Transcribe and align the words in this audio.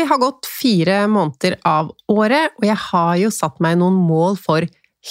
Det 0.00 0.06
har 0.08 0.18
gått 0.18 0.46
fire 0.48 1.02
måneder 1.12 1.58
av 1.68 1.90
året, 2.08 2.54
og 2.56 2.64
jeg 2.64 2.76
har 2.86 3.16
jo 3.20 3.28
satt 3.34 3.58
meg 3.60 3.76
noen 3.76 3.98
mål 4.00 4.38
for 4.40 4.64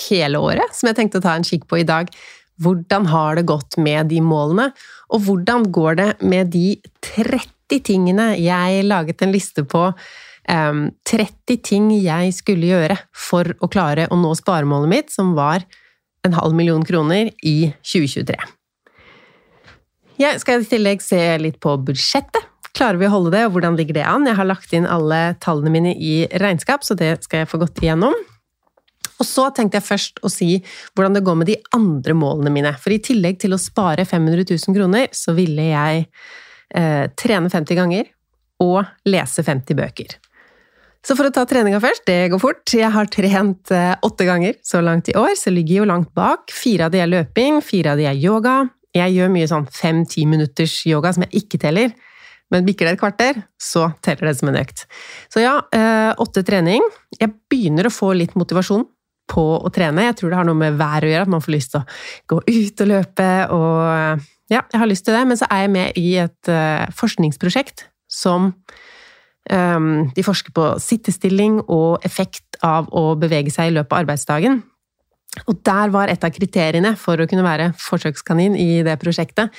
hele 0.07 0.39
året, 0.41 0.73
som 0.73 0.89
jeg 0.89 0.97
tenkte 0.97 1.19
å 1.19 1.25
ta 1.27 1.35
en 1.37 1.45
kikk 1.45 1.67
på 1.69 1.77
i 1.83 1.85
dag. 1.85 2.09
Hvordan 2.63 3.05
har 3.11 3.37
det 3.37 3.45
gått 3.51 3.77
med 3.77 4.09
de 4.09 4.17
målene, 4.25 4.71
og 5.13 5.27
hvordan 5.27 5.67
går 5.75 5.99
det 5.99 6.07
med 6.25 6.49
de 6.55 6.79
30 7.05 7.83
tingene 7.85 8.31
jeg 8.41 8.81
laget 8.89 9.21
en 9.21 9.35
liste 9.35 9.61
på? 9.61 9.91
Um, 10.49 10.87
30 11.05 11.61
ting 11.69 11.93
jeg 11.93 12.33
skulle 12.33 12.73
gjøre 12.73 12.97
for 13.13 13.53
å 13.61 13.69
klare 13.69 14.09
å 14.09 14.17
nå 14.17 14.33
sparemålet 14.41 14.95
mitt, 14.95 15.13
som 15.13 15.35
var 15.37 15.69
en 16.25 16.33
halv 16.33 16.57
million 16.57 16.81
kroner 16.81 17.29
i 17.45 17.59
2023. 17.85 18.41
Jeg 20.17 20.41
skal 20.41 20.65
i 20.65 20.71
tillegg 20.73 21.05
se 21.05 21.21
litt 21.45 21.61
på 21.61 21.77
budsjettet. 21.77 22.48
Klarer 22.79 22.95
vi 22.95 23.09
å 23.09 23.11
holde 23.11 23.33
det, 23.33 23.41
og 23.43 23.57
hvordan 23.57 23.75
ligger 23.75 23.97
det 23.97 24.05
an? 24.07 24.23
Jeg 24.23 24.37
har 24.39 24.47
lagt 24.47 24.71
inn 24.71 24.85
alle 24.87 25.33
tallene 25.43 25.71
mine 25.73 25.91
i 25.99 26.13
regnskap, 26.39 26.85
så 26.87 26.95
det 26.95 27.17
skal 27.25 27.41
jeg 27.41 27.49
få 27.51 27.59
gått 27.59 27.81
igjennom. 27.83 28.13
Og 29.19 29.27
så 29.27 29.49
tenkte 29.51 29.81
jeg 29.81 29.83
først 29.89 30.21
å 30.23 30.31
si 30.31 30.47
hvordan 30.95 31.17
det 31.17 31.25
går 31.27 31.35
med 31.41 31.49
de 31.51 31.57
andre 31.75 32.15
målene 32.15 32.53
mine. 32.55 32.71
For 32.79 32.95
i 32.95 33.01
tillegg 33.03 33.41
til 33.41 33.51
å 33.51 33.59
spare 33.59 34.07
500 34.07 34.47
000 34.47 34.77
kroner, 34.77 35.11
så 35.11 35.35
ville 35.35 35.67
jeg 35.73 36.07
eh, 36.71 37.11
trene 37.19 37.51
50 37.51 37.81
ganger 37.81 38.07
og 38.63 39.11
lese 39.11 39.43
50 39.43 39.75
bøker. 39.75 40.15
Så 41.03 41.19
for 41.19 41.27
å 41.27 41.35
ta 41.35 41.43
treninga 41.47 41.83
først, 41.83 42.07
det 42.07 42.29
går 42.31 42.39
fort. 42.39 42.63
Jeg 42.71 42.95
har 42.95 43.11
trent 43.11 43.75
eh, 43.75 43.97
åtte 44.07 44.27
ganger 44.29 44.55
så 44.63 44.79
langt 44.79 45.11
i 45.11 45.19
år, 45.19 45.35
så 45.35 45.51
ligger 45.51 45.81
jo 45.81 45.91
langt 45.91 46.15
bak. 46.15 46.47
Fire 46.55 46.87
av 46.87 46.95
de 46.95 47.03
er 47.03 47.11
løping, 47.11 47.59
fire 47.59 47.91
av 47.91 47.99
de 47.99 48.07
er 48.07 48.23
yoga. 48.23 48.61
Jeg 48.95 49.19
gjør 49.19 49.35
mye 49.35 49.51
sånn 49.51 49.67
fem-ti 49.67 50.23
minutters 50.31 50.79
yoga 50.87 51.11
som 51.11 51.27
jeg 51.27 51.43
ikke 51.43 51.59
teller. 51.67 51.91
Men 52.53 52.65
bikker 52.65 52.87
det 52.87 52.95
et 52.95 53.01
kvarter, 53.01 53.41
så 53.61 53.91
teller 54.05 54.29
det 54.29 54.39
som 54.39 54.49
en 54.49 54.57
økt. 54.59 54.85
Så 55.29 55.43
ja, 55.43 55.59
eh, 55.75 56.11
åtte 56.17 56.43
trening. 56.45 56.83
Jeg 57.19 57.35
begynner 57.51 57.87
å 57.87 57.93
få 57.93 58.11
litt 58.17 58.33
motivasjon 58.39 58.87
på 59.29 59.45
å 59.61 59.69
trene. 59.73 60.07
Jeg 60.07 60.17
tror 60.17 60.31
det 60.31 60.39
har 60.39 60.47
noe 60.49 60.57
med 60.57 60.79
været 60.79 61.05
å 61.05 61.11
gjøre, 61.11 61.27
at 61.27 61.33
man 61.35 61.43
får 61.45 61.53
lyst 61.53 61.75
til 61.75 61.83
å 61.83 61.87
gå 62.33 62.41
ut 62.47 62.85
og 62.85 62.93
løpe 62.95 63.31
og 63.53 64.27
Ja, 64.49 64.63
jeg 64.73 64.79
har 64.81 64.89
lyst 64.89 65.05
til 65.05 65.13
det, 65.13 65.27
men 65.29 65.37
så 65.37 65.45
er 65.45 65.59
jeg 65.61 65.69
med 65.69 65.97
i 66.01 66.15
et 66.17 66.49
uh, 66.49 66.89
forskningsprosjekt 66.97 67.85
som 68.09 68.53
De 69.49 70.21
forsker 70.21 70.53
på 70.53 70.63
sittestilling 70.77 71.55
og 71.73 72.03
effekt 72.05 72.59
av 72.61 72.89
å 72.93 73.15
bevege 73.17 73.49
seg 73.49 73.71
i 73.71 73.73
løpet 73.73 73.95
av 73.95 74.03
arbeidsdagen. 74.03 74.59
Og 75.49 75.63
der 75.65 75.89
var 75.89 76.11
et 76.11 76.21
av 76.21 76.29
kriteriene 76.35 76.91
for 76.99 77.17
å 77.17 77.25
kunne 77.25 77.45
være 77.45 77.71
forsøkskanin 77.81 78.57
i 78.59 78.83
det 78.85 78.99
prosjektet 79.01 79.49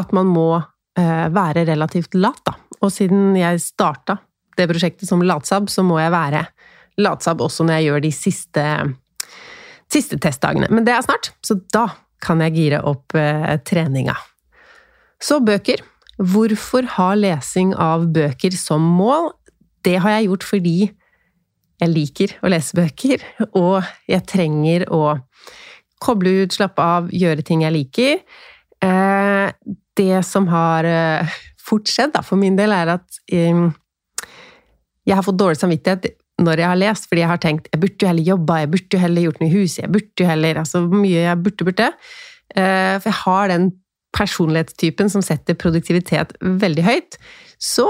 at 0.00 0.14
man 0.16 0.30
må 0.32 0.62
Eh, 0.62 0.73
være 0.94 1.64
relativt 1.66 2.14
lat, 2.14 2.38
da. 2.46 2.52
Og 2.84 2.92
siden 2.92 3.32
jeg 3.38 3.62
starta 3.64 4.18
det 4.58 4.68
prosjektet 4.70 5.08
som 5.08 5.22
latsabb, 5.24 5.70
så 5.70 5.82
må 5.86 5.98
jeg 5.98 6.12
være 6.14 6.44
latsabb 7.02 7.42
også 7.44 7.66
når 7.66 7.78
jeg 7.78 7.88
gjør 7.88 8.04
de 8.04 8.12
siste, 8.14 8.66
siste 9.90 10.18
testdagene. 10.22 10.70
Men 10.70 10.86
det 10.86 10.94
er 10.94 11.04
snart, 11.06 11.32
så 11.44 11.58
da 11.74 11.88
kan 12.24 12.42
jeg 12.44 12.56
gire 12.56 12.80
opp 12.86 13.16
eh, 13.18 13.56
treninga. 13.66 14.16
Så 15.22 15.40
bøker. 15.44 15.82
Hvorfor 16.14 16.86
ha 16.94 17.08
lesing 17.18 17.74
av 17.80 18.06
bøker 18.14 18.54
som 18.54 18.84
mål? 18.98 19.32
Det 19.84 19.98
har 20.00 20.16
jeg 20.16 20.28
gjort 20.28 20.46
fordi 20.46 20.78
jeg 21.82 21.90
liker 21.90 22.36
å 22.44 22.50
lese 22.52 22.76
bøker, 22.78 23.22
og 23.64 23.82
jeg 24.08 24.24
trenger 24.30 24.86
å 24.94 25.18
koble 26.04 26.44
ut, 26.44 26.54
slappe 26.54 26.84
av, 26.84 27.08
gjøre 27.14 27.44
ting 27.46 27.64
jeg 27.64 27.74
liker. 27.74 28.20
Eh, 28.84 29.48
det 29.98 30.22
som 30.26 30.48
har 30.50 30.88
eh, 30.88 31.38
fort 31.64 31.88
skjedd, 31.90 32.16
for 32.26 32.40
min 32.40 32.58
del, 32.58 32.74
er 32.74 32.96
at 32.98 33.20
jeg 35.04 35.16
har 35.16 35.24
fått 35.24 35.40
dårlig 35.40 35.60
samvittighet 35.60 36.10
når 36.42 36.60
jeg 36.60 36.70
har 36.70 36.80
lest, 36.80 37.06
fordi 37.08 37.22
jeg 37.22 37.30
har 37.30 37.40
tenkt 37.42 37.70
jeg 37.70 37.80
burde 37.82 38.02
jo 38.02 38.10
heller 38.10 38.28
jobba, 38.32 38.58
jeg 38.62 38.70
burde 38.72 38.96
jo 38.96 39.02
heller 39.04 39.26
gjort 39.26 39.40
noe 39.40 39.48
i 39.48 39.54
huset, 39.54 39.80
jeg 39.84 39.92
burde 39.94 40.24
jo 40.24 40.28
heller 40.28 40.60
Altså 40.60 40.82
mye 40.90 41.20
jeg 41.22 41.42
burde, 41.44 41.66
burde. 41.68 41.88
Uh, 42.54 42.96
for 42.98 43.08
jeg 43.10 43.18
har 43.20 43.52
den 43.52 43.68
personlighetstypen 44.14 45.10
som 45.10 45.24
setter 45.26 45.58
produktivitet 45.58 46.34
veldig 46.42 46.84
høyt. 46.86 47.18
Så 47.58 47.86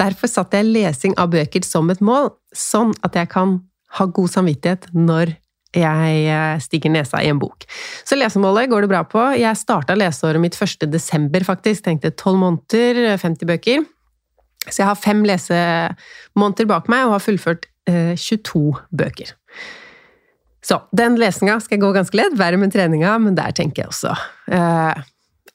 derfor 0.00 0.30
satte 0.30 0.60
jeg 0.60 0.70
lesing 0.70 1.16
av 1.20 1.32
bøker 1.32 1.64
som 1.66 1.90
et 1.92 2.00
mål, 2.04 2.30
sånn 2.56 2.94
at 3.04 3.16
jeg 3.18 3.30
kan 3.32 3.58
ha 3.98 4.06
god 4.12 4.32
samvittighet 4.32 4.88
når 4.96 5.34
jeg 5.76 6.20
eh, 6.32 6.60
stikker 6.64 6.92
nesa 6.92 7.20
i 7.20 7.28
en 7.28 7.40
bok. 7.40 7.66
Så 8.08 8.16
lesemålet 8.16 8.70
går 8.70 8.84
det 8.84 8.92
bra 8.92 9.02
på. 9.04 9.20
Jeg 9.36 9.60
starta 9.60 9.96
leseåret 9.98 10.40
mitt 10.40 10.56
1. 10.56 10.86
desember, 10.88 11.44
faktisk. 11.44 11.84
Tenkte 11.84 12.14
12 12.14 12.38
måneder, 12.40 13.18
50 13.20 13.50
bøker. 13.50 13.84
Så 14.68 14.82
jeg 14.82 14.88
har 14.88 15.00
fem 15.00 15.20
lesemåneder 15.28 16.68
bak 16.68 16.88
meg 16.92 17.06
og 17.06 17.18
har 17.18 17.24
fullført 17.24 17.68
eh, 17.88 18.16
22 18.16 18.64
bøker. 18.96 19.34
Så 20.64 20.80
den 20.96 21.16
lesinga 21.20 21.58
skal 21.64 21.80
gå 21.80 21.92
ganske 21.94 22.18
lett, 22.18 22.36
verre 22.38 22.58
med 22.60 22.72
treninga, 22.74 23.14
men 23.22 23.36
der 23.38 23.54
tenker 23.56 23.84
jeg 23.84 23.92
også 23.92 24.12
uh, 24.52 25.06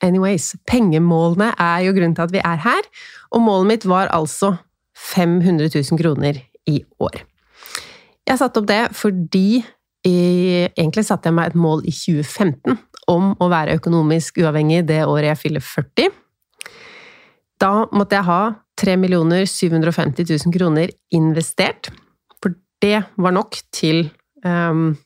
Anyways, 0.04 0.54
pengemålene 0.68 1.51
er 1.62 1.83
jo 1.86 1.94
grunnen 1.95 2.15
til 2.18 2.25
at 2.25 2.33
vi 2.33 2.42
er 2.42 2.63
her, 2.63 2.88
og 3.31 3.44
målet 3.45 3.69
mitt 3.69 3.86
var 3.88 4.10
altså 4.15 4.56
500 5.00 5.69
000 5.69 6.00
kroner 6.01 6.42
i 6.68 6.81
år. 7.04 7.21
Jeg 8.27 8.39
satte 8.39 8.60
opp 8.60 8.68
det 8.71 8.81
fordi 8.98 9.62
Egentlig 10.03 11.05
satte 11.07 11.29
jeg 11.29 11.38
meg 11.38 11.51
et 11.53 11.59
mål 11.59 11.85
i 11.88 11.94
2015 11.95 12.75
om 13.11 13.31
å 13.39 13.47
være 13.51 13.77
økonomisk 13.79 14.41
uavhengig 14.44 14.83
det 14.88 15.03
året 15.05 15.31
jeg 15.31 15.41
fyller 15.45 15.63
40. 15.63 16.11
Da 17.63 17.71
måtte 17.95 18.19
jeg 18.19 18.27
ha 18.27 18.41
3 18.79 18.97
750 19.47 20.25
000 20.27 20.55
kroner 20.55 20.91
investert. 21.11 21.91
for 22.41 22.55
det 22.81 23.03
var 23.15 23.31
nok 23.31 23.55
til 23.71 24.09
um, 24.44 24.97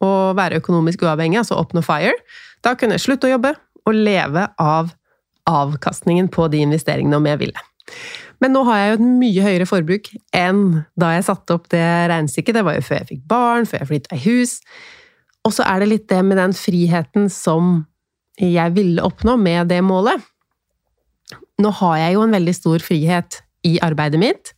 å 0.00 0.32
være 0.34 0.62
økonomisk 0.62 1.02
uavhengig, 1.02 1.38
altså 1.38 1.58
oppnå 1.60 1.82
FIRE, 1.84 2.14
da 2.64 2.74
kunne 2.74 2.96
jeg 2.96 3.04
slutte 3.06 3.28
å 3.28 3.34
jobbe 3.34 3.52
og 3.86 3.94
leve 3.94 4.46
av 4.58 4.94
avkastningen 5.50 6.30
på 6.32 6.48
de 6.48 6.62
investeringene 6.62 7.18
om 7.18 7.26
jeg 7.26 7.40
ville. 7.42 7.64
Men 8.42 8.56
nå 8.56 8.64
har 8.66 8.80
jeg 8.80 8.90
jo 8.90 8.96
et 8.96 9.04
mye 9.22 9.44
høyere 9.44 9.68
forbruk 9.70 10.10
enn 10.34 10.62
da 10.98 11.12
jeg 11.14 11.28
satte 11.28 11.54
opp 11.54 11.68
det 11.70 11.84
regnestykket. 12.10 12.58
Det 12.58 12.64
var 12.66 12.74
jo 12.78 12.84
før 12.88 13.00
jeg 13.00 13.10
fikk 13.12 13.22
barn, 13.30 13.68
før 13.70 13.84
jeg 13.84 13.90
flytta 13.92 14.18
i 14.18 14.24
hus. 14.24 14.56
Og 15.46 15.54
så 15.54 15.66
er 15.66 15.82
det 15.82 15.90
litt 15.92 16.08
det 16.10 16.20
med 16.26 16.40
den 16.40 16.54
friheten 16.56 17.28
som 17.30 17.84
jeg 18.40 18.74
ville 18.74 19.04
oppnå 19.04 19.36
med 19.38 19.70
det 19.70 19.78
målet. 19.86 20.18
Nå 21.62 21.70
har 21.78 21.98
jeg 22.00 22.16
jo 22.16 22.24
en 22.24 22.34
veldig 22.34 22.54
stor 22.56 22.82
frihet 22.82 23.38
i 23.68 23.76
arbeidet 23.84 24.18
mitt. 24.18 24.52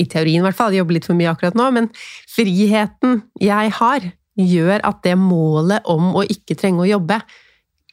I 0.00 0.08
teorien, 0.10 0.42
i 0.42 0.44
hvert 0.44 0.58
fall. 0.58 0.74
Jeg 0.74 0.82
jobber 0.82 0.98
litt 0.98 1.08
for 1.08 1.16
mye 1.16 1.30
akkurat 1.32 1.56
nå. 1.56 1.70
Men 1.76 1.88
friheten 2.30 3.22
jeg 3.40 3.72
har, 3.78 4.08
gjør 4.34 4.82
at 4.84 5.00
det 5.06 5.14
målet 5.20 5.86
om 5.88 6.12
å 6.18 6.24
ikke 6.26 6.56
trenge 6.58 6.82
å 6.82 6.90
jobbe, 6.90 7.20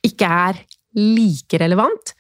ikke 0.07 0.27
er 0.27 0.63
like 0.97 1.59
relevant. 1.61 2.15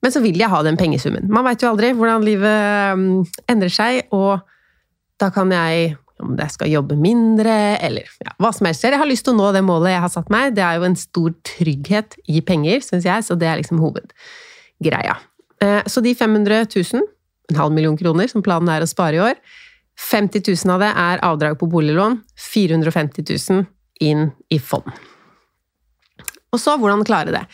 Men 0.00 0.14
så 0.14 0.22
vil 0.24 0.38
jeg 0.40 0.48
ha 0.48 0.62
den 0.64 0.78
pengesummen. 0.80 1.28
Man 1.32 1.44
veit 1.44 1.62
jo 1.62 1.70
aldri 1.70 1.92
hvordan 1.96 2.24
livet 2.24 2.94
um, 2.96 3.24
endrer 3.50 3.72
seg, 3.72 4.06
og 4.16 4.40
da 5.20 5.28
kan 5.34 5.52
jeg 5.52 5.96
om 6.20 6.36
jeg 6.36 6.52
skal 6.52 6.68
jobbe 6.68 6.96
mindre, 7.00 7.54
eller 7.80 8.08
ja, 8.20 8.34
hva 8.40 8.50
som 8.52 8.68
helst. 8.68 8.84
Jeg 8.84 8.98
har 9.00 9.08
lyst 9.08 9.26
til 9.26 9.34
å 9.34 9.38
nå 9.38 9.50
det 9.56 9.62
målet 9.64 9.94
jeg 9.94 10.04
har 10.04 10.12
satt 10.12 10.30
meg. 10.32 10.54
Det 10.56 10.64
er 10.64 10.78
jo 10.78 10.86
en 10.88 10.98
stor 10.98 11.34
trygghet 11.48 12.16
i 12.28 12.42
penger, 12.44 12.84
syns 12.84 13.08
jeg, 13.08 13.26
så 13.26 13.36
det 13.40 13.48
er 13.48 13.60
liksom 13.60 13.80
hovedgreia. 13.82 15.16
Eh, 15.64 15.80
så 15.88 16.04
de 16.04 16.14
500 16.16 16.68
000, 16.68 17.08
en 17.52 17.60
halv 17.60 17.76
million 17.76 17.96
kroner, 17.98 18.28
som 18.30 18.44
planen 18.44 18.70
er 18.72 18.84
å 18.84 18.90
spare 18.90 19.16
i 19.16 19.24
år, 19.30 19.40
50 20.00 20.44
000 20.46 20.74
av 20.74 20.84
det 20.84 20.90
er 20.96 21.24
avdrag 21.26 21.58
på 21.60 21.68
boliglån, 21.72 22.20
450 22.52 23.26
000 23.28 23.66
inn 24.04 24.30
i 24.48 24.60
fond. 24.60 24.88
Og 26.50 26.60
så 26.60 26.74
hvordan 26.78 27.06
klare 27.06 27.34
det. 27.34 27.44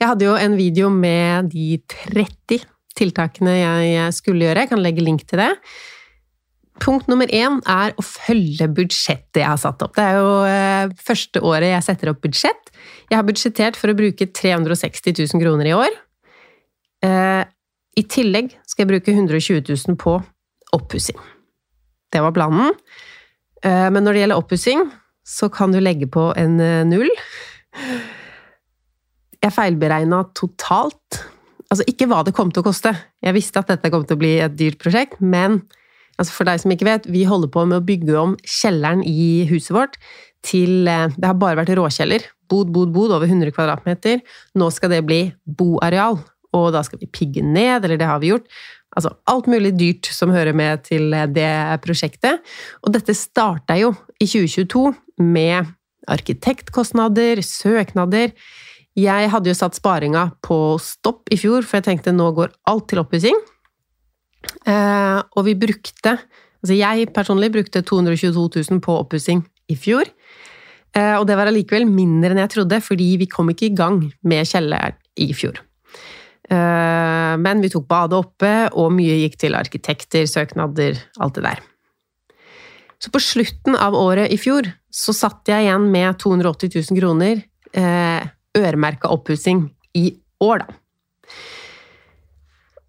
Jeg 0.00 0.10
hadde 0.10 0.26
jo 0.26 0.34
en 0.38 0.56
video 0.58 0.90
med 0.92 1.50
de 1.52 1.78
30 2.10 2.64
tiltakene 2.98 3.54
jeg 3.56 4.12
skulle 4.16 4.48
gjøre. 4.48 4.64
Jeg 4.64 4.72
kan 4.72 4.82
legge 4.82 5.04
link 5.04 5.24
til 5.28 5.42
det. 5.42 5.50
Punkt 6.80 7.10
nummer 7.12 7.28
én 7.28 7.58
er 7.68 7.92
å 7.98 8.04
følge 8.04 8.68
budsjettet 8.72 9.42
jeg 9.42 9.48
har 9.48 9.60
satt 9.60 9.82
opp. 9.84 9.92
Det 9.96 10.04
er 10.04 10.16
jo 10.16 10.30
eh, 10.48 10.92
første 10.96 11.42
året 11.44 11.74
jeg 11.74 11.84
setter 11.84 12.12
opp 12.12 12.22
budsjett. 12.24 12.70
Jeg 13.10 13.18
har 13.18 13.26
budsjettert 13.28 13.76
for 13.76 13.92
å 13.92 13.96
bruke 13.98 14.30
360 14.32 15.18
000 15.18 15.42
kroner 15.42 15.68
i 15.68 15.74
år. 15.76 15.98
Eh, 17.04 17.42
I 18.00 18.04
tillegg 18.08 18.54
skal 18.64 18.86
jeg 18.86 18.92
bruke 18.94 19.12
120 19.12 19.60
000 19.68 20.00
på 20.00 20.16
oppussing. 20.76 21.20
Det 22.10 22.24
var 22.24 22.32
planen. 22.34 22.72
Eh, 23.60 23.90
men 23.92 24.00
når 24.06 24.16
det 24.16 24.24
gjelder 24.24 24.40
oppussing, 24.40 24.86
så 25.26 25.50
kan 25.52 25.74
du 25.74 25.82
legge 25.82 26.08
på 26.10 26.30
en 26.40 26.56
null. 26.88 27.12
Jeg 29.40 29.54
feilberegna 29.56 30.24
totalt. 30.36 31.20
Altså 31.70 31.86
ikke 31.88 32.08
hva 32.10 32.20
det 32.26 32.34
kom 32.36 32.50
til 32.52 32.60
å 32.60 32.66
koste. 32.66 32.92
Jeg 33.24 33.36
visste 33.36 33.62
at 33.62 33.70
dette 33.70 33.90
kom 33.92 34.02
til 34.04 34.18
å 34.18 34.20
bli 34.20 34.34
et 34.44 34.56
dyrt 34.58 34.80
prosjekt, 34.82 35.20
men 35.20 35.62
altså 36.20 36.34
for 36.34 36.48
deg 36.48 36.60
som 36.60 36.74
ikke 36.74 36.88
vet, 36.88 37.06
vi 37.08 37.22
holder 37.28 37.52
på 37.52 37.62
med 37.68 37.78
å 37.78 37.86
bygge 37.86 38.18
om 38.20 38.34
kjelleren 38.44 39.04
i 39.06 39.46
huset 39.48 39.72
vårt 39.76 39.96
til 40.44 40.88
eh, 40.88 41.08
Det 41.16 41.28
har 41.28 41.38
bare 41.40 41.60
vært 41.60 41.72
råkjeller. 41.76 42.24
Bod, 42.50 42.72
bod, 42.74 42.92
bod, 42.92 43.12
over 43.16 43.28
100 43.28 43.52
kvadratmeter. 43.54 44.20
Nå 44.58 44.70
skal 44.74 44.92
det 44.92 45.02
bli 45.08 45.22
boareal, 45.44 46.18
og 46.56 46.70
da 46.74 46.82
skal 46.84 47.00
vi 47.00 47.08
pigge 47.12 47.44
ned, 47.44 47.84
eller 47.84 48.00
det 48.00 48.08
har 48.08 48.20
vi 48.20 48.32
gjort. 48.32 48.48
Altså 48.96 49.12
alt 49.30 49.46
mulig 49.52 49.74
dyrt 49.78 50.08
som 50.10 50.32
hører 50.34 50.56
med 50.56 50.82
til 50.88 51.12
det 51.32 51.52
prosjektet. 51.84 52.40
Og 52.82 52.96
dette 52.96 53.14
starta 53.14 53.76
jo 53.78 53.92
i 54.18 54.26
2022 54.26 54.88
med 55.22 55.70
arkitektkostnader, 56.10 57.44
søknader 57.44 58.32
jeg 59.00 59.30
hadde 59.32 59.50
jo 59.50 59.56
satt 59.56 59.78
sparinga 59.78 60.28
på 60.44 60.76
stopp 60.82 61.30
i 61.32 61.38
fjor, 61.40 61.66
for 61.66 61.80
jeg 61.80 61.88
tenkte 61.88 62.14
nå 62.14 62.30
går 62.36 62.52
alt 62.70 62.88
til 62.90 63.02
oppussing. 63.02 63.36
Eh, 64.68 65.18
og 65.36 65.44
vi 65.46 65.58
brukte 65.58 66.18
Altså 66.60 66.76
jeg 66.76 67.08
personlig 67.16 67.48
brukte 67.54 67.80
222 67.80 68.60
000 68.68 68.82
på 68.84 68.92
oppussing 69.00 69.38
i 69.72 69.76
fjor. 69.80 70.04
Eh, 70.92 71.14
og 71.16 71.24
det 71.28 71.38
var 71.38 71.48
allikevel 71.48 71.86
mindre 71.88 72.34
enn 72.34 72.42
jeg 72.42 72.52
trodde, 72.52 72.82
fordi 72.84 73.14
vi 73.20 73.28
kom 73.30 73.48
ikke 73.52 73.70
i 73.70 73.76
gang 73.78 74.02
med 74.28 74.48
kjelleren 74.48 74.98
i 75.24 75.30
fjor. 75.36 75.56
Eh, 76.50 77.34
men 77.40 77.62
vi 77.64 77.70
tok 77.72 77.86
badet 77.88 78.18
oppe, 78.18 78.52
og 78.74 78.92
mye 78.92 79.22
gikk 79.22 79.38
til 79.40 79.56
arkitekter, 79.56 80.26
søknader, 80.28 81.00
alt 81.16 81.38
det 81.38 81.46
der. 81.46 81.64
Så 83.00 83.08
på 83.14 83.22
slutten 83.24 83.78
av 83.80 83.96
året 83.96 84.28
i 84.28 84.36
fjor 84.36 84.68
så 84.92 85.14
satt 85.16 85.48
jeg 85.48 85.64
igjen 85.64 85.88
med 85.88 86.18
280 86.20 86.74
000 86.90 87.00
kroner 87.00 87.40
øremerka 88.56 89.10
oppussing 89.12 89.68
i 89.96 90.12
år, 90.42 90.64
da. 90.64 90.78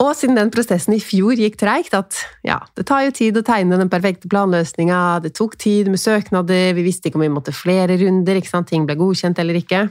Og 0.02 0.16
siden 0.18 0.40
den 0.40 0.50
prosessen 0.50 0.96
i 0.96 1.02
fjor 1.04 1.38
gikk 1.38 1.60
treigt, 1.62 1.94
at 1.94 2.18
ja, 2.48 2.58
det 2.78 2.88
tar 2.90 3.04
jo 3.06 3.14
tid 3.14 3.38
å 3.38 3.44
tegne 3.46 3.78
den 3.78 3.92
perfekte 3.92 4.30
planløsninga, 4.32 5.20
det 5.22 5.36
tok 5.38 5.54
tid 5.62 5.92
med 5.94 6.02
søknader, 6.02 6.72
vi 6.74 6.86
visste 6.88 7.10
ikke 7.10 7.20
om 7.20 7.26
vi 7.28 7.34
måtte 7.34 7.54
flere 7.54 8.00
runder, 8.02 8.40
ikke 8.40 8.50
sant? 8.50 8.72
ting 8.72 8.88
ble 8.90 8.98
godkjent 8.98 9.42
eller 9.44 9.60
ikke, 9.62 9.84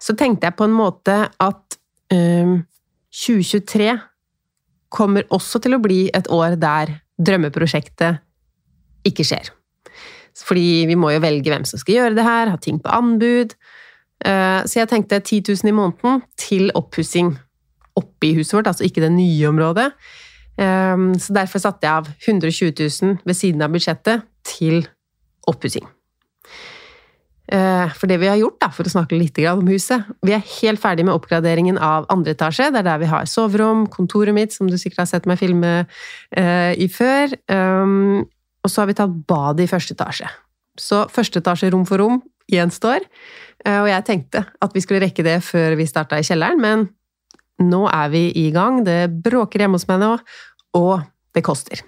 så 0.00 0.16
tenkte 0.16 0.48
jeg 0.48 0.56
på 0.56 0.64
en 0.64 0.76
måte 0.76 1.18
at 1.28 1.76
um, 2.14 2.62
2023 3.12 3.90
kommer 4.94 5.28
også 5.34 5.60
til 5.60 5.76
å 5.76 5.82
bli 5.82 6.06
et 6.14 6.30
år 6.32 6.56
der 6.60 6.96
drømmeprosjektet 7.20 8.22
ikke 9.04 9.26
skjer. 9.28 9.52
Fordi 10.44 10.84
vi 10.88 10.96
må 10.98 11.12
jo 11.12 11.22
velge 11.22 11.52
hvem 11.52 11.66
som 11.68 11.78
skal 11.78 11.98
gjøre 11.98 12.16
det 12.16 12.24
her, 12.26 12.50
ha 12.50 12.58
ting 12.58 12.80
på 12.82 12.90
anbud. 12.90 13.54
Eh, 14.22 14.60
så 14.68 14.80
jeg 14.80 14.90
tenkte 14.90 15.20
10 15.20 15.42
000 15.50 15.70
i 15.70 15.74
måneden 15.74 16.22
til 16.40 16.70
oppussing 16.76 17.34
oppe 17.98 18.30
i 18.30 18.34
huset 18.38 18.56
vårt, 18.58 18.70
altså 18.70 18.86
ikke 18.86 19.02
det 19.04 19.12
nye 19.14 19.48
området. 19.50 19.90
Eh, 20.58 21.08
så 21.20 21.34
derfor 21.36 21.62
satte 21.62 21.86
jeg 21.86 22.04
av 22.04 22.08
120 22.26 22.72
000 22.78 23.18
ved 23.24 23.38
siden 23.38 23.64
av 23.64 23.74
budsjettet 23.74 24.24
til 24.46 24.86
oppussing. 25.50 25.86
Eh, 27.52 27.90
for 27.92 28.08
det 28.08 28.16
vi 28.22 28.30
har 28.30 28.40
gjort, 28.40 28.56
da, 28.62 28.70
for 28.72 28.88
å 28.88 28.92
snakke 28.94 29.18
litt 29.20 29.36
om 29.50 29.66
huset 29.68 30.06
Vi 30.24 30.32
er 30.32 30.40
helt 30.62 30.80
ferdig 30.80 31.04
med 31.04 31.12
oppgraderingen 31.12 31.76
av 31.76 32.06
andre 32.08 32.32
etasje. 32.32 32.70
Det 32.72 32.80
er 32.80 32.88
der 32.88 33.02
vi 33.02 33.10
har 33.10 33.28
soverom, 33.28 33.84
kontoret 33.92 34.34
mitt, 34.34 34.54
som 34.54 34.70
du 34.70 34.78
sikkert 34.80 35.04
har 35.04 35.10
sett 35.12 35.26
meg 35.28 35.38
filme 35.38 35.84
i 36.32 36.88
før. 36.88 37.36
Og 38.64 38.72
så 38.72 38.80
har 38.80 38.88
vi 38.88 38.96
tatt 38.96 39.12
badet 39.28 39.66
i 39.66 39.68
første 39.68 39.92
etasje. 39.92 40.30
Så 40.80 41.04
første 41.12 41.42
etasje 41.44 41.68
rom 41.70 41.84
for 41.84 42.00
rom 42.00 42.22
gjenstår. 42.52 43.06
Eh, 43.64 43.80
og 43.80 43.88
jeg 43.90 44.06
tenkte 44.08 44.44
at 44.44 44.76
vi 44.76 44.82
skulle 44.84 45.02
rekke 45.04 45.24
det 45.26 45.40
før 45.46 45.78
vi 45.80 45.88
starta 45.88 46.20
i 46.20 46.26
kjelleren, 46.26 46.60
men 46.60 46.86
nå 47.64 47.84
er 47.90 48.12
vi 48.12 48.26
i 48.40 48.48
gang. 48.54 48.82
Det 48.86 49.08
bråker 49.24 49.64
hjemme 49.64 49.78
hos 49.78 49.88
meg 49.90 50.02
nå, 50.02 50.14
og 50.78 50.94
det 51.34 51.44
koster. 51.46 51.82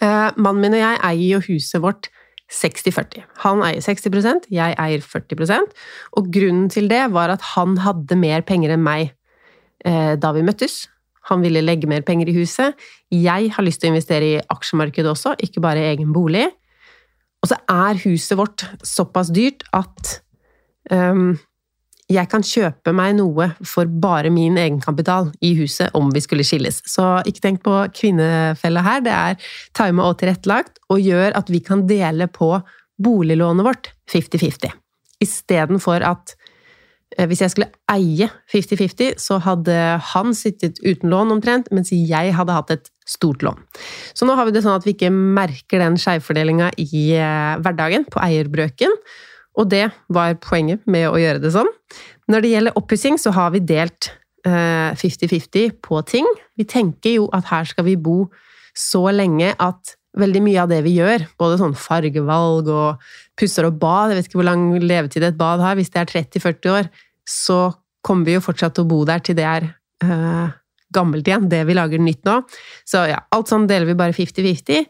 Eh, 0.00 0.28
mannen 0.36 0.62
min 0.62 0.76
og 0.76 0.82
jeg 0.82 1.00
eier 1.10 1.38
jo 1.38 1.44
huset 1.48 1.82
vårt 1.82 2.10
60-40. 2.50 3.24
Han 3.44 3.62
eier 3.62 3.82
60% 3.84 4.48
jeg 4.50 4.74
eier 4.74 5.02
40% 5.04 5.74
og 6.18 6.30
grunnen 6.34 6.70
til 6.72 6.88
det 6.90 7.04
var 7.14 7.30
at 7.30 7.44
han 7.54 7.76
hadde 7.84 8.18
mer 8.18 8.42
penger 8.46 8.74
enn 8.74 8.82
meg 8.82 9.12
eh, 9.86 10.16
da 10.18 10.32
vi 10.34 10.44
møttes. 10.46 10.84
Han 11.30 11.44
ville 11.44 11.62
legge 11.62 11.88
mer 11.90 12.02
penger 12.06 12.30
i 12.30 12.34
huset. 12.34 12.78
Jeg 13.14 13.52
har 13.54 13.66
lyst 13.66 13.82
til 13.82 13.90
å 13.90 13.94
investere 13.94 14.26
i 14.26 14.40
aksjemarkedet 14.50 15.12
også, 15.12 15.36
ikke 15.38 15.62
bare 15.62 15.84
i 15.84 15.90
egen 15.92 16.14
bolig. 16.16 16.48
Og 17.40 17.50
så 17.50 17.56
er 17.72 18.00
huset 18.04 18.36
vårt 18.38 18.66
såpass 18.84 19.30
dyrt 19.32 19.64
at 19.76 20.18
um, 20.92 21.38
jeg 22.10 22.26
kan 22.28 22.44
kjøpe 22.44 22.92
meg 22.96 23.14
noe 23.20 23.52
for 23.66 23.88
bare 24.02 24.32
min 24.34 24.58
egenkapital 24.58 25.30
i 25.46 25.54
huset 25.60 25.94
om 25.96 26.10
vi 26.12 26.22
skulle 26.24 26.44
skilles. 26.44 26.82
Så 26.90 27.06
ikke 27.28 27.44
tenk 27.44 27.62
på 27.64 27.76
kvinnefella 27.96 28.82
her, 28.84 29.04
det 29.06 29.14
er 29.14 29.52
tima 29.78 30.08
og 30.10 30.18
tilrettelagt 30.20 30.82
og 30.90 31.00
gjør 31.00 31.38
at 31.38 31.52
vi 31.52 31.62
kan 31.64 31.86
dele 31.88 32.26
på 32.28 32.52
boliglånet 33.00 33.64
vårt 33.64 33.92
50-50. 34.10 34.74
Istedenfor 35.22 36.04
at 36.04 36.34
Eh, 37.18 37.26
hvis 37.26 37.42
jeg 37.42 37.50
skulle 37.50 37.70
eie 37.90 38.28
50-50, 38.52 39.18
så 39.18 39.40
hadde 39.42 39.76
han 40.12 40.34
sittet 40.36 40.78
uten 40.86 41.10
lån 41.10 41.34
omtrent, 41.36 41.70
mens 41.74 41.90
jeg 41.92 42.34
hadde 42.36 42.54
hatt 42.54 42.70
et 42.74 42.90
stort 43.10 43.42
lån. 43.46 43.58
Så 44.14 44.28
nå 44.28 44.36
har 44.38 44.46
vi 44.46 44.54
det 44.54 44.62
sånn 44.64 44.78
at 44.78 44.86
vi 44.86 44.94
ikke 44.94 45.10
merker 45.10 45.82
den 45.82 45.98
skjevfordelinga 46.00 46.70
i 46.78 47.04
eh, 47.18 47.58
hverdagen, 47.62 48.06
på 48.10 48.22
eierbrøken. 48.22 48.94
Og 49.58 49.68
det 49.72 49.88
var 50.12 50.38
poenget 50.42 50.86
med 50.90 51.08
å 51.10 51.18
gjøre 51.18 51.42
det 51.42 51.52
sånn. 51.56 51.68
Når 52.30 52.44
det 52.44 52.52
gjelder 52.54 52.78
oppussing, 52.78 53.18
så 53.18 53.34
har 53.34 53.50
vi 53.54 53.64
delt 53.66 54.12
50-50 54.46 55.64
eh, 55.66 55.72
på 55.82 56.02
ting. 56.08 56.28
Vi 56.56 56.64
tenker 56.68 57.18
jo 57.18 57.26
at 57.36 57.50
her 57.50 57.66
skal 57.68 57.86
vi 57.88 57.98
bo 58.00 58.22
så 58.76 59.08
lenge 59.12 59.52
at 59.58 59.96
veldig 60.18 60.42
mye 60.42 60.62
av 60.62 60.70
det 60.70 60.80
vi 60.86 60.96
gjør, 60.96 61.26
både 61.38 61.58
sånn 61.60 61.76
fargevalg 61.78 62.70
og 62.72 63.10
pusser 63.38 63.68
og 63.68 63.76
bad 63.78 64.10
Jeg 64.10 64.18
vet 64.18 64.30
ikke 64.30 64.40
hvor 64.40 64.48
lang 64.48 64.64
levetid 64.82 65.26
et 65.26 65.38
bad 65.38 65.62
har. 65.62 65.76
Hvis 65.78 65.92
det 65.94 66.02
er 66.02 66.10
30-40 66.10 66.72
år, 66.74 66.90
så 67.28 67.60
kommer 68.02 68.26
vi 68.26 68.38
jo 68.38 68.44
fortsatt 68.44 68.74
til 68.76 68.86
å 68.86 68.90
bo 68.90 69.04
der 69.06 69.22
til 69.22 69.36
det 69.38 69.46
er 69.46 69.68
øh, 70.04 70.48
gammelt 70.94 71.28
igjen, 71.28 71.48
det 71.50 71.64
vi 71.68 71.76
lager 71.76 72.02
nytt 72.02 72.24
nå. 72.28 72.40
Så 72.88 73.04
ja, 73.10 73.22
alt 73.34 73.50
sånn 73.50 73.68
deler 73.70 73.88
vi 73.90 73.98
bare 73.98 74.16
50-50. 74.16 74.88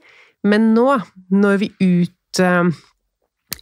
Men 0.48 0.72
nå, 0.74 0.88
når 1.34 1.60
vi 1.60 1.70
ut, 1.80 2.40
eh, 2.40 2.70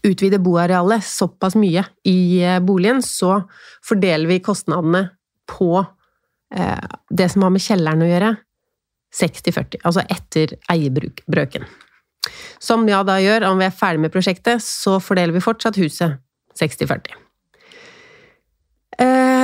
utvider 0.06 0.42
boarealet 0.42 1.04
såpass 1.04 1.56
mye 1.58 1.84
i 2.06 2.18
eh, 2.42 2.60
boligen, 2.62 3.02
så 3.02 3.40
fordeler 3.86 4.30
vi 4.30 4.42
kostnadene 4.44 5.08
på 5.50 5.72
eh, 6.54 6.96
det 7.10 7.30
som 7.32 7.46
har 7.46 7.54
med 7.54 7.64
kjelleren 7.64 8.04
å 8.04 8.10
gjøre, 8.12 8.32
60-40, 9.18 9.82
altså 9.88 10.04
etter 10.12 10.58
eierbrøken. 10.68 11.64
Som 12.60 12.84
ja 12.90 13.00
da 13.06 13.16
gjør, 13.22 13.46
om 13.48 13.60
vi 13.60 13.66
er 13.68 13.74
ferdig 13.74 14.02
med 14.04 14.12
prosjektet, 14.12 14.60
så 14.64 14.98
fordeler 15.00 15.32
vi 15.32 15.42
fortsatt 15.42 15.78
huset 15.80 16.18
60-40. 16.60 17.27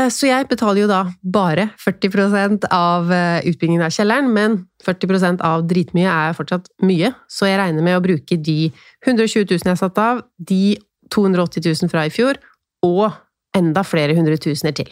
Eh, 0.05 0.11
Så 0.13 0.29
jeg 0.29 0.49
betaler 0.51 0.85
jo 0.85 0.89
da 0.91 1.03
bare 1.23 1.71
40 1.81 2.69
av 2.73 3.11
eh, 3.13 3.45
utbyggingen 3.49 3.85
av 3.85 3.93
kjelleren, 3.95 4.31
men 4.33 4.67
40% 4.85 5.43
av 5.45 5.65
dritmye 5.69 6.09
er 6.11 6.37
fortsatt 6.37 6.69
mye, 6.85 7.15
så 7.29 7.49
jeg 7.49 7.61
regner 7.61 7.85
med 7.85 7.99
å 7.99 8.05
bruke 8.05 8.37
de 8.37 8.73
120 9.07 9.47
000 9.49 9.71
jeg 9.73 9.81
satt 9.81 10.01
av, 10.01 10.25
de 10.39 10.77
280 11.15 11.65
000 11.65 11.93
fra 11.93 12.05
i 12.07 12.13
fjor, 12.13 12.41
og 12.85 13.13
enda 13.57 13.85
flere 13.87 14.17
hundre 14.17 14.37
tusener 14.41 14.75
til. 14.77 14.91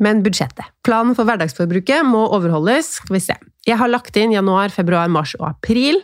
Men 0.00 0.22
budsjettet. 0.24 0.64
Planen 0.86 1.16
for 1.16 1.28
hverdagsforbruket 1.28 2.06
må 2.08 2.22
overholdes. 2.32 2.94
Skal 3.00 3.16
vi 3.18 3.20
se. 3.20 3.34
Jeg 3.68 3.76
har 3.76 3.90
lagt 3.90 4.16
inn 4.16 4.32
januar, 4.32 4.72
februar, 4.72 5.10
mars 5.12 5.34
og 5.36 5.44
april. 5.50 5.98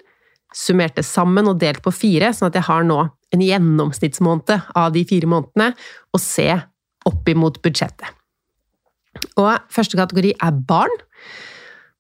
Summert 0.53 0.99
det 0.99 1.05
sammen 1.09 1.49
og 1.49 1.61
delt 1.63 1.81
på 1.85 1.93
fire, 1.95 2.29
sånn 2.37 2.51
at 2.51 2.59
jeg 2.59 2.67
har 2.69 2.85
nå 2.85 2.99
en 3.33 3.45
gjennomsnittsmåned 3.45 4.53
av 4.77 4.93
de 4.93 5.05
fire 5.09 5.29
månedene 5.31 5.71
og 6.13 6.23
se 6.23 6.51
opp 7.09 7.29
imot 7.31 7.61
budsjettet. 7.65 8.09
Og 9.41 9.53
første 9.73 9.99
kategori 9.99 10.35
er 10.43 10.59
barn. 10.69 10.93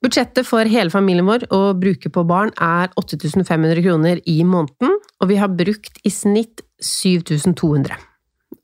Budsjettet 0.04 0.44
for 0.46 0.68
hele 0.68 0.92
familien 0.92 1.26
vår 1.26 1.46
å 1.54 1.60
bruke 1.78 2.10
på 2.12 2.24
barn 2.28 2.52
er 2.62 2.92
8500 3.00 3.80
kroner 3.86 4.20
i 4.28 4.42
måneden, 4.44 4.98
og 5.20 5.30
vi 5.30 5.38
har 5.40 5.54
brukt 5.56 6.02
i 6.04 6.12
snitt 6.12 6.62
7200. 6.84 7.96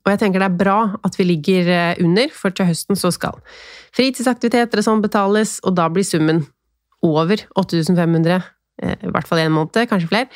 Og 0.03 0.11
jeg 0.11 0.19
tenker 0.21 0.43
det 0.43 0.49
er 0.51 0.59
bra 0.59 0.77
at 1.03 1.15
vi 1.17 1.25
ligger 1.25 1.69
eh, 1.71 2.03
under, 2.03 2.29
for 2.35 2.53
til 2.53 2.67
høsten 2.69 2.99
så 2.99 3.11
skal 3.13 3.39
fritidsaktiviteter 3.95 4.81
og 4.81 4.85
sånn 4.85 5.03
betales, 5.03 5.57
og 5.63 5.77
da 5.79 5.87
blir 5.91 6.05
summen 6.07 6.43
over 7.03 7.41
8500, 7.59 8.43
eh, 8.83 8.95
i 9.01 9.11
hvert 9.11 9.29
fall 9.29 9.41
én 9.43 9.53
måned, 9.55 9.81
kanskje 9.89 10.11
flere. 10.11 10.29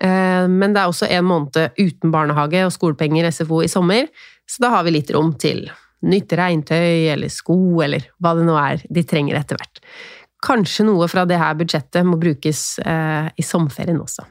Eh, 0.00 0.46
Men 0.48 0.72
det 0.72 0.82
er 0.82 0.88
også 0.88 1.10
en 1.10 1.28
måned 1.28 1.78
uten 1.78 2.14
barnehage 2.14 2.64
og 2.64 2.74
skolepenger 2.74 3.30
SFO 3.30 3.62
i 3.62 3.70
sommer, 3.70 4.08
så 4.48 4.64
da 4.64 4.72
har 4.76 4.86
vi 4.86 4.96
litt 4.96 5.10
rom 5.14 5.34
til 5.40 5.66
nytt 6.08 6.32
regntøy 6.38 7.10
eller 7.12 7.30
sko 7.32 7.82
eller 7.84 8.06
hva 8.22 8.34
det 8.38 8.46
nå 8.46 8.56
er 8.60 8.82
de 8.88 9.02
trenger 9.06 9.38
etter 9.38 9.58
hvert. 9.58 9.80
Kanskje 10.44 10.86
noe 10.86 11.08
fra 11.10 11.24
det 11.26 11.38
her 11.40 11.56
budsjettet 11.58 12.06
må 12.06 12.18
brukes 12.20 12.78
eh, 12.78 13.30
i 13.34 13.42
sommerferien 13.42 13.98
også. 13.98 14.22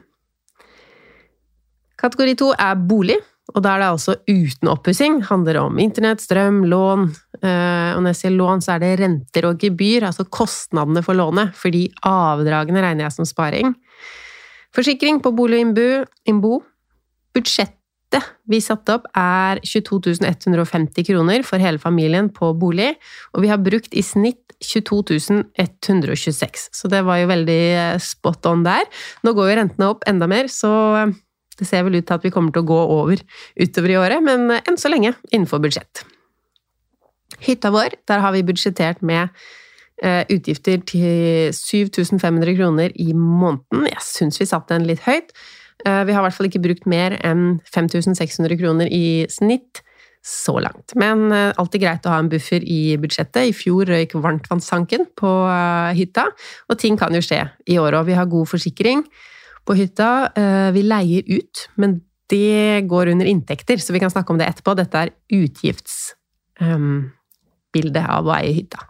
Kategori 1.98 2.34
to 2.38 2.52
er 2.54 2.78
bolig, 2.80 3.18
og 3.52 3.62
da 3.64 3.74
er 3.74 3.82
det 3.82 3.88
altså 3.90 4.14
uten 4.28 4.70
oppussing. 4.70 5.18
Handler 5.28 5.58
om 5.64 5.78
internett, 5.82 6.22
strøm, 6.24 6.62
lån. 6.70 7.08
eh, 7.42 7.96
Og 7.96 8.02
når 8.02 8.14
jeg 8.14 8.20
sier 8.22 8.36
lån, 8.36 8.62
så 8.64 8.74
er 8.74 8.78
det 8.84 9.00
renter 9.00 9.48
og 9.50 9.58
gebyr, 9.60 10.06
altså 10.08 10.24
kostnadene 10.24 11.02
for 11.04 11.14
lånet, 11.18 11.52
fordi 11.56 11.88
avdragene 12.06 12.80
regner 12.84 13.04
jeg 13.04 13.12
som 13.12 13.28
sparing. 13.28 13.74
Forsikring 14.72 15.20
på 15.20 15.32
bolig 15.36 15.60
og 15.60 15.66
innbo. 15.66 16.04
innbo. 16.24 16.62
Budsjettet 18.08 18.34
vi 18.48 18.60
satte 18.64 18.94
opp 18.96 19.06
er 19.16 19.60
22 19.60 20.24
150 20.24 21.04
kroner 21.04 21.42
for 21.44 21.60
hele 21.60 21.78
familien 21.78 22.30
på 22.32 22.54
bolig, 22.56 22.94
og 23.34 23.42
vi 23.42 23.50
har 23.50 23.60
brukt 23.60 23.92
i 23.92 24.02
snitt 24.02 24.54
22 24.64 25.44
126. 25.54 26.68
Så 26.72 26.88
det 26.88 27.02
var 27.04 27.18
jo 27.20 27.28
veldig 27.28 27.62
eh, 27.76 27.98
spot 28.00 28.46
on 28.46 28.64
der. 28.64 28.88
Nå 29.22 29.34
går 29.36 29.50
jo 29.50 29.58
rentene 29.60 29.90
opp 29.92 30.06
enda 30.08 30.26
mer, 30.26 30.48
så 30.48 30.72
eh, 30.96 31.12
det 31.58 31.68
ser 31.68 31.84
vel 31.84 31.98
ut 31.98 32.06
til 32.08 32.16
at 32.16 32.24
vi 32.24 32.32
kommer 32.32 32.54
til 32.54 32.64
å 32.64 32.70
gå 32.70 32.80
over 32.96 33.20
utover 33.60 33.92
i 33.92 34.00
året, 34.00 34.24
men 34.24 34.48
eh, 34.56 34.64
enn 34.64 34.80
så 34.80 34.88
lenge 34.88 35.12
innenfor 35.28 35.60
budsjett. 35.60 36.06
Hytta 37.44 37.70
vår, 37.70 38.00
der 38.08 38.24
har 38.24 38.32
vi 38.34 38.46
budsjettert 38.46 39.04
med 39.04 39.28
utgifter 40.30 40.78
til 40.86 41.48
7500 41.50 42.52
kroner 42.54 42.92
i 43.02 43.08
måneden. 43.18 43.88
Jeg 43.90 44.04
syns 44.06 44.38
vi 44.38 44.46
satte 44.46 44.76
den 44.76 44.86
litt 44.86 45.02
høyt. 45.02 45.34
Eh, 45.86 46.04
vi 46.04 46.12
har 46.14 46.22
i 46.22 46.24
hvert 46.26 46.36
fall 46.36 46.48
ikke 46.48 46.64
brukt 46.64 46.86
mer 46.90 47.14
enn 47.26 47.60
5600 47.70 48.56
kroner 48.58 48.86
i 48.90 49.26
snitt 49.30 49.82
så 50.26 50.58
langt. 50.60 50.94
Men 50.98 51.32
eh, 51.32 51.52
alltid 51.60 51.80
greit 51.84 52.06
å 52.06 52.10
ha 52.14 52.18
en 52.22 52.30
buffer 52.32 52.60
i 52.64 52.96
budsjettet. 53.00 53.44
I 53.46 53.56
fjor 53.56 53.84
røyk 53.90 54.12
varmtvannstanken 54.18 55.02
på 55.18 55.30
eh, 55.52 55.90
hytta, 56.00 56.24
og 56.68 56.74
ting 56.82 56.94
kan 57.00 57.14
jo 57.14 57.22
skje 57.24 57.40
i 57.70 57.74
år 57.80 57.92
òg. 58.00 58.04
Vi 58.10 58.18
har 58.18 58.26
god 58.30 58.46
forsikring 58.50 59.00
på 59.68 59.72
hytta. 59.76 60.10
Vi 60.72 60.80
leier 60.80 61.22
ut, 61.28 61.54
men 61.76 62.00
det 62.32 62.88
går 62.88 63.12
under 63.12 63.28
inntekter, 63.28 63.76
så 63.76 63.92
vi 63.92 64.00
kan 64.00 64.12
snakke 64.12 64.32
om 64.32 64.38
det 64.40 64.48
etterpå. 64.48 64.72
Dette 64.78 64.96
er 64.96 65.12
utgiftsbildet 65.36 68.06
av 68.08 68.24
å 68.24 68.32
eie 68.38 68.56
hytta. 68.56 68.80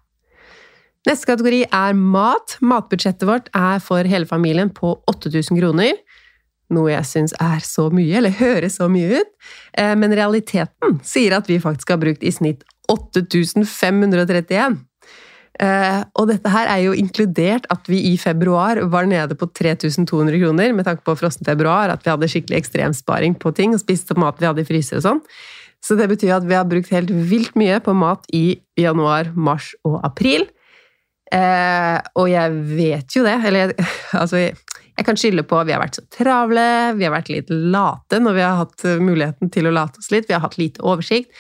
Neste 1.09 1.25
kategori 1.31 1.63
er 1.73 1.95
mat. 1.99 2.59
Matbudsjettet 2.63 3.27
vårt 3.27 3.49
er 3.57 3.79
for 3.83 4.05
hele 4.07 4.27
familien 4.29 4.71
på 4.75 5.03
8000 5.11 5.59
kroner. 5.59 5.93
Noe 6.71 6.91
jeg 6.93 7.07
syns 7.09 7.33
er 7.41 7.63
så 7.65 7.87
mye, 7.95 8.19
eller 8.19 8.35
høres 8.37 8.77
så 8.77 8.89
mye 8.93 9.23
ut. 9.23 9.31
Eh, 9.79 9.95
Men 9.97 10.13
realiteten 10.13 10.99
sier 11.03 11.37
at 11.39 11.49
vi 11.49 11.59
faktisk 11.63 11.95
har 11.95 12.03
brukt 12.03 12.23
i 12.23 12.33
snitt 12.35 12.65
8531. 12.89 14.79
Eh, 15.61 16.03
Og 16.15 16.29
dette 16.31 16.51
her 16.53 16.69
er 16.71 16.83
jo 16.85 16.93
inkludert 16.95 17.67
at 17.73 17.89
vi 17.91 18.03
i 18.13 18.17
februar 18.21 18.79
var 18.93 19.09
nede 19.11 19.35
på 19.35 19.49
3200 19.51 20.39
kroner, 20.39 20.73
med 20.75 20.85
tanke 20.87 21.03
på 21.07 21.17
frossen 21.19 21.45
februar, 21.49 21.91
at 21.91 22.05
vi 22.05 22.11
hadde 22.13 22.29
skikkelig 22.31 22.61
ekstremsparing 22.63 23.35
på 23.41 23.55
ting, 23.57 23.75
og 23.75 23.81
spiste 23.83 24.15
mat 24.19 24.39
vi 24.39 24.47
hadde 24.47 24.63
i 24.63 24.69
fryser 24.69 25.01
og 25.01 25.07
sånn. 25.07 25.25
Så 25.85 25.97
det 25.99 26.09
betyr 26.11 26.37
at 26.37 26.47
vi 26.47 26.55
har 26.59 26.67
brukt 26.67 26.91
helt 26.91 27.11
vilt 27.11 27.55
mye 27.59 27.79
på 27.81 27.95
mat 27.95 28.25
i 28.35 28.61
januar, 28.79 29.33
mars 29.35 29.73
og 29.87 30.01
april. 30.05 30.47
Eh, 31.33 31.99
og 32.17 32.29
jeg 32.31 32.55
vet 32.79 33.15
jo 33.17 33.25
det, 33.27 33.37
eller 33.51 33.75
altså 34.21 34.49
jeg, 34.99 35.07
kan 35.07 35.19
skylde 35.19 35.45
på 35.47 35.59
at 35.61 35.69
vi 35.69 35.75
har 35.75 35.83
vært 35.83 35.99
så 36.01 36.05
travle, 36.13 36.67
vi 36.99 37.07
har 37.07 37.15
vært 37.15 37.31
litt 37.33 37.51
late 37.51 38.21
når 38.21 38.37
vi 38.37 38.45
har 38.45 38.61
hatt 38.65 38.85
eh, 38.89 39.01
muligheten 39.03 39.53
til 39.55 39.71
å 39.71 39.75
late 39.75 40.03
oss 40.03 40.11
litt, 40.15 40.29
vi 40.29 40.37
har 40.37 40.43
hatt 40.45 40.59
lite 40.61 40.83
oversikt. 40.83 41.31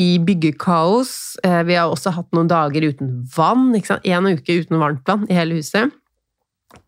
I 0.00 0.14
byggekaos. 0.24 1.12
Eh, 1.44 1.60
vi 1.68 1.76
har 1.76 1.90
også 1.92 2.14
hatt 2.16 2.30
noen 2.36 2.48
dager 2.50 2.86
uten 2.86 3.18
vann, 3.34 3.70
ikke 3.76 3.92
sant? 3.92 4.06
en 4.06 4.30
uke 4.30 4.60
uten 4.62 4.80
varmt 4.80 5.02
vann 5.10 5.26
i 5.28 5.36
hele 5.36 5.58
huset. 5.58 5.92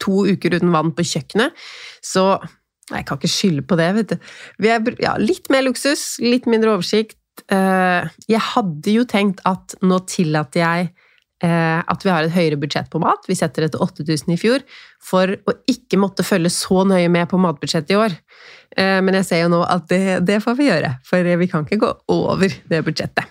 To 0.06 0.22
uker 0.30 0.56
uten 0.56 0.72
vann 0.72 0.94
på 0.96 1.04
kjøkkenet. 1.10 1.58
Så 2.04 2.24
jeg 2.92 3.06
kan 3.08 3.18
ikke 3.18 3.30
skylde 3.30 3.66
på 3.66 3.78
det, 3.78 3.90
vet 3.98 4.14
du. 4.14 4.30
Vi 4.62 4.70
er 4.72 4.94
ja, 5.02 5.16
litt 5.20 5.50
mer 5.52 5.66
luksus, 5.66 6.16
litt 6.22 6.48
mindre 6.50 6.76
oversikt. 6.76 7.18
Eh, 7.52 8.08
Jeg 8.30 8.42
hadde 8.52 8.94
jo 8.94 9.04
tenkt 9.08 9.42
at 9.48 9.76
nå 9.82 10.02
tillater 10.10 10.62
jeg 10.62 10.92
at 11.48 12.04
vi 12.04 12.12
har 12.12 12.26
et 12.26 12.34
høyere 12.34 12.58
budsjett 12.60 12.90
på 12.92 13.00
mat. 13.02 13.24
Vi 13.26 13.34
setter 13.38 13.66
det 13.66 13.72
til 13.74 13.82
8000 13.82 14.34
i 14.34 14.38
fjor, 14.38 14.62
for 15.02 15.34
å 15.34 15.56
ikke 15.70 15.98
måtte 15.98 16.26
følge 16.26 16.52
så 16.54 16.84
nøye 16.86 17.10
med 17.10 17.26
på 17.30 17.40
matbudsjettet 17.42 17.94
i 17.96 17.98
år. 17.98 18.16
Eh, 18.76 19.00
Men 19.02 19.18
jeg 19.20 19.28
ser 19.28 19.44
jo 19.44 19.52
nå 19.52 19.62
at 19.66 19.88
det, 19.90 20.22
det 20.28 20.42
får 20.44 20.58
vi 20.58 20.70
gjøre, 20.70 20.96
for 21.08 21.36
vi 21.42 21.50
kan 21.50 21.66
ikke 21.66 21.82
gå 21.82 21.94
over 22.14 22.58
det 22.70 22.84
budsjettet. 22.86 23.30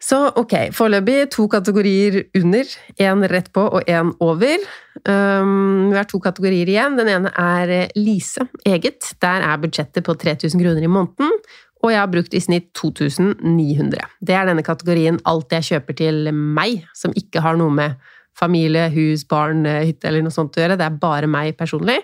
Så 0.00 0.16
ok, 0.40 0.72
foreløpig 0.72 1.28
to 1.30 1.44
kategorier 1.52 2.22
under. 2.34 2.70
Én 2.98 3.20
rett 3.28 3.50
på 3.52 3.62
og 3.68 3.84
én 3.86 4.14
over. 4.24 4.62
Um, 5.04 5.90
vi 5.92 5.98
har 5.98 6.08
to 6.08 6.18
kategorier 6.24 6.70
igjen. 6.72 6.96
Den 6.98 7.10
ene 7.12 7.32
er 7.36 7.74
eh, 7.74 7.92
Lise 8.00 8.48
eget. 8.66 9.12
Der 9.20 9.44
er 9.44 9.60
budsjettet 9.60 10.06
på 10.06 10.16
3000 10.16 10.56
kroner 10.64 10.82
i 10.82 10.90
måneden. 10.90 11.36
Og 11.80 11.92
jeg 11.92 12.00
har 12.00 12.10
brukt 12.12 12.34
i 12.36 12.42
snitt 12.44 12.70
2900. 12.76 14.04
Det 14.20 14.36
er 14.36 14.48
denne 14.48 14.64
kategorien 14.64 15.20
alt 15.28 15.52
jeg 15.56 15.68
kjøper 15.72 15.96
til 15.96 16.32
meg, 16.34 16.84
som 16.96 17.14
ikke 17.16 17.42
har 17.44 17.56
noe 17.60 17.72
med 17.72 18.10
familie, 18.40 18.86
hus, 18.92 19.24
barn, 19.28 19.64
eh, 19.66 19.84
hytte 19.88 20.08
eller 20.08 20.24
noe 20.24 20.34
sånt 20.34 20.56
å 20.56 20.62
gjøre. 20.62 20.78
Det 20.78 20.86
er 20.86 21.00
bare 21.02 21.28
meg 21.28 21.56
personlig. 21.58 21.98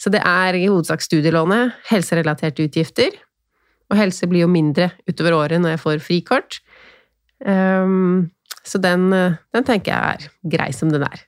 Så 0.00 0.12
det 0.12 0.22
er 0.24 0.56
i 0.56 0.66
hovedsak 0.66 1.02
studielånet, 1.04 1.74
helserelaterte 1.90 2.64
utgifter. 2.68 3.16
Og 3.90 3.98
helse 3.98 4.28
blir 4.30 4.44
jo 4.44 4.52
mindre 4.52 4.92
utover 5.08 5.36
året 5.36 5.60
når 5.60 5.76
jeg 5.76 5.84
får 5.84 6.04
frikort. 6.04 6.60
Um, 7.44 8.30
så 8.64 8.80
den, 8.80 9.12
eh, 9.12 9.36
den 9.52 9.64
tenker 9.64 9.92
jeg 9.92 10.00
er 10.14 10.28
grei 10.56 10.70
som 10.72 10.90
den 10.92 11.04
er. 11.04 11.24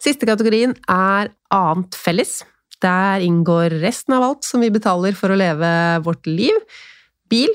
Siste 0.00 0.28
kategorien 0.28 0.74
er 0.88 1.28
annet 1.52 1.98
felles. 1.98 2.44
Der 2.80 3.20
inngår 3.20 3.80
resten 3.82 4.14
av 4.14 4.22
alt 4.22 4.46
som 4.46 4.62
vi 4.62 4.70
betaler 4.70 5.12
for 5.18 5.28
å 5.28 5.36
leve 5.36 5.68
vårt 6.06 6.26
liv. 6.26 6.54
Bil, 7.28 7.52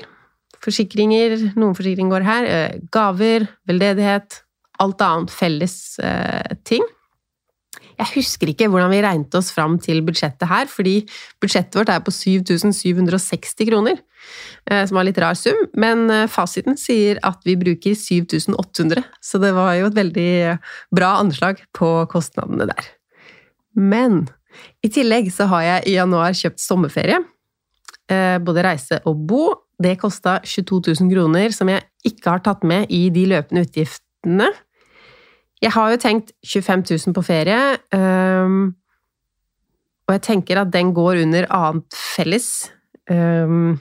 forsikringer, 0.64 1.36
noen 1.58 1.76
forsikringer 1.76 2.14
går 2.14 2.26
her, 2.26 2.48
eh, 2.48 2.76
gaver, 2.94 3.48
veldedighet, 3.68 4.42
alt 4.82 5.00
annet 5.04 5.32
felles 5.32 5.98
eh, 6.02 6.54
ting. 6.66 6.84
Jeg 7.94 8.10
husker 8.16 8.50
ikke 8.50 8.66
hvordan 8.72 8.90
vi 8.90 9.02
regnet 9.04 9.36
oss 9.38 9.52
fram 9.54 9.76
til 9.78 10.00
budsjettet 10.02 10.48
her, 10.50 10.66
fordi 10.66 10.96
budsjettet 11.42 11.76
vårt 11.78 11.92
er 11.94 12.00
på 12.02 12.10
7760 12.10 13.68
kroner, 13.68 14.00
eh, 14.66 14.82
som 14.88 14.98
var 14.98 15.06
litt 15.06 15.20
rar 15.22 15.38
sum, 15.38 15.60
men 15.78 16.08
fasiten 16.30 16.78
sier 16.80 17.20
at 17.22 17.44
vi 17.46 17.54
bruker 17.60 17.94
7800, 17.94 19.04
så 19.22 19.38
det 19.42 19.52
var 19.54 19.76
jo 19.78 19.90
et 19.90 20.00
veldig 20.00 20.32
bra 20.94 21.16
anslag 21.20 21.62
på 21.76 21.92
kostnadene 22.10 22.66
der. 22.72 22.90
Men 23.74 24.24
I 24.86 24.90
tillegg 24.90 25.30
så 25.34 25.46
har 25.50 25.62
jeg 25.66 25.86
i 25.90 25.96
januar 25.96 26.34
kjøpt 26.34 26.62
sommerferie. 26.62 27.18
Både 28.06 28.62
reise 28.62 29.00
og 29.08 29.22
bo. 29.26 29.63
Det 29.82 29.96
kosta 30.00 30.38
22 30.44 30.94
000 31.00 31.10
kroner, 31.10 31.54
som 31.54 31.70
jeg 31.72 31.82
ikke 32.06 32.36
har 32.36 32.44
tatt 32.44 32.62
med 32.66 32.90
i 32.94 33.08
de 33.14 33.24
løpende 33.32 33.64
utgiftene. 33.66 34.50
Jeg 35.62 35.72
har 35.74 35.90
jo 35.90 36.00
tenkt 36.00 36.34
25 36.44 36.84
000 36.90 37.16
på 37.16 37.24
ferie, 37.24 37.60
um, 37.96 38.74
og 40.04 40.16
jeg 40.18 40.22
tenker 40.26 40.60
at 40.60 40.72
den 40.72 40.92
går 40.96 41.22
under 41.22 41.48
annet 41.54 41.96
felles. 41.96 42.68
Um, 43.10 43.78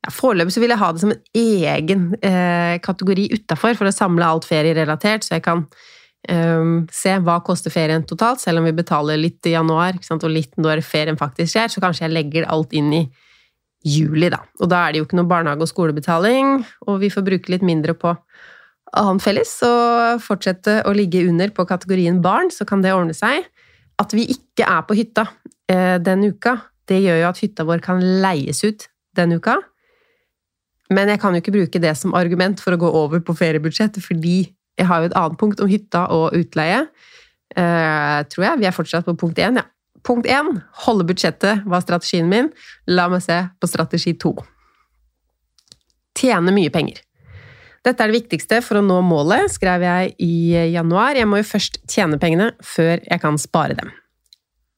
ja, 0.00 0.12
Foreløpig 0.14 0.62
vil 0.62 0.72
jeg 0.72 0.80
ha 0.80 0.90
det 0.92 1.02
som 1.02 1.12
en 1.12 1.22
egen 1.36 2.04
eh, 2.24 2.76
kategori 2.82 3.28
utafor, 3.36 3.76
for 3.78 3.90
å 3.90 3.94
samle 3.94 4.26
alt 4.26 4.48
ferierelatert, 4.48 5.26
så 5.26 5.36
jeg 5.36 5.44
kan 5.44 5.66
um, 6.32 6.86
se 6.92 7.12
hva 7.20 7.38
koster 7.44 7.72
ferien 7.74 8.06
totalt, 8.08 8.40
selv 8.42 8.62
om 8.62 8.68
vi 8.68 8.76
betaler 8.76 9.20
litt 9.20 9.46
i 9.46 9.54
januar 9.54 10.00
og 10.00 10.30
litt 10.32 10.56
når 10.56 10.82
ferien 10.86 11.20
faktisk 11.20 11.52
skjer, 11.52 11.68
så 11.72 11.84
kanskje 11.84 12.08
jeg 12.08 12.16
legger 12.16 12.48
alt 12.48 12.72
inn 12.76 12.92
i 12.96 13.04
juli, 13.86 14.28
da. 14.32 14.42
Og 14.60 14.70
da 14.70 14.84
er 14.84 14.92
det 14.92 15.00
jo 15.00 15.06
ikke 15.06 15.18
noe 15.18 15.30
barnehage- 15.30 15.64
og 15.64 15.70
skolebetaling, 15.70 16.64
og 16.86 17.00
vi 17.00 17.10
får 17.12 17.26
bruke 17.26 17.52
litt 17.52 17.64
mindre 17.64 17.94
på 17.96 18.14
annen 18.98 19.20
felles, 19.22 19.52
og 19.66 20.20
fortsette 20.24 20.80
å 20.88 20.94
ligge 20.96 21.22
under 21.28 21.52
på 21.54 21.66
kategorien 21.68 22.20
barn, 22.22 22.50
så 22.50 22.66
kan 22.66 22.82
det 22.82 22.92
ordne 22.92 23.14
seg. 23.14 23.46
At 24.00 24.12
vi 24.16 24.26
ikke 24.32 24.66
er 24.66 24.82
på 24.88 24.96
hytta 24.98 25.28
eh, 25.70 25.98
den 26.02 26.24
uka, 26.32 26.58
det 26.90 27.02
gjør 27.04 27.20
jo 27.22 27.28
at 27.30 27.42
hytta 27.42 27.66
vår 27.68 27.82
kan 27.84 28.00
leies 28.22 28.64
ut 28.66 28.88
den 29.16 29.36
uka. 29.38 29.58
Men 30.90 31.12
jeg 31.12 31.20
kan 31.22 31.34
jo 31.34 31.42
ikke 31.42 31.54
bruke 31.54 31.82
det 31.82 31.92
som 31.98 32.16
argument 32.18 32.60
for 32.62 32.74
å 32.74 32.80
gå 32.80 32.88
over 33.04 33.22
på 33.22 33.36
feriebudsjett, 33.38 34.00
fordi 34.02 34.50
jeg 34.80 34.88
har 34.88 35.02
jo 35.02 35.10
et 35.10 35.18
annet 35.18 35.38
punkt 35.38 35.60
om 35.62 35.70
hytta 35.70 36.08
og 36.14 36.34
utleie. 36.34 36.86
Eh, 37.54 38.18
tror 38.30 38.46
jeg. 38.46 38.58
Vi 38.60 38.66
er 38.66 38.74
fortsatt 38.74 39.06
på 39.06 39.16
punkt 39.18 39.38
én, 39.38 39.60
ja. 39.60 39.66
Punkt 40.06 40.28
én 40.30 40.56
holde 40.86 41.04
budsjettet 41.08 41.66
var 41.68 41.84
strategien 41.84 42.28
min. 42.30 42.50
La 42.88 43.08
meg 43.12 43.22
se 43.24 43.42
på 43.60 43.68
strategi 43.68 44.14
to. 44.18 44.34
Tjene 46.16 46.52
mye 46.54 46.72
penger. 46.72 47.00
Dette 47.84 48.04
er 48.04 48.10
det 48.10 48.18
viktigste 48.18 48.58
for 48.60 48.80
å 48.80 48.84
nå 48.84 48.98
målet, 49.08 49.48
skrev 49.54 49.84
jeg 49.86 50.14
i 50.20 50.32
januar. 50.74 51.16
Jeg 51.16 51.28
må 51.28 51.40
jo 51.40 51.48
først 51.48 51.80
tjene 51.88 52.18
pengene 52.20 52.50
før 52.64 52.98
jeg 52.98 53.22
kan 53.22 53.40
spare 53.40 53.76
dem. 53.78 53.92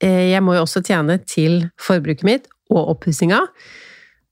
Eh, 0.02 0.30
jeg 0.30 0.42
må 0.42 0.54
jo 0.54 0.62
også 0.66 0.84
tjene 0.86 1.18
til 1.26 1.64
forbruket 1.82 2.26
mitt 2.26 2.46
og 2.70 2.94
oppussinga. 2.94 3.40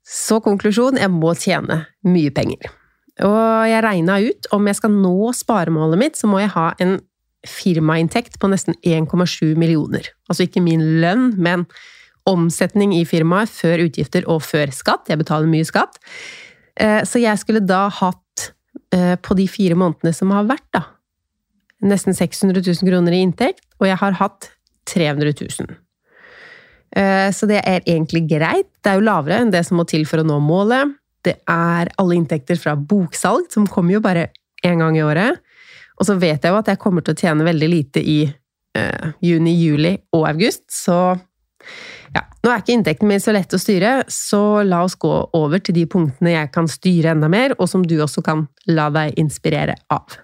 Så 0.06 0.38
konklusjon 0.42 0.99
jeg 0.99 1.11
må 1.14 1.35
tjene 1.38 1.85
mye 2.06 2.30
penger. 2.35 2.70
Og 3.26 3.68
jeg 3.68 3.82
regna 3.85 4.16
ut 4.23 4.49
om 4.54 4.66
jeg 4.68 4.78
skal 4.78 4.94
nå 4.94 5.32
sparemålet 5.37 6.00
mitt, 6.00 6.18
så 6.18 6.30
må 6.30 6.40
jeg 6.40 6.54
ha 6.54 6.70
en 6.80 6.99
firmainntekt 7.47 8.38
på 8.40 8.50
nesten 8.52 8.76
1,7 8.85 9.54
millioner. 9.56 10.11
Altså 10.28 10.44
ikke 10.47 10.62
min 10.64 10.82
lønn, 11.00 11.32
men 11.40 11.66
omsetning 12.28 12.92
i 12.94 13.04
firmaet 13.09 13.50
før 13.50 13.87
utgifter 13.87 14.26
og 14.28 14.42
før 14.44 14.73
skatt. 14.76 15.09
Jeg 15.09 15.23
betaler 15.23 15.50
mye 15.50 15.66
skatt. 15.66 15.97
Eh, 16.76 17.00
så 17.09 17.23
jeg 17.23 17.40
skulle 17.40 17.64
da 17.64 17.87
hatt 17.88 18.52
Eh, 18.94 19.16
på 19.23 19.37
de 19.38 19.47
fire 19.50 19.76
månedene 19.78 20.11
som 20.14 20.32
har 20.35 20.49
vært, 20.49 20.66
da. 20.75 20.82
Nesten 21.87 22.14
600 22.16 22.59
000 22.66 22.88
kroner 22.90 23.14
i 23.14 23.23
inntekt, 23.23 23.62
og 23.78 23.87
jeg 23.87 23.99
har 24.00 24.16
hatt 24.18 24.50
300 24.90 25.30
000. 25.38 25.76
Eh, 26.99 27.28
så 27.30 27.47
det 27.47 27.61
er 27.62 27.85
egentlig 27.85 28.26
greit. 28.32 28.68
Det 28.82 28.90
er 28.90 28.99
jo 28.99 29.06
lavere 29.06 29.38
enn 29.40 29.52
det 29.54 29.62
som 29.66 29.78
må 29.78 29.87
til 29.88 30.02
for 30.11 30.23
å 30.23 30.26
nå 30.26 30.40
målet. 30.42 30.97
Det 31.23 31.37
er 31.50 31.92
alle 32.00 32.18
inntekter 32.18 32.59
fra 32.59 32.75
boksalg, 32.75 33.47
som 33.52 33.68
kommer 33.70 33.99
jo 33.99 34.02
bare 34.04 34.30
én 34.66 34.82
gang 34.82 34.99
i 34.99 35.04
året. 35.06 35.38
Og 36.00 36.09
så 36.09 36.16
vet 36.16 36.42
jeg 36.42 36.52
jo 36.52 36.61
at 36.61 36.71
jeg 36.73 36.80
kommer 36.80 37.04
til 37.04 37.14
å 37.14 37.21
tjene 37.21 37.47
veldig 37.47 37.69
lite 37.69 38.00
i 38.00 38.21
eh, 38.25 39.11
juni, 39.25 39.52
juli 39.61 39.92
og 40.16 40.25
august, 40.30 40.64
så 40.73 40.97
ja, 42.11 42.25
nå 42.42 42.50
er 42.50 42.62
ikke 42.62 42.75
inntekten 42.75 43.11
min 43.11 43.23
så 43.23 43.35
lett 43.37 43.52
å 43.54 43.61
styre, 43.61 43.92
så 44.11 44.64
la 44.66 44.81
oss 44.87 44.96
gå 44.98 45.12
over 45.37 45.61
til 45.62 45.77
de 45.77 45.85
punktene 45.90 46.33
jeg 46.33 46.51
kan 46.55 46.66
styre 46.70 47.12
enda 47.12 47.29
mer, 47.31 47.55
og 47.59 47.68
som 47.70 47.85
du 47.87 47.98
også 48.01 48.24
kan 48.27 48.48
la 48.70 48.88
deg 48.94 49.20
inspirere 49.20 49.77
av. 49.92 50.18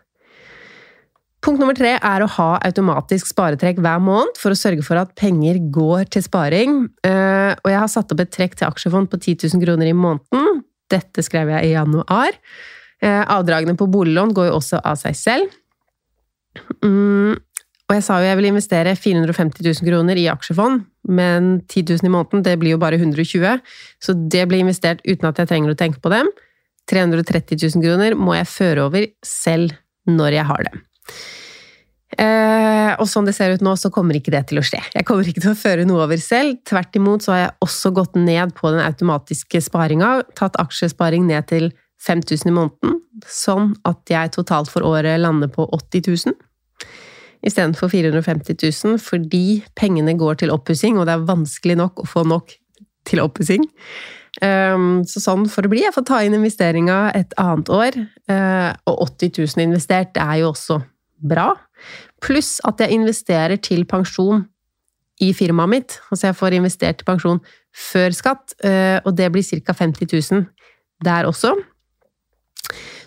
Punkt 1.47 1.61
nummer 1.63 1.77
tre 1.79 1.93
er 1.95 2.23
å 2.25 2.31
ha 2.41 2.47
automatisk 2.67 3.29
sparetrekk 3.31 3.79
hver 3.85 4.01
måned 4.03 4.41
for 4.41 4.51
å 4.51 4.59
sørge 4.59 4.83
for 4.83 4.99
at 4.99 5.13
penger 5.21 5.61
går 5.71 6.09
til 6.17 6.25
sparing. 6.25 6.81
Eh, 7.07 7.53
og 7.61 7.71
jeg 7.71 7.79
har 7.79 7.93
satt 7.93 8.11
opp 8.11 8.23
et 8.25 8.33
trekk 8.35 8.57
til 8.59 8.67
aksjefond 8.67 9.13
på 9.13 9.21
10 9.21 9.53
000 9.53 9.63
kroner 9.63 9.93
i 9.93 9.95
måneden. 9.95 10.65
Dette 10.91 11.23
skrev 11.23 11.53
jeg 11.55 11.69
i 11.69 11.77
januar. 11.77 12.35
Eh, 12.99 13.23
avdragene 13.31 13.77
på 13.79 13.87
boliglån 13.93 14.35
går 14.35 14.51
jo 14.51 14.57
også 14.59 14.81
av 14.83 14.99
seg 14.99 15.15
selv. 15.21 15.55
Mm, 16.85 17.37
og 17.87 17.95
jeg 17.95 18.03
sa 18.03 18.19
jo 18.19 18.27
jeg 18.27 18.39
ville 18.41 18.51
investere 18.51 18.97
450 18.99 19.63
000 19.63 19.87
kroner 19.87 20.19
i 20.19 20.27
aksjefond, 20.33 20.83
men 21.07 21.53
10 21.69 21.85
000 21.93 22.09
i 22.09 22.13
måneden, 22.13 22.43
det 22.43 22.57
blir 22.59 22.75
jo 22.75 22.83
bare 22.83 22.99
120, 22.99 23.63
så 24.03 24.17
det 24.17 24.43
blir 24.51 24.65
investert 24.65 25.05
uten 25.07 25.29
at 25.31 25.39
jeg 25.39 25.53
trenger 25.53 25.73
å 25.73 25.79
tenke 25.79 26.03
på 26.03 26.11
dem. 26.11 26.31
330 26.91 27.59
000 27.63 27.83
kroner 27.87 28.19
må 28.19 28.35
jeg 28.35 28.51
føre 28.51 28.87
over 28.87 29.07
selv 29.27 29.75
når 30.07 30.39
jeg 30.39 30.49
har 30.51 30.67
dem. 30.67 30.83
Eh, 32.17 32.93
og 32.97 33.09
sånn 33.11 33.27
det 33.29 33.35
ser 33.37 33.55
ut 33.55 33.63
nå, 33.67 33.75
så 33.79 33.91
kommer 33.93 34.19
ikke 34.19 34.33
det 34.35 34.45
til 34.51 34.59
å 34.59 34.65
skje. 34.67 34.81
Jeg 34.95 35.07
kommer 35.07 35.27
ikke 35.27 35.43
til 35.45 35.53
å 35.53 35.59
føre 35.59 35.87
noe 35.87 36.07
over 36.07 36.21
selv. 36.23 36.59
Tvert 36.67 36.99
imot 36.99 37.27
så 37.27 37.35
har 37.35 37.41
jeg 37.43 37.57
også 37.67 37.93
gått 37.95 38.19
ned 38.19 38.55
på 38.59 38.71
den 38.75 38.83
automatiske 38.83 39.63
sparinga, 39.63 40.21
tatt 40.39 40.59
aksjesparing 40.63 41.27
ned 41.29 41.51
til 41.51 41.71
5000 42.07 42.51
i 42.51 42.55
måneden, 42.55 42.99
sånn 43.31 43.73
at 43.89 44.03
jeg 44.11 44.35
totalt 44.35 44.71
for 44.71 44.87
året 44.87 45.19
lander 45.23 45.51
på 45.53 45.67
80 45.75 46.07
000 46.31 46.46
istedenfor 47.45 47.91
450 47.93 48.57
000, 48.85 49.01
fordi 49.03 49.65
pengene 49.77 50.17
går 50.19 50.43
til 50.43 50.53
oppussing, 50.55 50.99
og 50.99 51.09
det 51.09 51.17
er 51.17 51.27
vanskelig 51.29 51.77
nok 51.81 52.05
å 52.05 52.09
få 52.09 52.25
nok 52.29 52.55
til 53.07 53.23
oppussing. 53.23 53.67
Ehm, 54.45 55.05
så 55.09 55.23
sånn 55.23 55.47
får 55.49 55.67
det 55.67 55.73
bli. 55.73 55.85
Jeg 55.87 55.95
får 55.97 56.07
ta 56.09 56.21
inn 56.25 56.37
investeringa 56.37 56.99
et 57.17 57.33
annet 57.41 57.71
år. 57.73 58.01
Eh, 58.29 58.73
og 58.91 59.07
80 59.09 59.33
000 59.57 59.65
investert 59.65 60.19
er 60.21 60.43
jo 60.43 60.51
også 60.51 60.81
bra. 61.17 61.53
Pluss 62.25 62.57
at 62.69 62.81
jeg 62.83 62.97
investerer 62.97 63.61
til 63.63 63.87
pensjon 63.89 64.45
i 65.25 65.33
firmaet 65.37 65.73
mitt. 65.73 65.97
Altså 66.11 66.31
jeg 66.31 66.39
får 66.41 66.59
investert 66.59 67.01
til 67.01 67.09
pensjon 67.09 67.41
før 67.77 68.13
skatt, 68.17 68.57
eh, 68.65 68.99
og 69.05 69.17
det 69.17 69.31
blir 69.33 69.45
ca. 69.45 69.73
50 69.73 70.13
000 70.13 70.45
der 71.05 71.29
også. 71.29 71.55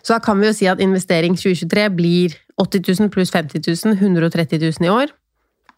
Så 0.03 0.15
da 0.15 0.19
kan 0.23 0.39
vi 0.39 0.49
jo 0.49 0.55
si 0.55 0.67
at 0.71 0.81
investering 0.83 1.35
2023 1.37 1.87
blir 1.95 2.35
80 2.59 2.83
000 2.99 3.11
pluss 3.13 3.31
50 3.31 3.63
000, 3.67 3.97
130 3.99 4.59
000 4.63 4.87
i 4.87 4.91
år. 4.93 5.13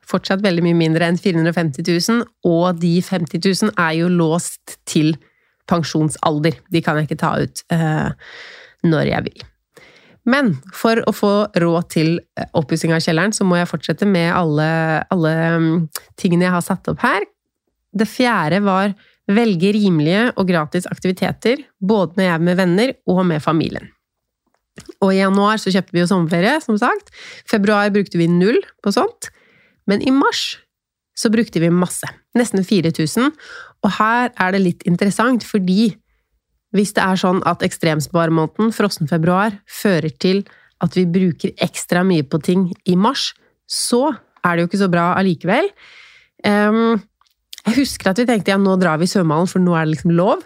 Fortsatt 0.07 0.43
veldig 0.43 0.63
mye 0.65 0.77
mindre 0.77 1.07
enn 1.07 1.19
450 1.19 1.85
000, 1.87 2.25
og 2.47 2.81
de 2.81 2.95
50 3.05 3.43
000 3.45 3.75
er 3.77 3.93
jo 3.99 4.09
låst 4.11 4.79
til 4.89 5.13
pensjonsalder. 5.69 6.57
De 6.73 6.81
kan 6.83 6.99
jeg 6.99 7.09
ikke 7.09 7.21
ta 7.21 7.35
ut 7.41 7.63
eh, 7.73 8.09
når 8.87 9.13
jeg 9.13 9.27
vil. 9.29 9.45
Men 10.29 10.51
for 10.77 11.01
å 11.09 11.13
få 11.15 11.31
råd 11.57 11.87
til 11.93 12.11
eh, 12.37 12.49
oppussing 12.57 12.93
av 12.93 13.01
kjelleren, 13.03 13.33
så 13.33 13.45
må 13.47 13.57
jeg 13.57 13.69
fortsette 13.69 14.09
med 14.09 14.29
alle, 14.35 14.67
alle 15.13 15.35
mm, 15.61 15.71
tingene 16.19 16.49
jeg 16.49 16.55
har 16.57 16.65
satt 16.65 16.91
opp 16.91 17.01
her. 17.05 17.25
Det 17.91 18.07
fjerde 18.09 18.61
var 18.65 18.93
velge 19.31 19.71
rimelige 19.75 20.29
og 20.35 20.47
gratis 20.49 20.87
aktiviteter, 20.91 21.63
både 21.79 22.17
når 22.17 22.27
jeg 22.27 22.35
er 22.35 22.45
med 22.49 22.59
venner 22.59 22.93
og 23.09 23.25
med 23.27 23.43
familien. 23.43 23.89
Og 25.01 25.11
i 25.11 25.19
januar 25.19 25.59
så 25.61 25.73
kjøpte 25.73 25.95
vi 25.95 26.03
jo 26.03 26.09
sommerferie, 26.09 26.57
som 26.63 26.77
sagt. 26.79 27.11
Februar 27.49 27.91
brukte 27.93 28.19
vi 28.21 28.29
null 28.31 28.59
på 28.83 28.93
sånt. 28.95 29.31
Men 29.89 30.03
i 30.05 30.13
mars 30.15 30.61
så 31.17 31.31
brukte 31.33 31.61
vi 31.61 31.71
masse. 31.73 32.07
Nesten 32.37 32.63
4000. 32.65 33.33
Og 33.83 33.93
her 33.97 34.31
er 34.31 34.55
det 34.55 34.63
litt 34.63 34.87
interessant, 34.89 35.43
fordi 35.47 35.91
hvis 36.75 36.93
det 36.95 37.03
er 37.03 37.19
sånn 37.19 37.41
at 37.49 37.63
ekstremsparemåneden, 37.65 38.71
frossen 38.75 39.09
februar, 39.11 39.57
fører 39.67 40.13
til 40.23 40.45
at 40.81 40.95
vi 40.97 41.05
bruker 41.09 41.53
ekstra 41.61 42.05
mye 42.07 42.23
på 42.25 42.39
ting 42.41 42.69
i 42.87 42.95
mars, 42.95 43.31
så 43.67 44.13
er 44.41 44.55
det 44.55 44.63
jo 44.63 44.69
ikke 44.69 44.83
så 44.85 44.91
bra 44.91 45.11
allikevel. 45.19 45.67
Um, 46.47 47.01
jeg 47.67 47.77
husker 47.83 48.11
at 48.11 48.21
vi 48.21 48.25
tenkte 48.29 48.53
ja, 48.53 48.57
nå 48.57 48.73
drar 48.81 48.97
vi 49.01 49.05
i 49.05 49.11
svømmehallen, 49.11 49.51
for 49.51 49.61
nå 49.61 49.75
er 49.75 49.85
det 49.85 49.97
liksom 49.97 50.15
lov. 50.17 50.41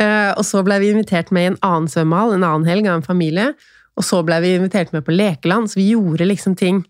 Uh, 0.00 0.32
og 0.36 0.44
så 0.46 0.62
ble 0.66 0.78
vi 0.82 0.92
invitert 0.92 1.32
med 1.34 1.44
i 1.44 1.50
en 1.52 1.60
annen 1.66 1.90
svømmehall 1.90 2.36
en 2.36 2.46
annen 2.46 2.68
helg 2.68 2.88
av 2.88 2.98
en 2.98 3.06
familie. 3.06 3.52
Og 3.98 4.06
så 4.06 4.20
ble 4.26 4.38
vi 4.44 4.54
invitert 4.56 4.92
med 4.94 5.04
på 5.06 5.14
lekeland, 5.14 5.70
så 5.70 5.80
vi 5.80 5.90
gjorde 5.92 6.28
liksom 6.28 6.54
ting. 6.58 6.84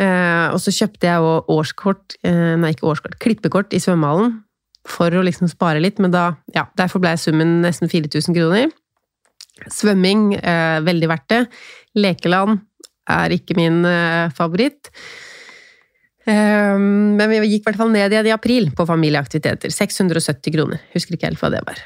Uh, 0.00 0.52
og 0.52 0.60
så 0.62 0.74
kjøpte 0.74 1.08
jeg 1.08 1.26
òg 1.26 1.50
årskort, 1.52 2.16
uh, 2.26 2.54
nei 2.62 2.72
ikke 2.74 2.88
årskort, 2.90 3.18
klippekort 3.22 3.74
i 3.74 3.82
svømmehallen. 3.82 4.38
For 4.88 5.14
å 5.14 5.22
liksom 5.22 5.50
spare 5.50 5.82
litt, 5.82 6.00
men 6.02 6.14
da, 6.14 6.32
ja, 6.56 6.66
derfor 6.78 7.02
ble 7.02 7.14
summen 7.20 7.60
nesten 7.62 7.90
4000 7.90 8.34
kroner. 8.34 8.72
Svømming, 9.70 10.32
veldig 10.82 11.06
verdt 11.06 11.28
det. 11.30 11.42
Lekeland 11.94 12.56
er 13.14 13.34
ikke 13.36 13.54
min 13.54 13.84
favoritt. 14.34 14.90
Eh, 16.24 16.78
men 16.78 17.24
vi 17.30 17.40
gikk 17.40 17.64
i 17.64 17.66
hvert 17.70 17.80
fall 17.80 17.90
ned 17.94 18.12
igjen 18.14 18.30
i 18.30 18.34
april 18.34 18.70
på 18.76 18.86
familieaktiviteter. 18.88 19.72
670 19.74 20.54
kroner. 20.54 20.82
Husker 20.94 21.16
ikke 21.16 21.30
helt 21.30 21.42
hva 21.42 21.50
det 21.54 21.64
var. 21.66 21.82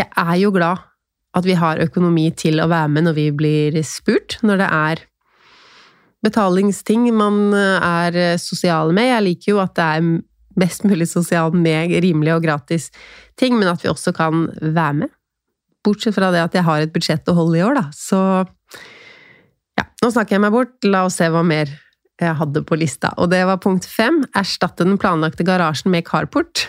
Jeg 0.00 0.08
er 0.16 0.36
jo 0.40 0.52
glad 0.54 0.86
at 1.36 1.46
vi 1.46 1.54
har 1.58 1.82
økonomi 1.82 2.30
til 2.34 2.58
å 2.62 2.68
være 2.70 2.90
med 2.90 3.06
når 3.06 3.16
vi 3.18 3.28
blir 3.36 3.76
spurt, 3.86 4.38
når 4.42 4.62
det 4.62 4.68
er 4.74 5.04
betalingsting 6.24 7.06
man 7.16 7.54
er 7.54 8.36
sosiale 8.40 8.92
med. 8.96 9.08
Jeg 9.08 9.26
liker 9.28 9.52
jo 9.54 9.60
at 9.62 9.76
det 9.78 9.86
er 9.86 10.08
mest 10.60 10.84
mulig 10.84 11.08
sosial 11.08 11.54
med 11.54 11.94
rimelig 12.04 12.34
og 12.34 12.44
gratis 12.44 12.90
ting, 13.40 13.56
men 13.58 13.70
at 13.70 13.84
vi 13.84 13.92
også 13.92 14.12
kan 14.16 14.48
være 14.60 15.04
med. 15.04 15.12
Bortsett 15.84 16.16
fra 16.16 16.32
det 16.34 16.42
at 16.44 16.56
jeg 16.56 16.66
har 16.66 16.82
et 16.82 16.92
budsjett 16.92 17.30
å 17.30 17.36
holde 17.38 17.60
i 17.60 17.64
år, 17.64 17.78
da. 17.78 17.86
Så 17.96 18.18
ja, 19.78 19.86
nå 20.02 20.10
snakker 20.12 20.36
jeg 20.36 20.44
meg 20.44 20.52
bort. 20.52 20.76
La 20.84 21.06
oss 21.06 21.16
se 21.20 21.30
hva 21.32 21.44
mer 21.46 21.70
jeg 22.20 22.36
hadde 22.36 22.64
på 22.68 22.76
lista. 22.76 23.14
Og 23.16 23.30
det 23.32 23.40
var 23.48 23.62
punkt 23.64 23.88
fem. 23.88 24.20
Erstatte 24.36 24.84
den 24.84 25.00
planlagte 25.00 25.46
garasjen 25.46 25.92
med 25.94 26.04
carport. 26.08 26.66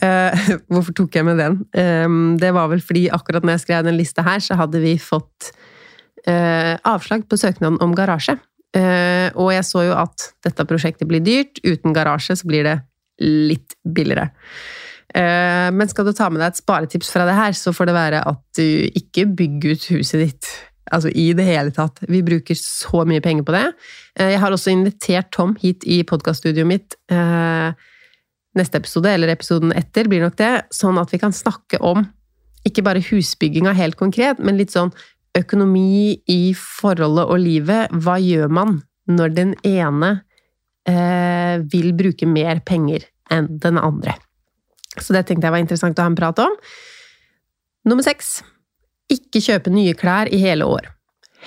Uh, 0.00 0.50
hvorfor 0.72 0.96
tok 0.96 1.16
jeg 1.18 1.26
med 1.28 1.40
den? 1.40 1.58
Um, 1.76 2.36
det 2.40 2.52
var 2.56 2.70
vel 2.72 2.82
fordi 2.84 3.08
akkurat 3.12 3.44
når 3.44 3.58
jeg 3.58 3.64
skrev 3.66 3.86
den 3.88 3.98
lista 4.00 4.24
her, 4.26 4.42
så 4.44 4.58
hadde 4.60 4.82
vi 4.82 4.96
fått 5.00 5.52
uh, 6.26 6.76
avslag 6.88 7.26
på 7.28 7.38
søknaden 7.40 7.80
om 7.84 7.96
garasje. 7.96 8.38
Uh, 8.76 9.28
og 9.34 9.50
jeg 9.54 9.66
så 9.66 9.86
jo 9.88 9.96
at 9.98 10.30
dette 10.46 10.66
prosjektet 10.68 11.10
blir 11.10 11.24
dyrt. 11.24 11.62
Uten 11.66 11.96
garasje 11.96 12.38
så 12.40 12.50
blir 12.50 12.66
det 12.68 12.78
litt 13.20 13.76
billigere. 13.84 14.30
Men 15.10 15.88
skal 15.90 16.06
du 16.06 16.12
ta 16.14 16.28
med 16.30 16.38
deg 16.38 16.52
et 16.52 16.60
sparetips 16.60 17.08
fra 17.10 17.24
det 17.26 17.34
her, 17.34 17.54
så 17.58 17.72
får 17.74 17.88
det 17.90 17.94
være 17.96 18.20
at 18.30 18.40
du 18.54 18.62
ikke 18.94 19.24
bygger 19.36 19.74
ut 19.74 19.86
huset 19.90 20.22
ditt 20.22 20.50
Altså 20.90 21.10
i 21.14 21.30
det 21.36 21.46
hele 21.46 21.72
tatt. 21.74 22.02
Vi 22.10 22.22
bruker 22.26 22.58
så 22.58 23.04
mye 23.08 23.22
penger 23.24 23.46
på 23.46 23.54
det. 23.54 23.66
Eh, 24.18 24.32
jeg 24.34 24.40
har 24.42 24.54
også 24.54 24.72
invitert 24.74 25.30
Tom 25.34 25.54
hit 25.60 25.86
i 25.86 26.02
podkaststudioet 26.06 26.66
mitt. 26.66 26.96
Neste 28.58 28.80
episode, 28.80 29.10
eller 29.12 29.30
episoden 29.30 29.74
etter, 29.78 30.08
blir 30.10 30.24
nok 30.24 30.38
det. 30.40 30.52
Sånn 30.74 30.98
at 30.98 31.12
vi 31.14 31.20
kan 31.22 31.34
snakke 31.34 31.78
om 31.86 32.04
ikke 32.66 32.84
bare 32.84 33.02
husbygginga 33.04 33.72
helt 33.78 33.96
konkret, 34.00 34.40
men 34.42 34.58
litt 34.58 34.74
sånn 34.74 34.90
økonomi 35.38 36.18
i 36.28 36.40
forholdet 36.58 37.30
og 37.30 37.40
livet. 37.40 37.94
Hva 37.94 38.18
gjør 38.20 38.50
man 38.52 38.80
når 39.10 39.36
den 39.36 39.54
ene 39.66 40.12
eh, 40.88 41.62
vil 41.72 41.92
bruke 41.96 42.28
mer 42.28 42.62
penger 42.66 43.06
enn 43.30 43.48
den 43.62 43.78
andre? 43.80 44.16
Så 44.98 45.14
det 45.14 45.28
tenkte 45.28 45.46
jeg 45.46 45.54
var 45.54 45.62
interessant 45.62 46.00
å 46.00 46.04
ha 46.04 46.10
en 46.10 46.18
prat 46.18 46.42
om. 46.42 46.56
Nummer 47.88 48.04
seks 48.04 48.40
ikke 49.10 49.42
kjøpe 49.42 49.72
nye 49.72 49.94
klær 49.98 50.30
i 50.30 50.40
hele 50.42 50.66
år. 50.68 50.90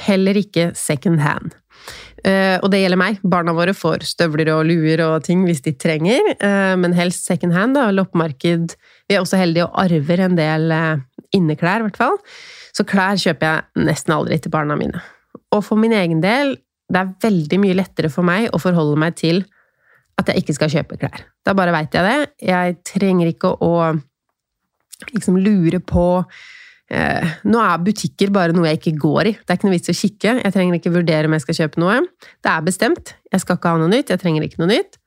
Heller 0.07 0.39
ikke 0.39 0.71
second 0.77 1.21
hand. 1.21 1.53
Eh, 2.23 2.55
og 2.63 2.69
det 2.71 2.79
gjelder 2.79 2.99
meg. 2.99 3.19
Barna 3.27 3.51
våre 3.55 3.73
får 3.75 4.05
støvler 4.07 4.53
og 4.53 4.63
luer 4.69 5.01
og 5.03 5.25
ting 5.25 5.43
hvis 5.43 5.63
de 5.65 5.73
trenger, 5.75 6.33
eh, 6.37 6.75
men 6.79 6.95
helst 6.95 7.27
second 7.27 7.55
hand. 7.55 7.79
Loppemarked. 7.95 8.77
Vi 9.09 9.17
er 9.17 9.23
også 9.23 9.39
heldige 9.41 9.67
og 9.67 9.75
arver 9.83 10.23
en 10.23 10.37
del 10.39 10.71
eh, 10.71 11.03
inneklær, 11.35 11.83
i 11.83 11.89
hvert 11.89 11.99
fall. 11.99 12.15
Så 12.73 12.87
klær 12.87 13.19
kjøper 13.19 13.49
jeg 13.49 13.87
nesten 13.89 14.15
aldri 14.15 14.39
til 14.39 14.53
barna 14.53 14.77
mine. 14.79 15.03
Og 15.53 15.65
for 15.67 15.79
min 15.79 15.93
egen 15.93 16.23
del, 16.23 16.55
det 16.93 17.01
er 17.01 17.13
veldig 17.25 17.59
mye 17.61 17.77
lettere 17.77 18.11
for 18.13 18.25
meg 18.27 18.49
å 18.53 18.61
forholde 18.61 18.97
meg 19.01 19.17
til 19.19 19.43
at 20.19 20.29
jeg 20.29 20.43
ikke 20.43 20.55
skal 20.55 20.71
kjøpe 20.71 20.99
klær. 21.01 21.27
Da 21.43 21.55
bare 21.57 21.73
veit 21.75 21.95
jeg 21.95 22.07
det. 22.07 22.33
Jeg 22.45 22.79
trenger 22.87 23.31
ikke 23.33 23.55
å 23.65 23.73
liksom 25.11 25.39
lure 25.41 25.81
på 25.83 26.05
Eh, 26.93 27.29
nå 27.49 27.61
er 27.63 27.81
butikker 27.81 28.29
bare 28.33 28.53
noe 28.53 28.67
jeg 28.69 28.81
ikke 28.81 28.97
går 29.01 29.29
i. 29.31 29.33
Det 29.39 29.49
er 29.49 29.57
ikke 29.57 29.69
noe 29.69 29.77
vits 29.77 29.89
å 29.89 29.97
kikke. 29.97 30.33
Jeg 30.43 30.53
trenger 30.53 30.77
ikke 30.77 30.93
vurdere 30.93 31.29
om 31.29 31.33
jeg 31.33 31.45
skal 31.45 31.57
kjøpe 31.63 31.81
noe. 31.81 32.01
Det 32.43 32.51
er 32.51 32.67
bestemt. 32.67 33.15
Jeg 33.33 33.41
skal 33.41 33.57
ikke 33.57 33.73
ha 33.73 33.81
noe 33.81 33.89
nytt. 33.89 34.13
Jeg 34.13 34.21
trenger 34.21 34.45
ikke 34.45 34.61
noe 34.61 34.69
nytt. 34.75 34.99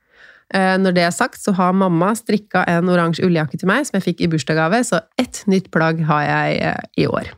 Eh, 0.54 0.74
når 0.82 0.96
det 0.96 1.04
er 1.06 1.14
sagt, 1.14 1.38
så 1.42 1.54
har 1.58 1.76
mamma 1.78 2.12
strikka 2.18 2.64
en 2.70 2.90
oransje 2.90 3.26
ulljakke 3.26 3.58
til 3.60 3.70
meg 3.70 3.86
som 3.86 3.98
jeg 3.98 4.06
fikk 4.08 4.22
i 4.22 4.30
bursdagsgave, 4.34 4.82
så 4.86 5.02
ett 5.18 5.42
nytt 5.50 5.70
plagg 5.74 6.02
har 6.06 6.26
jeg 6.26 6.60
eh, 6.72 6.86
i 7.02 7.06
år. 7.10 7.30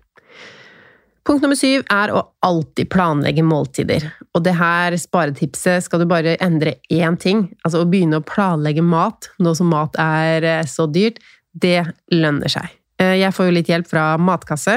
Punkt 1.28 1.44
nummer 1.44 1.58
syv 1.60 1.84
er 1.92 2.14
å 2.16 2.24
alltid 2.44 2.88
planlegge 2.88 3.44
måltider. 3.44 4.06
Og 4.32 4.46
det 4.46 4.56
her 4.56 4.96
sparetipset 4.96 5.84
skal 5.84 6.00
du 6.00 6.08
bare 6.08 6.38
endre 6.44 6.78
én 6.88 7.20
ting. 7.20 7.50
Altså 7.68 7.84
å 7.84 7.88
begynne 7.90 8.22
å 8.22 8.24
planlegge 8.24 8.84
mat, 8.84 9.28
nå 9.36 9.52
som 9.56 9.68
mat 9.68 9.98
er 10.00 10.64
så 10.64 10.88
dyrt, 10.88 11.20
det 11.52 11.82
lønner 12.14 12.48
seg. 12.48 12.77
Eh, 12.98 13.16
jeg 13.20 13.34
får 13.34 13.48
jo 13.48 13.54
litt 13.54 13.70
hjelp 13.70 13.88
fra 13.90 14.10
Matkasse. 14.20 14.76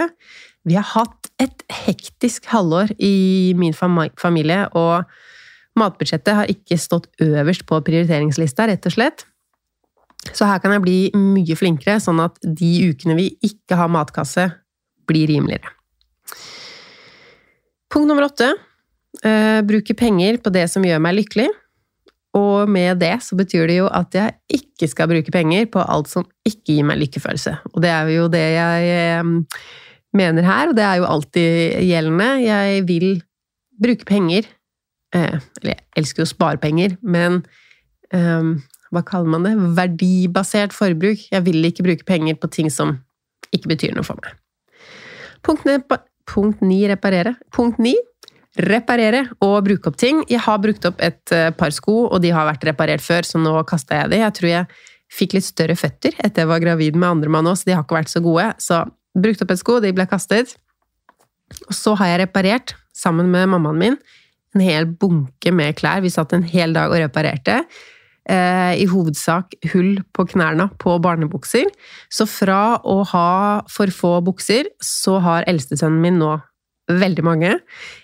Vi 0.67 0.77
har 0.77 0.85
hatt 0.93 1.31
et 1.41 1.63
hektisk 1.87 2.45
halvår 2.51 2.93
i 3.01 3.53
min 3.57 3.73
familie, 3.73 4.67
og 4.77 5.09
matbudsjettet 5.79 6.37
har 6.37 6.51
ikke 6.51 6.77
stått 6.77 7.09
øverst 7.23 7.65
på 7.69 7.81
prioriteringslista, 7.85 8.67
rett 8.69 8.85
og 8.85 8.93
slett. 8.93 9.25
Så 10.37 10.45
her 10.45 10.61
kan 10.61 10.75
jeg 10.75 10.83
bli 10.83 10.97
mye 11.17 11.57
flinkere, 11.57 11.97
sånn 12.03 12.21
at 12.21 12.37
de 12.45 12.71
ukene 12.91 13.17
vi 13.17 13.31
ikke 13.47 13.79
har 13.79 13.89
matkasse, 13.89 14.51
blir 15.09 15.31
rimeligere. 15.31 15.73
Punkt 17.91 18.07
nummer 18.07 18.29
åtte. 18.29 18.53
Eh, 19.25 19.59
bruke 19.67 19.97
penger 19.97 20.37
på 20.39 20.53
det 20.53 20.67
som 20.71 20.85
gjør 20.85 21.01
meg 21.03 21.17
lykkelig. 21.17 21.49
Og 22.37 22.69
med 22.71 23.01
det 23.01 23.17
så 23.25 23.35
betyr 23.35 23.67
det 23.67 23.77
jo 23.81 23.89
at 23.91 24.15
jeg 24.15 24.37
ikke 24.55 24.87
skal 24.87 25.09
bruke 25.11 25.33
penger 25.33 25.65
på 25.71 25.83
alt 25.83 26.07
som 26.11 26.27
ikke 26.47 26.77
gir 26.77 26.87
meg 26.87 27.01
lykkefølelse. 27.01 27.57
Og 27.73 27.81
det 27.83 27.91
er 27.91 28.11
jo 28.13 28.27
det 28.31 28.43
jeg 28.53 28.91
eh, 28.95 29.31
mener 30.15 30.47
her, 30.47 30.71
og 30.71 30.77
det 30.77 30.85
er 30.87 31.01
jo 31.01 31.09
alltid 31.09 31.81
gjeldende. 31.89 32.29
Jeg 32.45 32.85
vil 32.87 33.09
bruke 33.81 34.07
penger 34.07 34.47
eh, 35.15 35.39
Eller 35.61 35.73
jeg 35.73 35.81
elsker 35.99 36.23
jo 36.23 36.29
å 36.29 36.31
spare 36.31 36.61
penger, 36.61 36.95
men 37.03 37.41
um, 38.15 38.53
hva 38.91 39.03
kaller 39.07 39.31
man 39.33 39.47
det? 39.47 39.55
Verdibasert 39.75 40.75
forbruk. 40.75 41.27
Jeg 41.31 41.45
vil 41.47 41.67
ikke 41.67 41.83
bruke 41.87 42.07
penger 42.07 42.39
på 42.39 42.51
ting 42.51 42.71
som 42.71 42.97
ikke 43.51 43.73
betyr 43.73 43.95
noe 43.95 44.07
for 44.07 44.19
meg. 44.23 44.37
Punkt, 45.43 45.67
punkt 46.29 46.63
ni 46.63 46.83
reparere. 46.87 47.35
Punkt 47.51 47.79
ni 47.81 47.95
reparere 48.59 49.25
og 49.39 49.61
bruke 49.65 49.91
opp 49.91 49.99
ting. 49.99 50.23
Jeg 50.29 50.43
har 50.43 50.59
brukt 50.63 50.85
opp 50.87 50.99
et 51.03 51.35
eh, 51.35 51.51
par 51.55 51.71
sko, 51.75 52.07
og 52.09 52.21
de 52.23 52.33
har 52.35 52.47
vært 52.49 52.65
reparert 52.67 53.03
før, 53.03 53.27
så 53.27 53.39
nå 53.39 53.53
kasta 53.69 54.01
jeg 54.01 54.11
de. 54.11 54.19
Jeg 54.23 54.35
tror 54.37 54.51
jeg 54.51 54.81
fikk 55.11 55.35
litt 55.37 55.47
større 55.47 55.75
føtter 55.79 56.15
etter 56.23 56.45
jeg 56.45 56.51
var 56.51 56.63
gravid 56.63 56.97
med 56.99 57.09
andre 57.09 57.31
mann 57.31 57.47
òg, 57.51 57.59
så 57.59 57.67
de 57.67 57.75
har 57.75 57.85
ikke 57.85 57.99
vært 57.99 58.11
så 58.11 58.23
gode. 58.23 58.49
Så 58.63 58.83
brukt 59.17 59.43
opp 59.43 59.55
et 59.55 59.61
sko, 59.61 59.79
de 59.83 59.93
ble 59.95 60.07
kastet. 60.09 60.55
Og 61.67 61.75
så 61.75 61.95
har 61.99 62.13
jeg 62.13 62.25
reparert, 62.25 62.75
sammen 62.95 63.31
med 63.31 63.49
mammaen 63.53 63.79
min, 63.79 63.97
en 64.55 64.63
hel 64.63 64.85
bunke 64.85 65.51
med 65.55 65.77
klær. 65.79 66.03
Vi 66.03 66.11
satt 66.11 66.35
en 66.35 66.43
hel 66.47 66.75
dag 66.75 66.91
og 66.91 66.99
reparerte. 66.99 67.61
Eh, 68.29 68.73
I 68.83 68.85
hovedsak 68.91 69.55
hull 69.71 69.95
på 70.13 70.27
knærne 70.33 70.67
på 70.79 70.97
barnebukser. 71.01 71.71
Så 72.11 72.27
fra 72.29 72.77
å 72.83 73.01
ha 73.13 73.63
for 73.71 73.91
få 73.95 74.17
bukser, 74.27 74.69
så 74.83 75.17
har 75.23 75.47
eldstesønnen 75.49 76.03
min 76.03 76.19
nå 76.21 76.35
veldig 76.99 77.25
mange. 77.25 77.53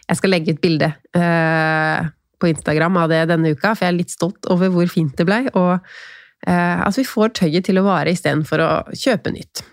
Jeg 0.07 0.19
skal 0.19 0.33
legge 0.33 0.55
ut 0.55 0.61
bilde 0.63 0.91
uh, 1.17 2.07
på 2.37 2.51
Instagram 2.51 2.99
av 3.03 3.09
det 3.11 3.23
denne 3.31 3.53
uka, 3.55 3.73
for 3.73 3.85
jeg 3.85 3.93
er 3.93 3.97
litt 3.97 4.13
stolt 4.13 4.49
over 4.53 4.71
hvor 4.73 4.89
fint 4.91 5.15
det 5.19 5.27
blei. 5.27 5.43
Og 5.53 5.73
uh, 5.77 6.77
at 6.85 6.99
vi 6.99 7.07
får 7.07 7.33
tøyet 7.41 7.67
til 7.67 7.81
å 7.81 7.87
vare 7.87 8.13
istedenfor 8.15 8.63
å 8.63 8.71
kjøpe 8.93 9.35
nytt. 9.35 9.65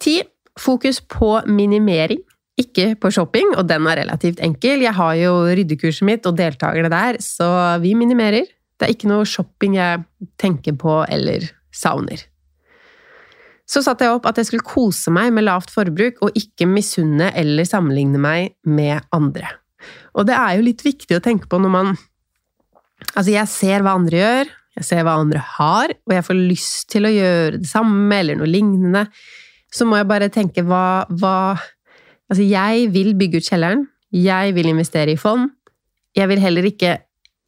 Ti. 0.00 0.20
Fokus 0.60 0.98
på 1.08 1.38
minimering, 1.48 2.18
ikke 2.60 2.90
på 3.00 3.08
shopping, 3.14 3.54
og 3.56 3.68
den 3.70 3.86
er 3.88 4.00
relativt 4.02 4.42
enkel. 4.44 4.82
Jeg 4.84 4.92
har 4.98 5.14
jo 5.16 5.30
ryddekurset 5.56 6.04
mitt 6.04 6.26
og 6.28 6.36
deltakerne 6.36 6.90
der, 6.92 7.20
så 7.22 7.46
vi 7.80 7.94
minimerer. 7.96 8.50
Det 8.76 8.88
er 8.88 8.92
ikke 8.92 9.08
noe 9.08 9.28
shopping 9.28 9.78
jeg 9.78 10.02
tenker 10.42 10.76
på 10.76 10.98
eller 11.06 11.46
savner. 11.72 12.26
Så 13.70 13.84
satte 13.86 14.06
jeg 14.06 14.16
opp 14.16 14.26
at 14.26 14.38
jeg 14.40 14.48
skulle 14.48 14.66
kose 14.66 15.12
meg 15.14 15.30
med 15.34 15.46
lavt 15.46 15.70
forbruk, 15.70 16.18
og 16.24 16.36
ikke 16.38 16.66
misunne 16.66 17.30
eller 17.38 17.68
sammenligne 17.68 18.18
meg 18.20 18.54
med 18.66 19.04
andre. 19.14 19.52
Og 20.18 20.26
det 20.26 20.34
er 20.36 20.56
jo 20.56 20.66
litt 20.66 20.82
viktig 20.84 21.16
å 21.16 21.24
tenke 21.24 21.50
på 21.50 21.60
når 21.60 21.76
man 21.78 21.98
Altså, 23.16 23.30
jeg 23.32 23.48
ser 23.48 23.80
hva 23.80 23.94
andre 23.96 24.18
gjør, 24.18 24.48
jeg 24.76 24.84
ser 24.84 25.06
hva 25.06 25.14
andre 25.22 25.40
har, 25.56 25.92
og 26.04 26.12
jeg 26.12 26.24
får 26.26 26.36
lyst 26.36 26.90
til 26.92 27.08
å 27.08 27.12
gjøre 27.14 27.60
det 27.62 27.68
samme 27.70 28.18
eller 28.20 28.36
noe 28.36 28.46
lignende. 28.46 29.06
Så 29.72 29.86
må 29.88 29.96
jeg 29.96 30.08
bare 30.10 30.28
tenke 30.32 30.62
hva, 30.68 31.08
hva 31.08 31.56
Altså, 32.30 32.44
jeg 32.46 32.90
vil 32.94 33.16
bygge 33.18 33.40
ut 33.40 33.48
kjelleren. 33.48 33.80
Jeg 34.14 34.52
vil 34.54 34.68
investere 34.70 35.16
i 35.16 35.18
fond. 35.18 35.48
Jeg 36.14 36.30
vil 36.30 36.38
heller 36.38 36.68
ikke 36.68 36.92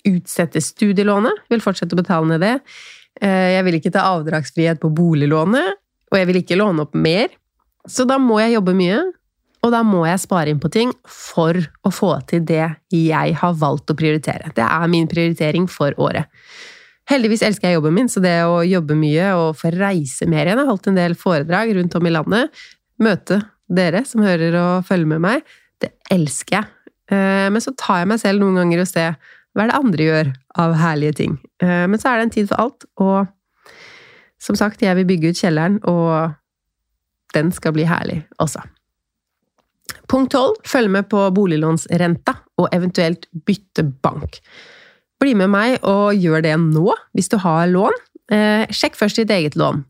utsette 0.09 0.59
studielånet. 0.59 1.45
Jeg 1.45 1.55
Vil 1.55 1.63
fortsette 1.63 1.95
å 1.95 2.01
betale 2.01 2.33
ned 2.33 2.43
det. 2.43 2.57
Eh, 3.23 3.53
jeg 3.55 3.67
vil 3.69 3.77
ikke 3.79 3.93
ta 3.95 4.09
avdragsfrihet 4.17 4.81
på 4.83 4.91
boliglånet 4.91 5.79
og 6.13 6.19
jeg 6.21 6.29
vil 6.29 6.43
ikke 6.43 6.59
låne 6.61 6.85
opp 6.85 6.95
mer. 6.95 7.33
Så 7.89 8.05
da 8.07 8.19
må 8.21 8.39
jeg 8.43 8.55
jobbe 8.59 8.77
mye, 8.79 9.01
og 9.63 9.71
da 9.75 9.81
må 9.87 10.03
jeg 10.07 10.21
spare 10.23 10.53
inn 10.53 10.61
på 10.63 10.71
ting 10.75 10.93
for 11.09 11.57
å 11.57 11.93
få 11.95 12.13
til 12.31 12.45
det 12.47 12.67
jeg 12.93 13.37
har 13.39 13.57
valgt 13.59 13.91
å 13.91 13.97
prioritere. 13.99 14.53
Det 14.55 14.65
er 14.67 14.91
min 14.91 15.09
prioritering 15.11 15.69
for 15.71 15.95
året. 16.03 16.29
Heldigvis 17.11 17.43
elsker 17.47 17.71
jeg 17.71 17.79
jobben 17.79 17.97
min, 17.97 18.11
så 18.11 18.23
det 18.23 18.37
å 18.47 18.61
jobbe 18.67 18.95
mye 18.99 19.33
og 19.39 19.57
få 19.59 19.73
reise 19.75 20.29
mer 20.31 20.47
igjen 20.47 20.61
Jeg 20.61 20.63
har 20.63 20.71
holdt 20.71 20.89
en 20.91 20.99
del 20.99 21.17
foredrag 21.19 21.73
rundt 21.79 21.97
om 21.99 22.07
i 22.07 22.15
landet. 22.15 22.63
Møte 23.03 23.41
dere 23.73 24.05
som 24.07 24.23
hører 24.23 24.55
og 24.61 24.87
følger 24.87 25.11
med 25.15 25.23
meg. 25.25 25.55
Det 25.83 25.91
elsker 26.15 26.61
jeg. 26.61 26.71
Eh, 27.13 27.49
men 27.51 27.63
så 27.63 27.75
tar 27.79 28.03
jeg 28.03 28.11
meg 28.13 28.23
selv 28.23 28.43
noen 28.43 28.61
ganger 28.61 28.85
og 28.85 28.91
ser 28.91 29.17
hva 29.53 29.65
er 29.65 29.73
det 29.73 29.79
andre 29.79 30.07
gjør 30.07 30.33
av 30.63 30.77
herlige 30.81 31.19
ting. 31.23 31.39
Eh, 31.63 31.85
men 31.91 32.01
så 32.01 32.13
er 32.13 32.21
det 32.21 32.29
en 32.29 32.35
tid 32.39 32.51
for 32.51 32.63
alt, 32.63 32.87
og 33.03 33.33
som 34.43 34.59
sagt, 34.59 34.83
jeg 34.83 34.97
vil 34.99 35.07
bygge 35.07 35.33
ut 35.33 35.39
kjelleren, 35.39 35.79
og 35.89 36.35
den 37.37 37.53
skal 37.55 37.75
bli 37.77 37.85
herlig 37.89 38.23
også. 38.43 38.61
Punkt 40.11 40.33
tolv 40.35 40.59
følg 40.69 40.91
med 40.93 41.09
på 41.13 41.21
boliglånsrenta, 41.35 42.35
og 42.61 42.69
eventuelt 42.75 43.23
bytte 43.47 43.83
bank. 44.03 44.41
bli 45.23 45.39
med 45.39 45.53
meg 45.55 45.79
og 45.87 46.19
gjør 46.19 46.43
det 46.43 46.57
nå, 46.59 46.91
hvis 47.15 47.31
du 47.31 47.39
har 47.39 47.71
lån. 47.71 47.95
Eh, 48.35 48.67
sjekk 48.75 48.99
først 48.99 49.15
ditt 49.21 49.31
eget 49.31 49.55
lån. 49.55 49.87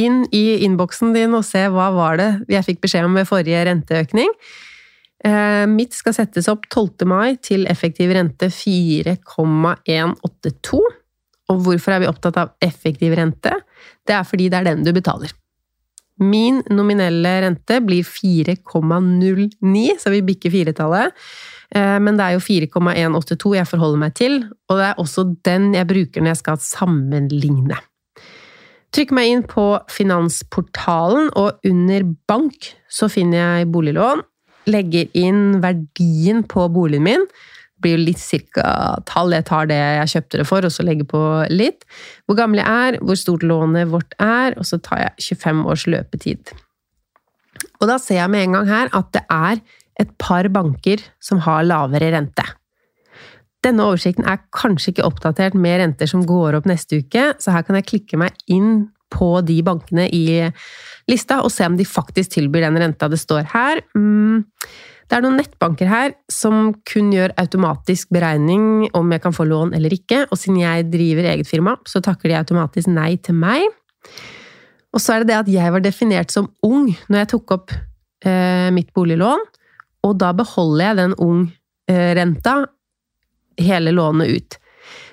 Inn 0.00 0.24
i 0.32 0.64
innboksen 0.64 1.12
din 1.12 1.36
og 1.36 1.44
se 1.44 1.68
hva 1.68 1.92
var 1.92 2.16
det 2.16 2.40
jeg 2.48 2.64
fikk 2.64 2.80
beskjed 2.80 3.04
om 3.04 3.12
ved 3.18 3.28
forrige 3.28 3.60
renteøkning. 3.68 4.32
Eh, 5.22 5.66
mitt 5.68 5.92
skal 5.92 6.16
settes 6.16 6.48
opp 6.48 6.64
12. 6.70 7.04
mai 7.04 7.36
til 7.44 7.68
effektiv 7.68 8.08
rente 8.16 8.48
4,182. 8.48 10.80
Og 11.50 11.62
hvorfor 11.66 11.94
er 11.94 12.04
vi 12.04 12.10
opptatt 12.10 12.38
av 12.40 12.52
effektiv 12.62 13.14
rente? 13.18 13.54
Det 14.06 14.14
er 14.14 14.26
fordi 14.26 14.48
det 14.52 14.60
er 14.60 14.70
den 14.70 14.84
du 14.86 14.92
betaler. 14.94 15.32
Min 16.22 16.60
nominelle 16.70 17.32
rente 17.42 17.80
blir 17.82 18.04
4,09, 18.06 19.96
så 19.98 20.12
vi 20.12 20.22
bikker 20.26 20.52
firetallet. 20.52 21.16
Eh, 21.74 21.98
men 22.04 22.18
det 22.18 22.26
er 22.26 22.36
jo 22.36 22.44
4,182 22.44 23.54
jeg 23.56 23.70
forholder 23.70 24.02
meg 24.02 24.14
til, 24.18 24.42
og 24.68 24.78
det 24.78 24.90
er 24.90 25.00
også 25.00 25.24
den 25.48 25.72
jeg 25.74 25.88
bruker 25.88 26.22
når 26.22 26.34
jeg 26.34 26.42
skal 26.42 26.60
sammenligne. 26.62 27.80
Trykk 28.92 29.14
meg 29.16 29.30
inn 29.32 29.46
på 29.48 29.64
Finansportalen, 29.88 31.30
og 31.40 31.64
under 31.64 32.04
bank 32.28 32.74
så 32.92 33.08
finner 33.08 33.40
jeg 33.40 33.70
boliglån. 33.72 34.20
Legger 34.68 35.08
inn 35.18 35.62
verdien 35.62 36.44
på 36.46 36.68
boligen 36.70 37.06
min. 37.08 37.24
Blir 37.82 37.96
jo 37.96 38.04
litt 38.06 38.22
cirka 38.22 38.64
tall. 39.08 39.34
Jeg 39.34 39.46
tar 39.50 39.68
det 39.70 39.78
jeg 39.78 40.12
kjøpte 40.14 40.40
det 40.40 40.48
for, 40.48 40.66
og 40.66 40.74
så 40.74 40.86
legger 40.86 41.08
på 41.10 41.22
litt. 41.52 41.86
Hvor 42.26 42.38
gammel 42.38 42.62
jeg 42.62 42.88
er, 42.88 42.98
hvor 43.02 43.18
stort 43.18 43.46
lånet 43.46 43.90
vårt 43.92 44.16
er, 44.22 44.56
og 44.56 44.68
så 44.68 44.80
tar 44.82 45.04
jeg 45.06 45.36
25 45.36 45.62
års 45.74 45.86
løpetid. 45.90 46.54
Og 47.82 47.88
da 47.90 47.98
ser 48.00 48.22
jeg 48.22 48.32
med 48.32 48.46
en 48.46 48.58
gang 48.58 48.70
her 48.70 48.92
at 48.96 49.12
det 49.14 49.24
er 49.28 49.62
et 50.00 50.10
par 50.22 50.48
banker 50.52 51.02
som 51.22 51.42
har 51.44 51.66
lavere 51.66 52.12
rente. 52.14 52.46
Denne 53.62 53.84
oversikten 53.86 54.26
er 54.26 54.40
kanskje 54.54 54.90
ikke 54.94 55.06
oppdatert 55.06 55.54
med 55.54 55.78
renter 55.82 56.08
som 56.10 56.24
går 56.26 56.58
opp 56.58 56.66
neste 56.66 56.98
uke, 57.02 57.30
så 57.38 57.54
her 57.54 57.66
kan 57.66 57.78
jeg 57.78 57.88
klikke 57.90 58.18
meg 58.18 58.34
inn 58.50 58.88
på 59.12 59.36
de 59.46 59.58
bankene 59.64 60.08
i 60.08 60.24
lista 61.10 61.42
og 61.44 61.52
se 61.52 61.66
om 61.68 61.76
de 61.78 61.86
faktisk 61.86 62.34
tilbyr 62.38 62.66
den 62.66 62.80
renta 62.80 63.10
det 63.12 63.20
står 63.20 63.46
her. 63.52 63.82
Mm, 63.94 64.46
det 65.12 65.18
er 65.18 65.24
noen 65.26 65.34
nettbanker 65.36 65.90
her 65.90 66.14
som 66.32 66.70
kun 66.88 67.10
gjør 67.12 67.34
automatisk 67.36 68.08
beregning 68.16 68.86
om 68.96 69.10
jeg 69.12 69.20
kan 69.20 69.34
få 69.36 69.44
lån 69.44 69.74
eller 69.76 69.92
ikke, 69.92 70.22
og 70.30 70.38
siden 70.40 70.62
jeg 70.62 70.86
driver 70.88 71.28
eget 71.34 71.50
firma, 71.50 71.74
så 71.84 72.00
takker 72.00 72.32
de 72.32 72.38
automatisk 72.38 72.88
nei 72.88 73.18
til 73.20 73.36
meg. 73.36 73.66
Og 74.96 75.04
så 75.04 75.12
er 75.12 75.20
det 75.20 75.28
det 75.28 75.36
at 75.42 75.50
jeg 75.52 75.74
var 75.74 75.84
definert 75.84 76.32
som 76.32 76.48
ung 76.64 76.88
når 77.12 77.26
jeg 77.26 77.30
tok 77.34 77.54
opp 77.58 77.76
eh, 78.24 78.72
mitt 78.72 78.88
boliglån, 78.96 79.44
og 80.08 80.16
da 80.16 80.32
beholder 80.32 80.86
jeg 80.86 81.00
den 81.02 81.14
ung-renta 81.28 82.56
hele 83.60 83.92
lånet 83.92 84.32
ut. 84.32 84.58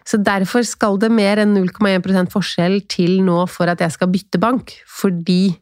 Så 0.08 0.24
derfor 0.24 0.64
skal 0.64 0.96
det 1.04 1.12
mer 1.12 1.44
enn 1.44 1.58
0,1% 1.60 2.32
forskjell 2.32 2.86
til 2.88 3.20
nå 3.28 3.44
for 3.52 3.68
at 3.68 3.84
jeg 3.84 4.00
skal 4.00 4.16
bytte 4.16 4.40
bank. 4.40 4.80
Fordi 4.88 5.44
eh, 5.52 5.60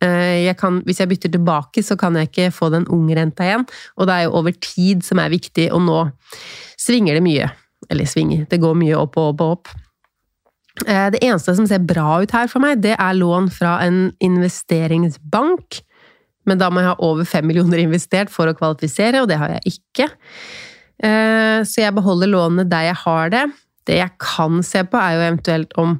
jeg 0.00 0.56
kan, 0.56 0.78
hvis 0.88 1.02
jeg 1.02 1.10
bytter 1.10 1.32
tilbake, 1.34 1.82
så 1.84 1.96
kan 2.00 2.14
jeg 2.16 2.30
ikke 2.30 2.46
få 2.56 2.70
den 2.72 2.86
ungrenta 2.88 3.44
igjen. 3.44 3.66
Og 4.00 4.08
det 4.08 4.14
er 4.14 4.22
jo 4.24 4.36
over 4.40 4.54
tid 4.56 5.04
som 5.04 5.20
er 5.20 5.32
viktig, 5.32 5.66
og 5.76 5.82
nå 5.84 5.98
svinger 6.80 7.18
det 7.18 7.24
mye. 7.26 7.50
Eller 7.92 8.08
svinger, 8.08 8.46
det 8.48 8.60
går 8.62 8.78
mye 8.80 8.96
opp 8.96 9.18
og 9.20 9.34
opp 9.34 9.44
og 9.44 9.54
opp. 9.58 9.72
Eh, 10.86 11.06
det 11.12 11.20
eneste 11.24 11.54
som 11.56 11.68
ser 11.68 11.84
bra 11.84 12.20
ut 12.22 12.34
her 12.34 12.50
for 12.50 12.62
meg, 12.62 12.80
det 12.84 12.96
er 12.96 13.18
lån 13.18 13.50
fra 13.52 13.78
en 13.84 14.10
investeringsbank. 14.24 15.80
Men 16.48 16.60
da 16.60 16.70
må 16.72 16.82
jeg 16.82 16.92
ha 16.92 16.98
over 17.04 17.28
fem 17.28 17.46
millioner 17.50 17.82
investert 17.82 18.32
for 18.32 18.48
å 18.48 18.56
kvalifisere, 18.56 19.20
og 19.22 19.28
det 19.30 19.40
har 19.40 19.56
jeg 19.58 19.74
ikke. 19.76 20.08
Eh, 21.04 21.60
så 21.68 21.84
jeg 21.84 21.96
beholder 21.96 22.30
lånene 22.30 22.68
der 22.68 22.90
jeg 22.90 23.00
har 23.04 23.34
det. 23.34 23.44
Det 23.88 23.98
jeg 24.00 24.16
kan 24.22 24.62
se 24.66 24.84
på, 24.86 25.00
er 25.00 25.16
jo 25.16 25.26
eventuelt 25.26 25.76
om 25.80 25.98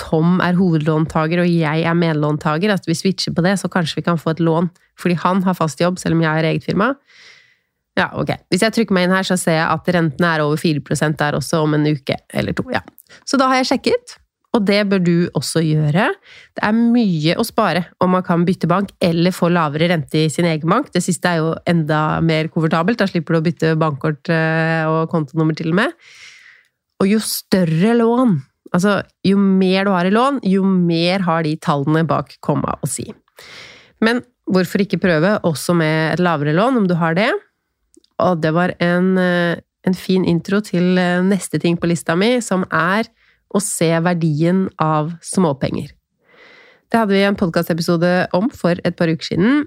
Tom 0.00 0.40
er 0.42 0.56
hovedlåntaker 0.58 1.44
og 1.44 1.50
jeg 1.50 1.84
er 1.86 1.98
medlåntaker. 1.98 2.72
At 2.74 2.88
vi 2.88 2.96
switcher 2.98 3.34
på 3.34 3.44
det, 3.46 3.56
så 3.60 3.70
kanskje 3.70 4.00
vi 4.00 4.08
kan 4.08 4.20
få 4.20 4.34
et 4.34 4.42
lån 4.42 4.70
fordi 5.00 5.16
han 5.18 5.40
har 5.42 5.56
fast 5.58 5.80
jobb, 5.82 5.96
selv 5.98 6.14
om 6.14 6.20
jeg 6.22 6.30
har 6.30 6.46
eget 6.46 6.66
firma. 6.66 6.92
Ja, 7.98 8.08
ok. 8.18 8.30
Hvis 8.50 8.62
jeg 8.62 8.74
trykker 8.74 8.94
meg 8.94 9.06
inn 9.06 9.14
her, 9.14 9.26
så 9.26 9.36
ser 9.38 9.58
jeg 9.58 9.70
at 9.70 9.88
rentene 9.96 10.34
er 10.34 10.42
over 10.44 10.58
4% 10.58 11.18
der 11.18 11.38
også 11.38 11.62
om 11.62 11.74
en 11.74 11.88
uke 11.94 12.14
eller 12.34 12.54
to. 12.54 12.66
Ja. 12.74 12.82
Så 13.26 13.38
da 13.38 13.48
har 13.50 13.58
jeg 13.60 13.70
sjekket, 13.72 14.16
og 14.54 14.62
det 14.66 14.80
bør 14.90 15.02
du 15.02 15.14
også 15.34 15.62
gjøre. 15.66 16.08
Det 16.54 16.62
er 16.62 16.74
mye 16.78 17.34
å 17.38 17.46
spare 17.46 17.84
om 18.02 18.14
man 18.14 18.24
kan 18.26 18.44
bytte 18.46 18.70
bank 18.70 18.92
eller 19.02 19.34
få 19.34 19.50
lavere 19.50 19.90
rente 19.90 20.24
i 20.24 20.30
sin 20.30 20.46
egen 20.46 20.70
bank. 20.70 20.92
Det 20.94 21.02
siste 21.02 21.30
er 21.30 21.42
jo 21.42 21.52
enda 21.70 22.20
mer 22.22 22.50
komfortabelt, 22.54 23.00
da 23.02 23.10
slipper 23.10 23.34
du 23.34 23.40
å 23.40 23.46
bytte 23.48 23.74
bankkort 23.80 24.30
eh, 24.30 24.86
og 24.86 25.10
kontonummer 25.10 25.58
til 25.58 25.72
og 25.72 25.80
med. 25.82 25.94
Og 27.02 27.10
jo 27.10 27.22
større 27.22 27.96
lån, 27.98 28.36
altså 28.74 28.98
jo 29.26 29.38
mer 29.40 29.86
du 29.86 29.92
har 29.94 30.08
i 30.08 30.12
lån, 30.14 30.42
jo 30.50 30.64
mer 30.66 31.24
har 31.26 31.46
de 31.46 31.54
tallene 31.62 32.04
bak 32.08 32.36
komma 32.44 32.76
å 32.82 32.90
si. 32.90 33.06
Men 34.04 34.22
hvorfor 34.50 34.84
ikke 34.84 35.00
prøve 35.02 35.36
også 35.46 35.76
med 35.78 36.14
et 36.14 36.22
lavere 36.22 36.54
lån, 36.56 36.82
om 36.82 36.88
du 36.90 36.96
har 36.98 37.16
det? 37.16 37.30
Og 38.22 38.40
det 38.42 38.52
var 38.54 38.74
en, 38.84 39.16
eh, 39.18 39.60
en 39.86 39.96
fin 39.96 40.24
intro 40.24 40.60
til 40.60 40.98
eh, 40.98 41.22
neste 41.24 41.60
ting 41.62 41.78
på 41.78 41.88
lista 41.90 42.16
mi, 42.16 42.36
som 42.40 42.66
er 42.70 43.08
å 43.54 43.62
se 43.62 43.90
verdien 44.02 44.66
av 44.82 45.14
småpenger. 45.22 45.92
Det 46.90 47.00
hadde 47.00 47.14
vi 47.14 47.24
en 47.26 47.38
podkastepisode 47.38 48.10
om 48.36 48.50
for 48.54 48.78
et 48.84 48.96
par 48.98 49.10
uker 49.10 49.32
siden. 49.32 49.64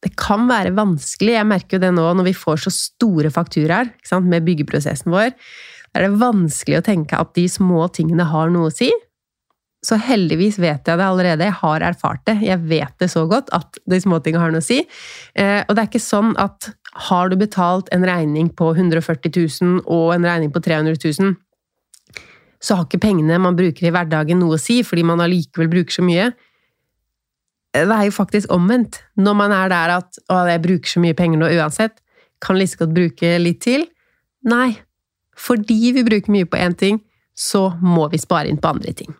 Det 0.00 0.14
kan 0.16 0.46
være 0.48 0.72
vanskelig, 0.76 1.34
jeg 1.36 1.48
merker 1.48 1.76
jo 1.76 1.82
det 1.82 1.90
nå 1.96 2.06
når 2.16 2.30
vi 2.30 2.36
får 2.36 2.62
så 2.64 2.72
store 2.72 3.30
fakturaer 3.32 3.90
med 4.24 4.46
byggeprosessen 4.46 5.12
vår 5.12 5.34
er 5.96 6.06
det 6.06 6.18
vanskelig 6.20 6.80
å 6.80 6.86
tenke 6.86 7.18
at 7.18 7.32
de 7.34 7.46
små 7.50 7.86
tingene 7.94 8.26
har 8.30 8.50
noe 8.52 8.70
å 8.70 8.74
si. 8.74 8.90
Så 9.80 9.96
heldigvis 9.96 10.58
vet 10.60 10.86
jeg 10.86 11.00
det 11.00 11.06
allerede, 11.06 11.46
jeg 11.48 11.56
har 11.62 11.84
erfart 11.88 12.22
det. 12.28 12.36
Jeg 12.44 12.60
vet 12.68 12.92
det 13.00 13.08
så 13.10 13.24
godt 13.28 13.48
at 13.56 13.78
de 13.88 14.00
små 14.02 14.18
tingene 14.20 14.42
har 14.44 14.52
noe 14.52 14.60
å 14.60 14.66
si. 14.66 14.82
Eh, 15.34 15.62
og 15.64 15.72
det 15.72 15.82
er 15.82 15.88
ikke 15.88 16.02
sånn 16.04 16.34
at 16.40 16.68
har 17.08 17.30
du 17.30 17.38
betalt 17.40 17.88
en 17.94 18.04
regning 18.06 18.50
på 18.52 18.74
140 18.74 19.32
000 19.32 19.80
og 19.86 20.12
en 20.14 20.26
regning 20.26 20.52
på 20.52 20.62
300 20.62 20.98
000, 21.00 21.34
så 22.60 22.76
har 22.76 22.84
ikke 22.84 23.00
pengene 23.00 23.38
man 23.40 23.56
bruker 23.56 23.88
i 23.88 23.92
hverdagen 23.94 24.40
noe 24.42 24.58
å 24.58 24.60
si, 24.60 24.82
fordi 24.84 25.04
man 25.06 25.22
allikevel 25.24 25.70
bruker 25.72 25.96
så 25.96 26.04
mye. 26.04 26.28
Det 27.72 27.86
er 27.86 28.04
jo 28.04 28.12
faktisk 28.12 28.50
omvendt. 28.52 29.00
Når 29.16 29.34
man 29.38 29.52
er 29.54 29.68
der 29.72 29.96
at 29.96 30.18
'å, 30.28 30.44
jeg 30.50 30.62
bruker 30.62 30.88
så 30.90 31.00
mye 31.00 31.16
penger 31.16 31.38
nå 31.38 31.48
uansett', 31.56 32.02
kan 32.42 32.58
like 32.58 32.76
godt 32.76 32.94
bruke 32.94 33.38
litt 33.38 33.60
til. 33.62 33.86
Nei, 34.44 34.76
fordi 35.38 35.92
vi 35.96 36.04
bruker 36.06 36.32
mye 36.34 36.48
på 36.48 36.60
én 36.60 36.76
ting, 36.76 37.00
så 37.36 37.70
må 37.80 38.08
vi 38.12 38.20
spare 38.20 38.50
inn 38.50 38.60
på 38.60 38.70
andre 38.72 38.92
ting. 38.96 39.12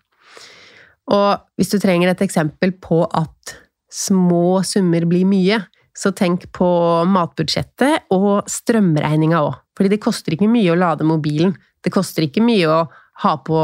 Og 1.11 1.43
hvis 1.59 1.73
du 1.73 1.79
trenger 1.83 2.13
et 2.13 2.23
eksempel 2.23 2.75
på 2.83 3.03
at 3.07 3.57
små 3.91 4.61
summer 4.67 5.07
blir 5.11 5.27
mye, 5.27 5.59
så 5.97 6.13
tenk 6.15 6.47
på 6.55 6.69
matbudsjettet 7.11 8.13
og 8.15 8.47
strømregninga 8.49 9.41
òg. 9.43 9.57
Fordi 9.77 9.95
det 9.95 10.03
koster 10.05 10.37
ikke 10.37 10.51
mye 10.51 10.73
å 10.73 10.79
lade 10.79 11.07
mobilen. 11.09 11.55
Det 11.83 11.93
koster 11.93 12.27
ikke 12.27 12.45
mye 12.45 12.69
å 12.69 12.81
ha 13.21 13.33
på 13.45 13.59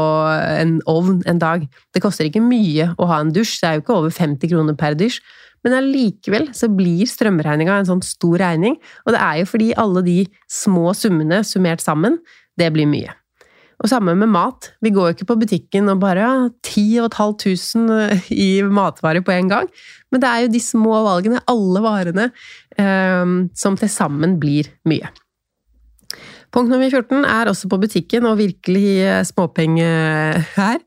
en 0.59 0.77
ovn 0.89 1.21
en 1.29 1.39
dag. 1.41 1.65
Det 1.93 2.01
koster 2.03 2.27
ikke 2.27 2.43
mye 2.43 2.91
å 2.97 3.07
ha 3.09 3.21
en 3.23 3.31
dusj, 3.33 3.57
det 3.61 3.69
er 3.69 3.77
jo 3.77 3.85
ikke 3.85 3.97
over 4.01 4.13
50 4.13 4.51
kroner 4.51 4.77
per 4.77 4.97
dusj. 4.97 5.21
Men 5.67 5.75
allikevel 5.81 6.47
så 6.55 6.69
blir 6.71 7.03
strømregninga 7.09 7.81
en 7.81 7.89
sånn 7.89 8.03
stor 8.05 8.39
regning, 8.39 8.77
og 9.03 9.11
det 9.11 9.19
er 9.19 9.41
jo 9.41 9.47
fordi 9.51 9.73
alle 9.75 10.03
de 10.05 10.19
små 10.47 10.93
summene 10.95 11.41
summert 11.43 11.83
sammen 11.83 12.21
det 12.57 12.69
blir 12.71 12.87
mye. 12.87 13.11
Og 13.83 13.91
samme 13.91 14.15
med 14.17 14.31
mat. 14.31 14.71
Vi 14.81 14.89
går 14.95 15.11
jo 15.11 15.15
ikke 15.17 15.27
på 15.29 15.37
butikken 15.43 15.91
og 15.91 15.99
bare 16.01 16.23
ja, 16.23 16.31
10 16.65 17.11
500 17.13 18.31
i 18.33 18.47
matvarer 18.63 19.21
på 19.21 19.35
en 19.35 19.51
gang. 19.51 19.67
Men 20.09 20.23
det 20.23 20.31
er 20.31 20.45
jo 20.45 20.53
de 20.55 20.61
små 20.63 21.03
valgene, 21.05 21.43
alle 21.51 21.83
varene, 21.83 22.29
eh, 22.79 23.35
som 23.53 23.77
til 23.77 23.91
sammen 23.91 24.39
blir 24.41 24.71
mye. 24.89 25.11
Punkt 26.55 26.71
nummer 26.71 26.89
14 26.89 27.27
er 27.27 27.51
også 27.51 27.69
på 27.69 27.81
butikken, 27.83 28.25
og 28.25 28.39
virkelig 28.39 29.27
småpenge 29.29 29.91
her. 30.55 30.81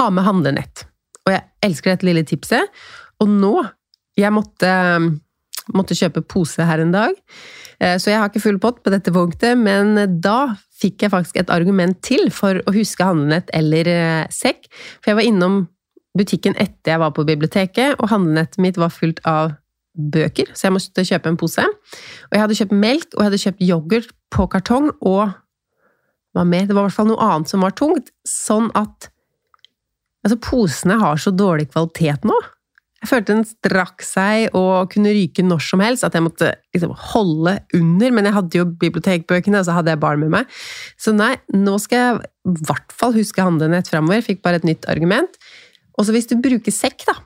Ha 0.00 0.08
med 0.10 0.26
handlenett. 0.26 0.86
Og 1.28 1.36
jeg 1.36 1.44
elsker 1.62 1.92
dette 1.92 2.08
lille 2.08 2.24
tipset. 2.26 2.82
Og 3.22 3.30
nå 3.30 3.54
Jeg 4.18 4.32
måtte, 4.34 4.72
måtte 5.72 5.96
kjøpe 5.96 6.24
pose 6.28 6.66
her 6.68 6.82
en 6.82 6.92
dag, 6.94 7.16
eh, 7.80 7.96
så 7.96 8.12
jeg 8.12 8.20
har 8.20 8.30
ikke 8.30 8.44
full 8.44 8.60
pott 8.62 8.82
på 8.84 8.92
dette 8.92 9.14
punktet, 9.14 9.56
men 9.58 9.96
da 10.20 10.54
fikk 10.82 11.04
jeg 11.04 11.12
faktisk 11.12 11.38
et 11.40 11.52
argument 11.54 12.00
til 12.04 12.28
for 12.34 12.58
å 12.66 12.74
huske 12.74 13.06
handlenett 13.06 13.50
eller 13.56 13.88
eh, 13.88 14.24
sekk. 14.34 14.66
For 15.00 15.12
jeg 15.12 15.20
var 15.20 15.28
innom 15.28 15.60
butikken 16.18 16.56
etter 16.60 16.94
jeg 16.94 17.02
var 17.02 17.14
på 17.16 17.24
biblioteket, 17.28 17.96
og 17.98 18.10
handlenettet 18.12 18.60
mitt 18.62 18.80
var 18.80 18.92
fullt 18.92 19.22
av 19.28 19.54
bøker, 19.92 20.48
så 20.56 20.68
jeg 20.68 20.74
måtte 20.74 21.04
kjøpe 21.04 21.28
en 21.28 21.38
pose. 21.40 21.64
Og 21.64 22.36
jeg 22.36 22.42
hadde 22.42 22.58
kjøpt 22.58 22.76
melk, 22.76 23.08
og 23.14 23.20
jeg 23.20 23.30
hadde 23.30 23.42
kjøpt 23.44 23.64
yoghurt 23.68 24.12
på 24.32 24.48
kartong, 24.52 24.90
og 25.00 25.32
hva 26.32 26.44
mer? 26.48 26.64
Det 26.64 26.76
var 26.76 26.86
i 26.86 26.88
hvert 26.88 26.96
fall 26.96 27.10
noe 27.10 27.24
annet 27.26 27.50
som 27.52 27.64
var 27.64 27.74
tungt. 27.76 28.12
Sånn 28.28 28.70
at 28.78 29.10
Altså, 30.22 30.36
posene 30.38 30.94
har 31.00 31.16
så 31.18 31.32
dårlig 31.34 31.64
kvalitet 31.72 32.22
nå. 32.22 32.36
Jeg 33.02 33.10
følte 33.10 33.34
den 33.34 33.46
strakk 33.46 34.04
seg 34.06 34.54
og 34.54 34.92
kunne 34.92 35.10
ryke 35.10 35.42
når 35.42 35.64
som 35.66 35.80
helst, 35.82 36.04
at 36.06 36.14
jeg 36.14 36.22
måtte 36.22 36.52
liksom 36.70 36.92
holde 37.10 37.56
under. 37.74 38.14
Men 38.14 38.28
jeg 38.28 38.36
hadde 38.36 38.60
jo 38.60 38.68
bibliotekbøkene, 38.78 39.58
og 39.58 39.66
så 39.66 39.74
hadde 39.74 39.90
jeg 39.90 40.02
barn 40.04 40.22
med 40.22 40.30
meg. 40.36 40.60
Så 41.02 41.10
nei, 41.16 41.32
nå 41.50 41.74
skal 41.82 41.98
jeg 41.98 42.20
i 42.22 42.68
hvert 42.68 42.94
fall 42.94 43.16
huske 43.16 43.42
handlenett 43.42 43.90
framover. 43.90 44.22
Fikk 44.22 44.44
bare 44.46 44.60
et 44.62 44.68
nytt 44.68 44.86
argument. 44.92 45.34
Og 45.98 46.06
så 46.06 46.14
hvis 46.14 46.30
du 46.30 46.36
bruker 46.38 46.74
sekk, 46.74 47.02
da. 47.10 47.16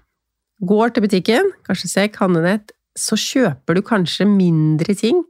Går 0.65 0.97
til 0.97 1.05
butikken, 1.05 1.53
kanskje 1.69 1.93
sekk, 1.93 2.17
handlenett, 2.23 2.73
så 2.97 3.19
kjøper 3.21 3.77
du 3.77 3.85
kanskje 3.85 4.25
mindre 4.29 4.97
ting 4.97 5.21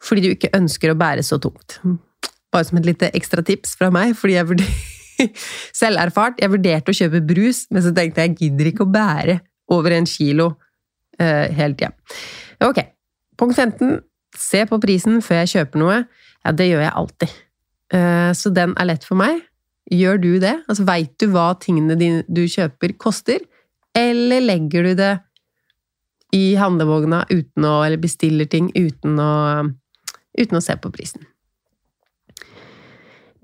fordi 0.00 0.22
du 0.24 0.30
ikke 0.32 0.48
ønsker 0.56 0.94
å 0.94 0.96
bære 0.96 1.20
så 1.28 1.36
tungt. 1.36 1.76
Bare 2.48 2.64
som 2.64 2.78
et 2.80 2.86
lite 2.88 3.10
ekstra 3.12 3.44
tips 3.44 3.74
fra 3.76 3.90
meg, 3.92 4.14
fordi 4.16 4.38
jeg 4.38 4.48
vurder 4.48 4.70
selv 5.82 6.00
erfart. 6.00 6.40
Jeg 6.40 6.54
vurderte 6.54 6.94
å 6.94 6.96
kjøpe 6.96 7.20
brus, 7.28 7.66
men 7.68 7.84
så 7.84 7.92
tenkte 7.92 8.24
jeg 8.24 8.32
jeg 8.32 8.38
gidder 8.38 8.70
ikke 8.70 8.86
å 8.86 8.94
bære 8.94 9.36
over 9.70 9.94
en 9.96 10.08
kilo 10.08 10.52
uh, 11.20 11.46
hele 11.56 11.76
tida. 11.76 11.92
Ok, 12.66 12.82
punkt 13.38 13.56
15. 13.56 14.00
Se 14.36 14.64
på 14.68 14.78
prisen 14.82 15.20
før 15.24 15.42
jeg 15.42 15.54
kjøper 15.54 15.82
noe. 15.82 16.02
Ja, 16.44 16.52
det 16.56 16.70
gjør 16.70 16.84
jeg 16.86 16.96
alltid. 17.02 17.38
Uh, 17.94 18.30
så 18.36 18.52
den 18.54 18.74
er 18.78 18.90
lett 18.92 19.06
for 19.06 19.18
meg. 19.20 19.42
Gjør 19.90 20.20
du 20.22 20.30
det? 20.42 20.54
Altså, 20.68 20.86
Veit 20.86 21.16
du 21.18 21.30
hva 21.32 21.50
tingene 21.58 21.96
dine, 21.98 22.22
du 22.30 22.44
kjøper, 22.46 22.94
koster? 23.00 23.42
Eller 23.96 24.44
legger 24.44 24.86
du 24.86 24.94
det 24.98 25.14
i 26.36 26.54
handlevogna 26.54 27.24
uten 27.32 27.66
å, 27.66 27.80
eller 27.82 27.98
bestiller 27.98 28.46
ting 28.46 28.68
uten 28.76 29.18
å, 29.18 29.32
uten 30.38 30.58
å 30.58 30.62
se 30.62 30.76
på 30.78 30.92
prisen? 30.94 31.26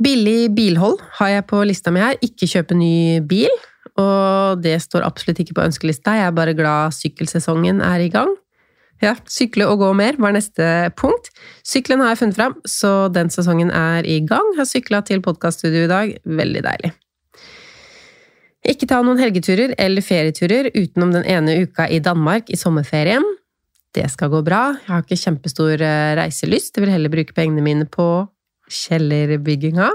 Billig 0.03 0.53
bilhold 0.55 1.01
har 1.19 1.33
jeg 1.33 1.47
på 1.51 1.63
lista 1.67 1.91
mi 1.91 2.03
her. 2.05 2.19
Ikke 2.23 2.49
kjøpe 2.51 2.77
ny 2.77 3.25
bil. 3.27 3.53
Og 4.01 4.61
det 4.65 4.77
står 4.85 5.07
absolutt 5.07 5.41
ikke 5.41 5.57
på 5.57 5.65
ønskelista, 5.65 6.19
jeg 6.19 6.29
er 6.29 6.35
bare 6.37 6.57
glad 6.57 6.95
sykkelsesongen 6.97 7.81
er 7.85 8.05
i 8.05 8.11
gang. 8.13 8.35
Ja, 9.05 9.13
sykle 9.29 9.67
og 9.69 9.83
gå 9.83 9.91
mer 9.97 10.17
var 10.21 10.33
neste 10.33 10.67
punkt. 10.97 11.29
Sykkelen 11.69 12.01
har 12.01 12.15
jeg 12.15 12.23
funnet 12.23 12.39
fram, 12.39 12.55
så 12.65 13.09
den 13.13 13.29
sesongen 13.33 13.73
er 13.73 14.07
i 14.09 14.23
gang. 14.25 14.55
Jeg 14.55 14.63
har 14.63 14.71
sykla 14.71 15.03
til 15.05 15.21
podkaststudio 15.25 15.85
i 15.85 15.91
dag, 15.91 16.15
veldig 16.25 16.63
deilig. 16.65 16.93
Ikke 18.67 18.89
ta 18.91 19.03
noen 19.05 19.21
helgeturer 19.21 19.77
eller 19.79 20.03
ferieturer 20.03 20.71
utenom 20.75 21.13
den 21.15 21.27
ene 21.29 21.61
uka 21.67 21.87
i 21.93 22.01
Danmark 22.03 22.49
i 22.51 22.59
sommerferien. 22.59 23.25
Det 23.95 24.09
skal 24.13 24.33
gå 24.33 24.41
bra. 24.45 24.63
Jeg 24.81 24.91
har 24.91 25.05
ikke 25.05 25.21
kjempestor 25.21 25.85
eh, 25.85 26.15
reiselyst, 26.19 26.75
jeg 26.75 26.85
vil 26.85 26.93
heller 26.93 27.13
bruke 27.13 27.37
pengene 27.37 27.65
mine 27.65 27.87
på 27.89 28.27
kjellerbygginga. 28.73 29.93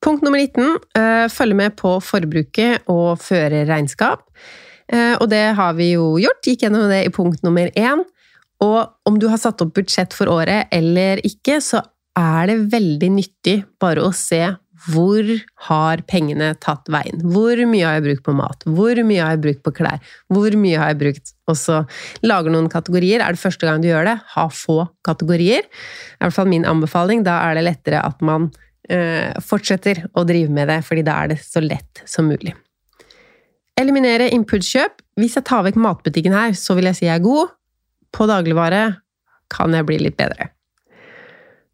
Punkt 0.00 0.24
nummer 0.24 0.40
19. 0.40 0.78
Eh, 0.96 1.26
følge 1.28 1.56
med 1.58 1.76
på 1.76 1.98
forbruket 2.00 2.88
og 2.88 3.20
føre 3.20 3.66
regnskap. 3.68 4.24
Eh, 4.88 5.14
og 5.20 5.28
det 5.28 5.44
har 5.58 5.76
vi 5.76 5.92
jo 5.92 6.14
gjort. 6.22 6.40
Gikk 6.46 6.64
gjennom 6.64 6.88
det 6.90 7.04
i 7.04 7.12
punkt 7.12 7.44
nummer 7.44 7.68
1. 7.76 8.06
Og 8.64 8.80
om 9.08 9.18
du 9.20 9.28
har 9.28 9.40
satt 9.40 9.60
opp 9.64 9.74
budsjett 9.76 10.16
for 10.16 10.32
året 10.32 10.72
eller 10.72 11.20
ikke, 11.24 11.60
så 11.64 11.82
er 12.18 12.50
det 12.50 12.72
veldig 12.72 13.10
nyttig 13.12 13.60
bare 13.80 14.02
å 14.04 14.12
se 14.16 14.42
hvor 14.88 15.26
har 15.66 16.00
pengene 16.08 16.54
tatt 16.56 16.88
veien? 16.88 17.20
Hvor 17.20 17.58
mye 17.68 17.84
har 17.84 17.98
jeg 17.98 18.06
brukt 18.06 18.24
på 18.24 18.32
mat? 18.32 18.64
Hvor 18.64 18.96
mye 19.04 19.20
har 19.20 19.34
jeg 19.34 19.42
brukt 19.44 19.62
på 19.66 19.74
klær? 19.76 20.00
Hvor 20.32 20.56
mye 20.56 20.80
har 20.80 20.94
jeg 20.94 21.00
brukt 21.02 21.34
Og 21.50 21.58
så 21.58 21.82
lager 22.24 22.54
noen 22.54 22.70
kategorier. 22.72 23.20
Er 23.20 23.34
det 23.34 23.42
første 23.42 23.66
gang 23.66 23.82
du 23.82 23.90
gjør 23.90 24.06
det, 24.08 24.16
ha 24.36 24.46
få 24.48 24.86
kategorier. 25.04 25.66
I 25.66 26.24
hvert 26.24 26.36
fall 26.36 26.48
min 26.48 26.64
anbefaling. 26.64 27.24
Da 27.26 27.40
er 27.48 27.58
det 27.58 27.66
lettere 27.66 28.00
at 28.06 28.22
man 28.24 28.48
fortsetter 29.46 30.00
å 30.18 30.24
drive 30.26 30.50
med 30.50 30.66
det, 30.66 30.80
fordi 30.82 31.04
da 31.06 31.20
er 31.22 31.30
det 31.30 31.36
så 31.44 31.62
lett 31.62 32.00
som 32.10 32.26
mulig. 32.26 32.56
Eliminere 33.80 34.28
impulskjøp. 34.34 34.98
Hvis 35.20 35.36
jeg 35.38 35.46
tar 35.48 35.62
vekk 35.66 35.78
matbutikken 35.80 36.34
her, 36.34 36.56
så 36.58 36.74
vil 36.76 36.90
jeg 36.90 36.98
si 36.98 37.06
jeg 37.06 37.20
er 37.20 37.24
god. 37.24 37.52
På 38.10 38.26
dagligvare 38.28 38.82
kan 39.52 39.74
jeg 39.76 39.86
bli 39.88 40.00
litt 40.02 40.18
bedre. 40.18 40.50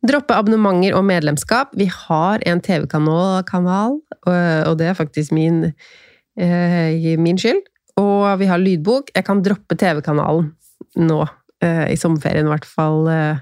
Droppe 0.07 0.37
abonnementer 0.37 0.94
og 0.94 1.07
medlemskap. 1.09 1.72
Vi 1.79 1.88
har 1.90 2.42
en 2.46 2.61
TV-kanal, 2.62 3.96
og 4.26 4.74
det 4.79 4.90
er 4.90 4.98
faktisk 4.98 5.33
min, 5.35 5.72
eh, 6.38 7.16
min 7.18 7.38
skyld. 7.38 7.64
Og 7.96 8.38
vi 8.38 8.46
har 8.46 8.61
lydbok. 8.61 9.11
Jeg 9.14 9.24
kan 9.24 9.42
droppe 9.42 9.74
TV-kanalen 9.74 10.52
nå, 10.96 11.26
eh, 11.62 11.92
i 11.92 11.96
sommerferien 11.96 12.46
i 12.46 12.52
hvert 12.52 12.68
fall. 12.68 13.09
Eh, 13.09 13.38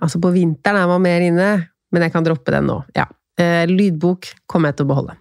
altså 0.00 0.20
på 0.20 0.32
vinteren 0.32 0.76
er 0.76 0.86
man 0.86 1.02
mer 1.02 1.20
inne, 1.20 1.68
men 1.92 2.04
jeg 2.04 2.14
kan 2.14 2.26
droppe 2.26 2.54
den 2.54 2.68
nå. 2.70 2.80
Ja. 2.96 3.06
Lydbok 3.68 4.26
kommer 4.50 4.72
jeg 4.72 4.80
til 4.80 4.88
å 4.88 4.92
beholde. 4.92 5.14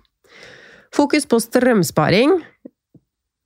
Fokus 0.96 1.28
på 1.30 1.38
strømsparing. 1.44 2.34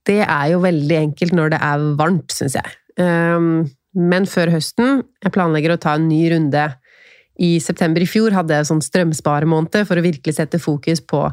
Det 0.07 0.21
er 0.23 0.45
jo 0.53 0.61
veldig 0.63 0.97
enkelt 0.97 1.35
når 1.35 1.53
det 1.53 1.59
er 1.67 1.83
varmt, 1.99 2.31
syns 2.33 2.55
jeg. 2.55 2.77
Men 3.91 4.27
før 4.29 4.53
høsten 4.53 5.01
Jeg 5.19 5.33
planlegger 5.35 5.73
å 5.73 5.81
ta 5.81 5.97
en 5.97 6.07
ny 6.07 6.21
runde. 6.31 6.63
I 7.41 7.59
september 7.63 8.03
i 8.03 8.07
fjor 8.09 8.33
hadde 8.35 8.53
jeg 8.55 8.67
sånn 8.69 8.83
strømsparemåned 8.85 9.75
for 9.89 9.97
å 9.97 10.03
virkelig 10.05 10.35
sette 10.37 10.59
fokus 10.61 11.01
på 11.03 11.23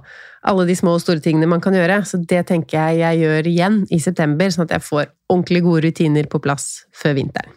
alle 0.48 0.66
de 0.68 0.76
små 0.78 0.94
og 0.96 1.02
store 1.02 1.22
tingene 1.22 1.48
man 1.50 1.62
kan 1.62 1.76
gjøre. 1.76 2.00
Så 2.08 2.20
det 2.22 2.46
tenker 2.50 2.78
jeg 2.78 3.02
jeg 3.02 3.22
gjør 3.22 3.50
igjen 3.50 3.80
i 3.94 3.98
september, 4.02 4.50
sånn 4.50 4.66
at 4.66 4.76
jeg 4.78 4.86
får 4.86 5.10
ordentlig 5.28 5.62
gode 5.66 5.84
rutiner 5.86 6.30
på 6.30 6.40
plass 6.42 6.86
før 6.96 7.18
vinteren. 7.18 7.54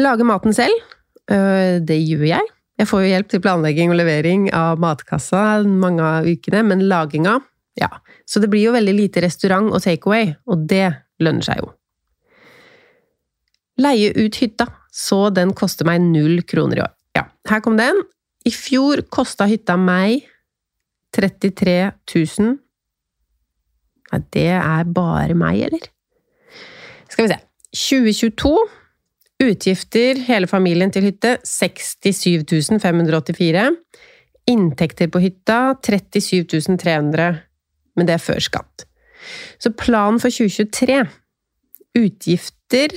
Lage 0.00 0.24
maten 0.26 0.56
selv. 0.56 0.74
Øh, 1.30 1.78
det 1.86 1.98
gjør 2.02 2.26
jeg. 2.32 2.50
Jeg 2.80 2.88
får 2.88 3.04
jo 3.04 3.12
hjelp 3.12 3.28
til 3.30 3.42
planlegging 3.44 3.92
og 3.92 3.98
levering 4.00 4.48
av 4.56 4.80
matkassa 4.82 5.62
mange 5.68 6.02
av 6.02 6.26
ukene, 6.26 6.64
men 6.66 6.86
laginga 6.90 7.38
ja. 7.78 7.88
Så 8.26 8.40
det 8.40 8.50
blir 8.52 8.66
jo 8.66 8.74
veldig 8.74 8.94
lite 8.96 9.22
restaurant 9.24 9.70
og 9.72 9.82
takeaway, 9.84 10.34
og 10.48 10.66
det 10.68 10.88
lønner 11.22 11.46
seg 11.46 11.62
jo. 11.62 11.70
Leie 13.80 14.12
ut 14.18 14.36
hytta, 14.36 14.66
så 14.92 15.30
den 15.32 15.54
koster 15.56 15.88
meg 15.88 16.02
null 16.04 16.42
kroner 16.48 16.80
i 16.80 16.84
år. 16.84 16.92
Ja, 17.16 17.24
her 17.48 17.62
kom 17.64 17.78
den. 17.80 18.02
I 18.44 18.52
fjor 18.52 19.04
kosta 19.12 19.46
hytta 19.48 19.78
meg 19.80 20.26
33 21.16 21.92
000. 22.12 22.58
Ja, 24.12 24.20
det 24.34 24.48
er 24.58 24.92
bare 24.92 25.36
meg, 25.38 25.62
eller? 25.68 25.88
Skal 27.08 27.26
vi 27.26 27.32
se. 27.32 27.40
2022. 27.72 28.52
Utgifter, 29.42 30.20
hele 30.28 30.46
familien 30.46 30.92
til 30.94 31.08
hytte, 31.08 31.36
67 31.46 32.78
584. 32.82 33.64
Inntekter 34.52 35.10
på 35.10 35.22
hytta, 35.22 35.74
37 35.82 36.78
300. 36.78 37.42
Men 37.96 38.08
det 38.08 38.16
er 38.16 38.22
før 38.22 38.40
skatt. 38.42 38.86
Så 39.62 39.70
planen 39.78 40.18
for 40.22 40.34
2023 40.34 41.02
Utgifter 41.92 42.96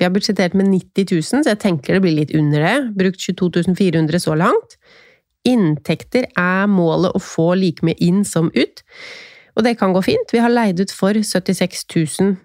vi 0.00 0.06
har 0.06 0.12
budsjettert 0.14 0.54
med 0.56 0.70
90 0.72 1.10
000, 1.12 1.42
så 1.44 1.50
jeg 1.50 1.60
tenker 1.60 1.96
det 1.96 2.00
blir 2.06 2.14
litt 2.16 2.30
under 2.32 2.62
det. 2.64 2.76
Brukt 2.96 3.20
22 3.20 3.74
400 3.76 4.22
så 4.24 4.32
langt. 4.38 4.78
Inntekter 5.44 6.24
er 6.40 6.70
målet 6.72 7.12
å 7.12 7.20
få 7.20 7.50
like 7.60 7.84
mye 7.84 8.00
inn 8.00 8.22
som 8.24 8.48
ut. 8.54 8.80
Og 9.58 9.66
det 9.66 9.74
kan 9.76 9.92
gå 9.92 10.00
fint. 10.06 10.32
Vi 10.32 10.40
har 10.40 10.52
leid 10.52 10.80
ut 10.80 10.94
for 10.96 11.12
76 11.12 11.84
000 11.92 12.38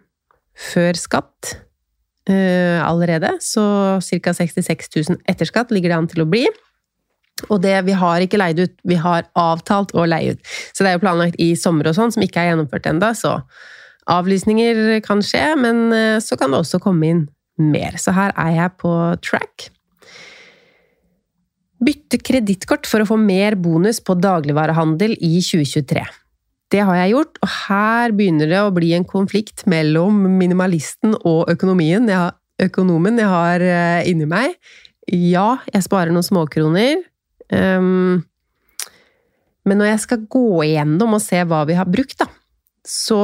før 0.74 1.00
skatt 1.00 1.54
uh, 2.30 2.80
allerede, 2.86 3.36
så 3.44 3.64
ca. 4.02 4.34
66 4.34 4.90
000 4.96 5.20
etter 5.30 5.50
skatt 5.50 5.74
ligger 5.74 5.94
det 5.94 6.00
an 6.00 6.10
til 6.12 6.26
å 6.26 6.30
bli. 6.30 6.46
Og 7.52 7.60
det, 7.62 7.76
vi 7.84 7.96
har 8.00 8.24
ikke 8.24 8.40
leid 8.40 8.62
ut, 8.64 8.76
vi 8.88 8.98
har 9.00 9.28
avtalt 9.36 9.92
å 9.96 10.06
leie 10.08 10.36
ut. 10.36 10.52
Så 10.72 10.86
det 10.86 10.94
er 10.94 10.98
jo 10.98 11.04
planlagt 11.04 11.40
i 11.42 11.52
sommer 11.60 11.90
og 11.90 11.98
sånn, 11.98 12.14
som 12.16 12.24
ikke 12.24 12.42
er 12.42 12.54
gjennomført 12.54 12.88
ennå, 12.90 13.12
så 13.18 13.38
avlysninger 14.12 15.02
kan 15.06 15.24
skje, 15.26 15.44
men 15.60 15.88
uh, 15.92 16.18
så 16.24 16.40
kan 16.40 16.54
det 16.54 16.64
også 16.64 16.82
komme 16.84 17.12
inn 17.12 17.24
mer. 17.62 18.00
Så 18.02 18.16
her 18.16 18.34
er 18.40 18.54
jeg 18.56 18.76
på 18.82 18.92
track. 19.24 19.70
Bytte 21.86 22.18
kredittkort 22.24 22.88
for 22.88 23.04
å 23.04 23.10
få 23.10 23.18
mer 23.20 23.58
bonus 23.60 24.00
på 24.04 24.16
dagligvarehandel 24.18 25.18
i 25.20 25.38
2023. 25.44 26.06
Det 26.74 26.82
har 26.82 26.98
jeg 26.98 27.14
gjort, 27.14 27.38
og 27.46 27.52
her 27.68 28.14
begynner 28.18 28.50
det 28.50 28.62
å 28.64 28.74
bli 28.74 28.94
en 28.98 29.06
konflikt 29.08 29.66
mellom 29.70 30.24
minimalisten 30.40 31.14
og 31.22 31.52
økonomien. 31.54 32.08
Jeg 32.10 32.18
har, 32.18 32.38
økonomen 32.66 33.22
jeg 33.22 33.30
har 33.30 33.66
eh, 33.66 34.08
inni 34.10 34.26
meg. 34.30 34.56
Ja, 35.12 35.60
jeg 35.70 35.86
sparer 35.86 36.14
noen 36.14 36.26
småkroner. 36.26 37.04
Um, 37.54 38.24
men 39.70 39.78
når 39.78 39.92
jeg 39.92 40.02
skal 40.08 40.26
gå 40.30 40.48
igjennom 40.66 41.14
og 41.18 41.22
se 41.22 41.44
hva 41.46 41.62
vi 41.70 41.78
har 41.78 41.90
brukt, 41.90 42.18
da, 42.22 42.28
så 42.86 43.20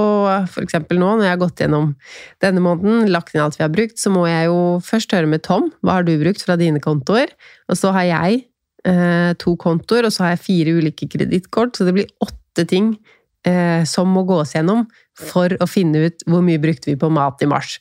for 0.50 0.66
eksempel 0.66 0.98
nå, 1.02 1.10
når 1.16 1.28
jeg 1.28 1.34
har 1.36 1.42
gått 1.42 1.62
gjennom 1.62 1.92
denne 2.42 2.64
måneden, 2.66 3.10
lagt 3.14 3.36
inn 3.36 3.44
alt 3.44 3.60
vi 3.60 3.66
har 3.66 3.74
brukt, 3.74 4.00
så 4.02 4.10
må 4.14 4.26
jeg 4.30 4.50
jo 4.50 4.60
først 4.86 5.14
høre 5.14 5.30
med 5.30 5.44
Tom. 5.46 5.70
Hva 5.86 6.00
har 6.00 6.08
du 6.08 6.16
brukt 6.22 6.42
fra 6.42 6.58
dine 6.60 6.82
kontoer? 6.82 7.34
Og 7.70 7.78
så 7.78 7.94
har 7.94 8.08
jeg 8.10 8.44
eh, 8.90 9.32
to 9.42 9.56
kontoer, 9.62 10.10
og 10.10 10.14
så 10.14 10.26
har 10.26 10.36
jeg 10.36 10.46
fire 10.48 10.78
ulike 10.82 11.10
kredittkort, 11.14 11.78
så 11.78 11.86
det 11.88 11.96
blir 11.98 12.14
åtte 12.26 12.66
ting 12.70 12.96
eh, 13.48 13.84
som 13.90 14.12
må 14.12 14.26
gås 14.28 14.56
gjennom 14.56 14.86
for 15.18 15.54
å 15.62 15.70
finne 15.70 16.08
ut 16.08 16.28
hvor 16.30 16.44
mye 16.46 16.62
brukte 16.62 16.92
vi 16.92 17.00
på 17.00 17.12
mat 17.14 17.42
i 17.42 17.50
mars. 17.50 17.78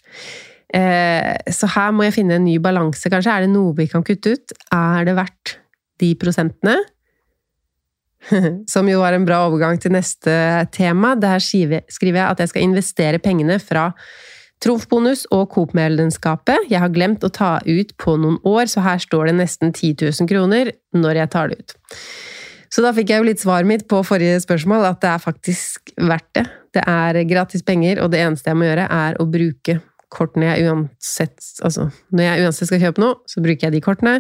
Eh, 0.70 1.34
så 1.50 1.70
her 1.74 1.90
må 1.96 2.06
jeg 2.06 2.20
finne 2.20 2.38
en 2.38 2.46
ny 2.46 2.58
balanse, 2.62 3.10
kanskje. 3.10 3.34
Er 3.34 3.46
det 3.46 3.52
noe 3.52 3.74
vi 3.78 3.88
kan 3.90 4.06
kutte 4.06 4.36
ut? 4.36 4.56
Er 4.74 5.08
det 5.08 5.18
verdt 5.18 5.58
de 6.02 6.14
prosentene? 6.20 6.78
som 8.72 8.88
jo 8.88 9.00
var 9.00 9.16
en 9.16 9.24
bra 9.24 9.44
overgang 9.48 9.80
til 9.80 9.94
neste 9.94 10.32
tema. 10.74 11.14
Der 11.18 11.40
skriver 11.42 11.80
jeg 11.88 12.26
at 12.26 12.42
jeg 12.42 12.52
skal 12.52 12.66
investere 12.66 13.22
pengene 13.22 13.58
fra 13.62 13.90
Trumfbonus 14.60 15.24
og 15.32 15.48
Coop-medlemskapet. 15.54 16.68
Jeg 16.68 16.82
har 16.82 16.92
glemt 16.92 17.24
å 17.24 17.32
ta 17.32 17.54
ut 17.64 17.94
på 18.00 18.16
noen 18.20 18.36
år, 18.44 18.68
så 18.68 18.84
her 18.84 19.00
står 19.00 19.30
det 19.30 19.38
nesten 19.38 19.72
10 19.72 19.96
000 20.20 20.28
kroner 20.28 20.74
når 20.92 21.22
jeg 21.22 21.32
tar 21.32 21.52
det 21.52 21.62
ut. 21.62 21.76
Så 22.70 22.84
da 22.84 22.92
fikk 22.94 23.10
jeg 23.10 23.22
jo 23.22 23.26
litt 23.26 23.42
svaret 23.42 23.66
mitt 23.66 23.86
på 23.90 23.98
forrige 24.06 24.38
spørsmål, 24.44 24.86
at 24.92 25.00
det 25.02 25.10
er 25.10 25.22
faktisk 25.22 25.90
verdt 25.98 26.28
det. 26.38 26.46
Det 26.76 26.82
er 26.86 27.18
gratis 27.26 27.64
penger, 27.66 27.98
og 28.04 28.12
det 28.12 28.20
eneste 28.22 28.52
jeg 28.52 28.58
må 28.60 28.68
gjøre, 28.68 28.86
er 28.86 29.18
å 29.18 29.26
bruke 29.26 29.80
kortene 30.10 30.50
jeg 30.52 30.70
uansett 30.70 31.38
Altså, 31.66 31.88
når 32.14 32.26
jeg 32.26 32.46
uansett 32.46 32.70
skal 32.70 32.82
kjøpe 32.84 33.02
noe, 33.02 33.18
så 33.30 33.42
bruker 33.42 33.66
jeg 33.66 33.74
de 33.74 33.82
kortene. 33.84 34.14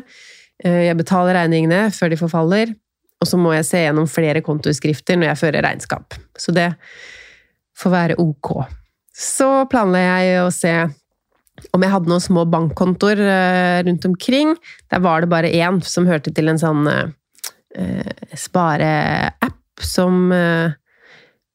Eh, 0.62 0.86
jeg 0.88 0.98
betaler 0.98 1.38
regningene 1.38 1.86
før 1.94 2.12
de 2.12 2.18
forfaller, 2.20 2.74
og 3.20 3.28
så 3.28 3.38
må 3.40 3.54
jeg 3.54 3.68
se 3.68 3.84
gjennom 3.84 4.08
flere 4.10 4.42
kontoskrifter 4.44 5.18
når 5.18 5.32
jeg 5.32 5.40
fører 5.44 5.66
regnskap. 5.66 6.18
Så 6.38 6.54
det 6.56 6.72
får 7.78 7.94
være 7.94 8.18
ok. 8.22 8.52
Så 9.14 9.48
planla 9.70 10.02
jeg 10.02 10.42
å 10.42 10.50
se 10.54 10.74
om 11.76 11.82
jeg 11.84 11.92
hadde 11.92 12.08
noen 12.08 12.24
små 12.24 12.46
bankkontoer 12.50 13.20
eh, 13.20 13.78
rundt 13.86 14.06
omkring. 14.08 14.54
Der 14.90 15.02
var 15.04 15.22
det 15.22 15.32
bare 15.32 15.52
én 15.52 15.80
som 15.84 16.08
hørte 16.08 16.32
til 16.34 16.50
en 16.50 16.60
sånn 16.60 16.86
eh, 16.90 17.10
spareapp 18.36 19.60
som 19.84 20.30
eh, 20.32 20.76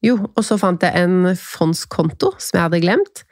Jo, 0.04 0.18
og 0.36 0.44
så 0.44 0.58
fant 0.60 0.82
jeg 0.84 1.02
en 1.02 1.32
fondskonto 1.40 2.34
som 2.38 2.58
jeg 2.58 2.64
hadde 2.66 2.82
glemt. 2.84 3.22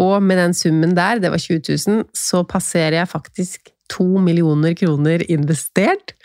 Og 0.00 0.22
med 0.24 0.40
den 0.40 0.54
summen 0.56 0.94
der, 0.96 1.20
det 1.22 1.30
var 1.30 1.38
20 1.38 1.60
000, 1.68 2.06
så 2.16 2.42
passerer 2.48 2.96
jeg 2.98 3.10
faktisk 3.12 3.70
to 3.92 4.06
millioner 4.18 4.74
kroner 4.74 5.22
investert. 5.30 6.16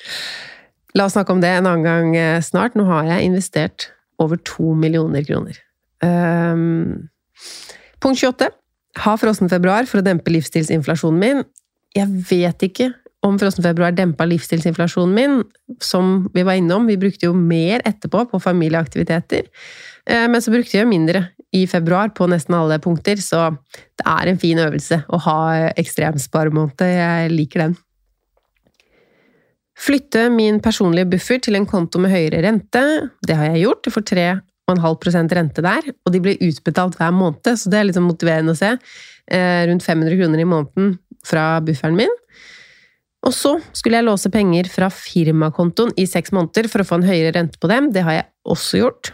La 0.97 1.05
oss 1.05 1.13
snakke 1.15 1.35
om 1.35 1.43
det 1.43 1.51
en 1.53 1.69
annen 1.69 1.85
gang 1.85 2.15
eh, 2.17 2.39
snart. 2.43 2.75
Nå 2.75 2.87
har 2.87 3.11
jeg 3.11 3.27
investert 3.29 3.91
over 4.19 4.39
to 4.47 4.73
millioner 4.79 5.23
kroner. 5.27 5.59
Um, 6.01 7.11
punkt 8.01 8.23
28. 8.23 8.49
Ha 9.05 9.13
frossen 9.21 9.51
februar 9.51 9.85
for 9.89 10.01
å 10.01 10.05
dempe 10.07 10.33
livsstilsinflasjonen 10.33 11.21
min. 11.21 11.45
Jeg 11.95 12.09
vet 12.31 12.65
ikke 12.65 12.89
om 13.25 13.37
frossenfebruar 13.39 13.93
dempa 13.93 14.25
livsstilsinflasjonen 14.25 15.13
min, 15.13 15.43
som 15.83 16.29
vi 16.33 16.45
var 16.47 16.57
innom. 16.57 16.87
Vi 16.89 16.97
brukte 16.97 17.27
jo 17.29 17.35
mer 17.37 17.83
etterpå 17.85 18.25
på 18.31 18.41
familieaktiviteter, 18.41 19.45
eh, 20.07 20.27
men 20.27 20.41
så 20.41 20.53
brukte 20.53 20.79
jeg 20.79 20.89
mindre 20.89 21.27
i 21.53 21.65
februar 21.67 22.13
på 22.15 22.27
nesten 22.31 22.55
alle 22.55 22.79
punkter, 22.79 23.19
så 23.21 23.49
det 23.99 24.07
er 24.07 24.31
en 24.31 24.39
fin 24.39 24.59
øvelse 24.63 25.03
å 25.11 25.19
ha 25.27 25.39
ekstremsparemåned. 25.77 26.81
Jeg 26.87 27.31
liker 27.33 27.65
den. 27.65 27.75
Flytte 29.81 30.27
min 30.29 30.61
personlige 30.61 31.09
buffer 31.15 31.41
til 31.41 31.57
en 31.57 31.65
konto 31.65 31.99
med 31.99 32.13
høyere 32.13 32.43
rente. 32.45 32.81
Det 33.25 33.35
har 33.37 33.49
jeg 33.49 33.63
gjort. 33.63 33.87
Jeg 33.87 33.95
får 33.95 34.05
3,5% 34.11 35.35
rente 35.37 35.63
der, 35.65 35.87
og 36.05 36.13
de 36.13 36.21
blir 36.21 36.43
utbetalt 36.45 36.99
hver 36.99 37.13
måned, 37.15 37.49
så 37.57 37.71
det 37.71 37.79
er 37.79 37.87
liksom 37.89 38.05
motiverende 38.07 38.53
å 38.53 38.59
se. 38.59 38.75
Eh, 39.31 39.63
rundt 39.67 39.83
500 39.83 40.19
kroner 40.19 40.43
i 40.43 40.47
måneden 40.47 40.99
fra 41.25 41.59
bufferen 41.65 41.97
min. 41.97 42.20
Og 43.21 43.33
så 43.37 43.55
skulle 43.77 43.99
jeg 43.99 44.07
låse 44.07 44.31
penger 44.33 44.69
fra 44.71 44.89
firmakontoen 44.89 45.93
i 45.99 46.07
seks 46.09 46.33
måneder 46.33 46.69
for 46.71 46.81
å 46.81 46.87
få 46.87 46.99
en 46.99 47.09
høyere 47.09 47.35
rente 47.37 47.61
på 47.61 47.69
dem. 47.69 47.91
Det 47.93 48.05
har 48.07 48.17
jeg 48.17 48.29
også 48.49 48.81
gjort 48.81 49.11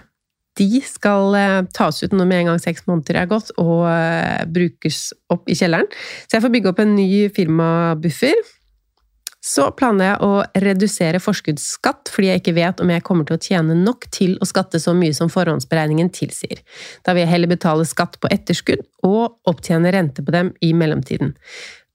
de 0.57 0.81
skal 0.85 1.35
eh, 1.37 1.63
tas 1.75 2.03
ut 2.03 2.13
når 2.15 2.29
med 2.29 2.41
en 2.41 2.51
gang 2.51 2.61
seks 2.61 2.85
måneder 2.89 3.21
er 3.21 3.31
gått, 3.31 3.53
og 3.61 3.87
eh, 3.91 4.45
brukes 4.49 5.11
opp 5.33 5.49
i 5.49 5.57
kjelleren. 5.57 5.89
Så 6.25 6.37
jeg 6.37 6.45
får 6.45 6.53
bygge 6.53 6.71
opp 6.73 6.83
en 6.83 6.95
ny 6.97 7.09
firmabuffer. 7.33 8.39
Så 9.47 9.69
planla 9.77 10.09
jeg 10.09 10.25
å 10.25 10.31
redusere 10.65 11.21
forskuddsskatt, 11.23 12.09
fordi 12.11 12.31
jeg 12.31 12.41
ikke 12.41 12.55
vet 12.57 12.81
om 12.83 12.89
jeg 12.91 13.03
kommer 13.05 13.27
til 13.27 13.37
å 13.37 13.43
tjene 13.43 13.77
nok 13.79 14.09
til 14.11 14.33
å 14.41 14.47
skatte 14.49 14.81
så 14.81 14.91
mye 14.97 15.15
som 15.15 15.29
forhåndsberegningen 15.31 16.09
tilsier. 16.11 16.63
Da 17.05 17.13
vil 17.13 17.23
jeg 17.23 17.31
heller 17.31 17.53
betale 17.53 17.85
skatt 17.87 18.17
på 18.19 18.31
etterskudd 18.33 18.83
og 19.07 19.37
opptjene 19.47 19.93
rente 19.93 20.25
på 20.25 20.33
dem 20.35 20.51
i 20.65 20.73
mellomtiden. 20.75 21.35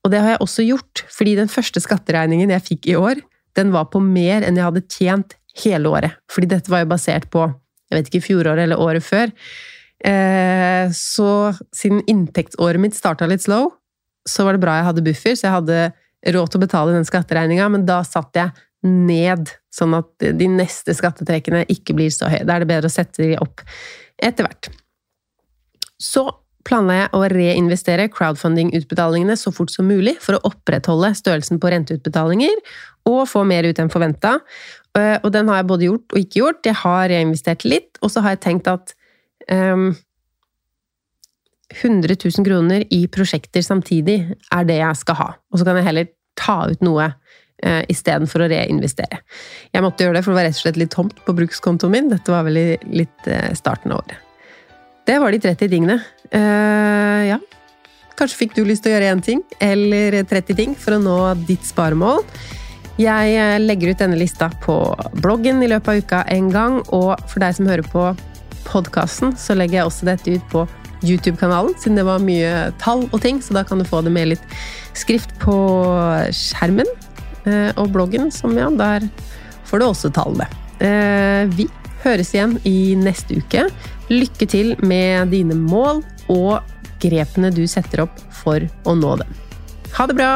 Og 0.03 0.11
det 0.11 0.21
har 0.23 0.35
jeg 0.35 0.43
også 0.43 0.65
gjort, 0.67 1.05
fordi 1.15 1.37
den 1.39 1.51
første 1.51 1.83
skatteregningen 1.83 2.51
jeg 2.51 2.67
fikk 2.67 2.89
i 2.91 2.97
år, 2.99 3.23
den 3.57 3.71
var 3.75 3.91
på 3.93 4.01
mer 4.03 4.43
enn 4.47 4.59
jeg 4.59 4.67
hadde 4.67 4.87
tjent 4.91 5.37
hele 5.63 5.93
året. 5.93 6.17
Fordi 6.33 6.49
dette 6.55 6.73
var 6.73 6.83
jo 6.83 6.91
basert 6.95 7.29
på 7.33 7.47
jeg 7.93 7.99
vet 7.99 8.09
ikke, 8.09 8.25
fjoråret 8.25 8.65
eller 8.65 8.81
året 8.81 9.05
før. 9.05 9.31
Eh, 10.03 10.89
så 10.97 11.53
siden 11.77 12.01
inntektsåret 12.09 12.81
mitt 12.81 12.97
starta 12.97 13.29
litt 13.29 13.45
slow, 13.45 13.69
så 14.29 14.47
var 14.47 14.57
det 14.57 14.63
bra 14.65 14.79
jeg 14.79 14.89
hadde 14.89 15.05
buffer, 15.05 15.37
så 15.37 15.47
jeg 15.47 15.57
hadde 15.59 15.81
råd 16.33 16.53
til 16.53 16.61
å 16.61 16.63
betale 16.63 16.95
den 16.97 17.07
skatteregninga, 17.07 17.69
men 17.75 17.85
da 17.87 18.01
satt 18.07 18.39
jeg 18.39 18.55
ned, 18.87 19.53
sånn 19.71 19.95
at 19.99 20.25
de 20.41 20.49
neste 20.51 20.95
skattetrekkene 20.97 21.67
ikke 21.71 21.95
blir 21.99 22.11
så 22.15 22.31
høye. 22.31 22.47
Da 22.47 22.57
er 22.57 22.65
det 22.65 22.71
bedre 22.73 22.91
å 22.91 22.95
sette 22.95 23.23
de 23.23 23.37
opp 23.43 23.63
etter 24.23 24.47
hvert. 24.47 24.71
Så 26.03 26.25
planla 26.67 26.99
jeg 26.99 27.11
å 27.17 27.23
reinvestere 27.33 28.09
crowdfunding-utbetalingene 28.13 29.37
så 29.39 29.53
fort 29.55 29.73
som 29.73 29.89
mulig 29.91 30.17
for 30.23 30.39
å 30.39 30.45
opprettholde 30.53 31.13
størrelsen 31.19 31.61
på 31.63 31.73
renteutbetalinger 31.73 32.63
og 33.11 33.25
få 33.31 33.43
mer 33.49 33.67
ut 33.67 33.81
enn 33.83 33.91
forventa. 33.93 34.37
Eh, 34.99 35.19
og 35.23 35.31
den 35.35 35.51
har 35.51 35.61
jeg 35.61 35.71
både 35.71 35.89
gjort 35.89 36.15
og 36.15 36.23
ikke 36.23 36.41
gjort. 36.41 36.67
Jeg 36.69 36.79
har 36.83 37.05
reinvestert 37.11 37.67
litt, 37.67 37.99
og 38.03 38.13
så 38.13 38.23
har 38.25 38.37
jeg 38.37 38.45
tenkt 38.45 38.71
at 38.71 38.95
um, 39.51 39.91
100 41.73 42.19
000 42.21 42.47
kroner 42.47 42.85
i 42.93 43.05
prosjekter 43.11 43.65
samtidig 43.65 44.19
er 44.53 44.69
det 44.69 44.79
jeg 44.83 45.01
skal 45.01 45.19
ha. 45.19 45.31
Og 45.51 45.61
så 45.61 45.67
kan 45.69 45.81
jeg 45.81 45.89
heller 45.89 46.11
ta 46.39 46.59
ut 46.71 46.85
noe 46.85 47.09
uh, 47.13 47.83
istedenfor 47.93 48.45
å 48.45 48.51
reinvestere. 48.53 49.23
Jeg 49.73 49.85
måtte 49.85 50.05
gjøre 50.05 50.21
det, 50.21 50.27
for 50.27 50.35
det 50.35 50.41
var 50.41 50.51
rett 50.51 50.61
og 50.61 50.67
slett 50.67 50.83
litt 50.85 50.95
tomt 50.95 51.25
på 51.27 51.37
brukskontoen 51.41 51.95
min. 51.95 52.13
Dette 52.13 52.35
var 52.35 52.47
vel 52.49 52.61
i 52.61 52.69
litt 52.93 53.31
uh, 53.31 53.51
starten 53.59 53.95
av 53.95 54.05
året. 54.05 54.29
Det 55.09 55.17
var 55.19 55.35
de 55.35 55.41
30 55.43 55.73
tingene. 55.73 55.99
Uh, 56.33 57.23
ja. 57.29 57.39
Kanskje 58.17 58.45
fikk 58.45 58.57
du 58.57 58.65
lyst 58.65 58.85
til 58.85 58.93
å 58.93 58.97
gjøre 58.97 59.13
én 59.13 59.23
ting, 59.25 59.41
eller 59.63 60.19
30 60.29 60.59
ting, 60.59 60.75
for 60.79 60.97
å 60.97 61.01
nå 61.03 61.17
ditt 61.49 61.65
sparemål. 61.67 62.21
Jeg 63.01 63.33
eh, 63.41 63.57
legger 63.59 63.95
ut 63.95 64.03
denne 64.03 64.19
lista 64.21 64.51
på 64.63 64.77
bloggen 65.25 65.63
i 65.65 65.71
løpet 65.71 65.89
av 65.89 66.03
uka 66.03 66.21
en 66.35 66.51
gang, 66.53 66.77
og 66.93 67.17
for 67.25 67.43
deg 67.43 67.57
som 67.57 67.71
hører 67.71 67.89
på 67.89 68.05
podkasten, 68.69 69.33
så 69.41 69.57
legger 69.57 69.81
jeg 69.81 69.89
også 69.89 70.09
dette 70.11 70.37
ut 70.37 70.45
på 70.53 70.67
YouTube-kanalen, 71.03 71.73
siden 71.81 71.99
det 71.99 72.07
var 72.07 72.23
mye 72.23 72.69
tall 72.83 73.09
og 73.09 73.19
ting, 73.25 73.41
så 73.43 73.57
da 73.57 73.65
kan 73.67 73.81
du 73.81 73.89
få 73.89 74.05
det 74.05 74.13
med 74.15 74.35
litt 74.35 74.45
skrift 74.95 75.33
på 75.43 75.57
skjermen. 76.37 76.89
Eh, 77.49 77.73
og 77.81 77.91
bloggen, 77.97 78.31
som 78.31 78.55
ja, 78.61 78.69
der 78.71 79.09
får 79.67 79.81
du 79.81 79.89
også 79.89 80.13
tallene. 80.15 80.47
Vi 81.57 81.65
høres 82.03 82.33
igjen 82.35 82.57
i 82.67 82.95
neste 82.99 83.39
uke. 83.39 83.69
Lykke 84.11 84.47
til 84.51 84.75
med 84.83 85.31
dine 85.33 85.55
mål 85.57 86.03
og 86.31 86.61
grepene 87.03 87.51
du 87.55 87.65
setter 87.71 88.05
opp 88.07 88.21
for 88.43 88.63
å 88.87 88.95
nå 88.99 89.17
dem. 89.23 89.41
Ha 89.97 90.07
det 90.09 90.19
bra! 90.21 90.35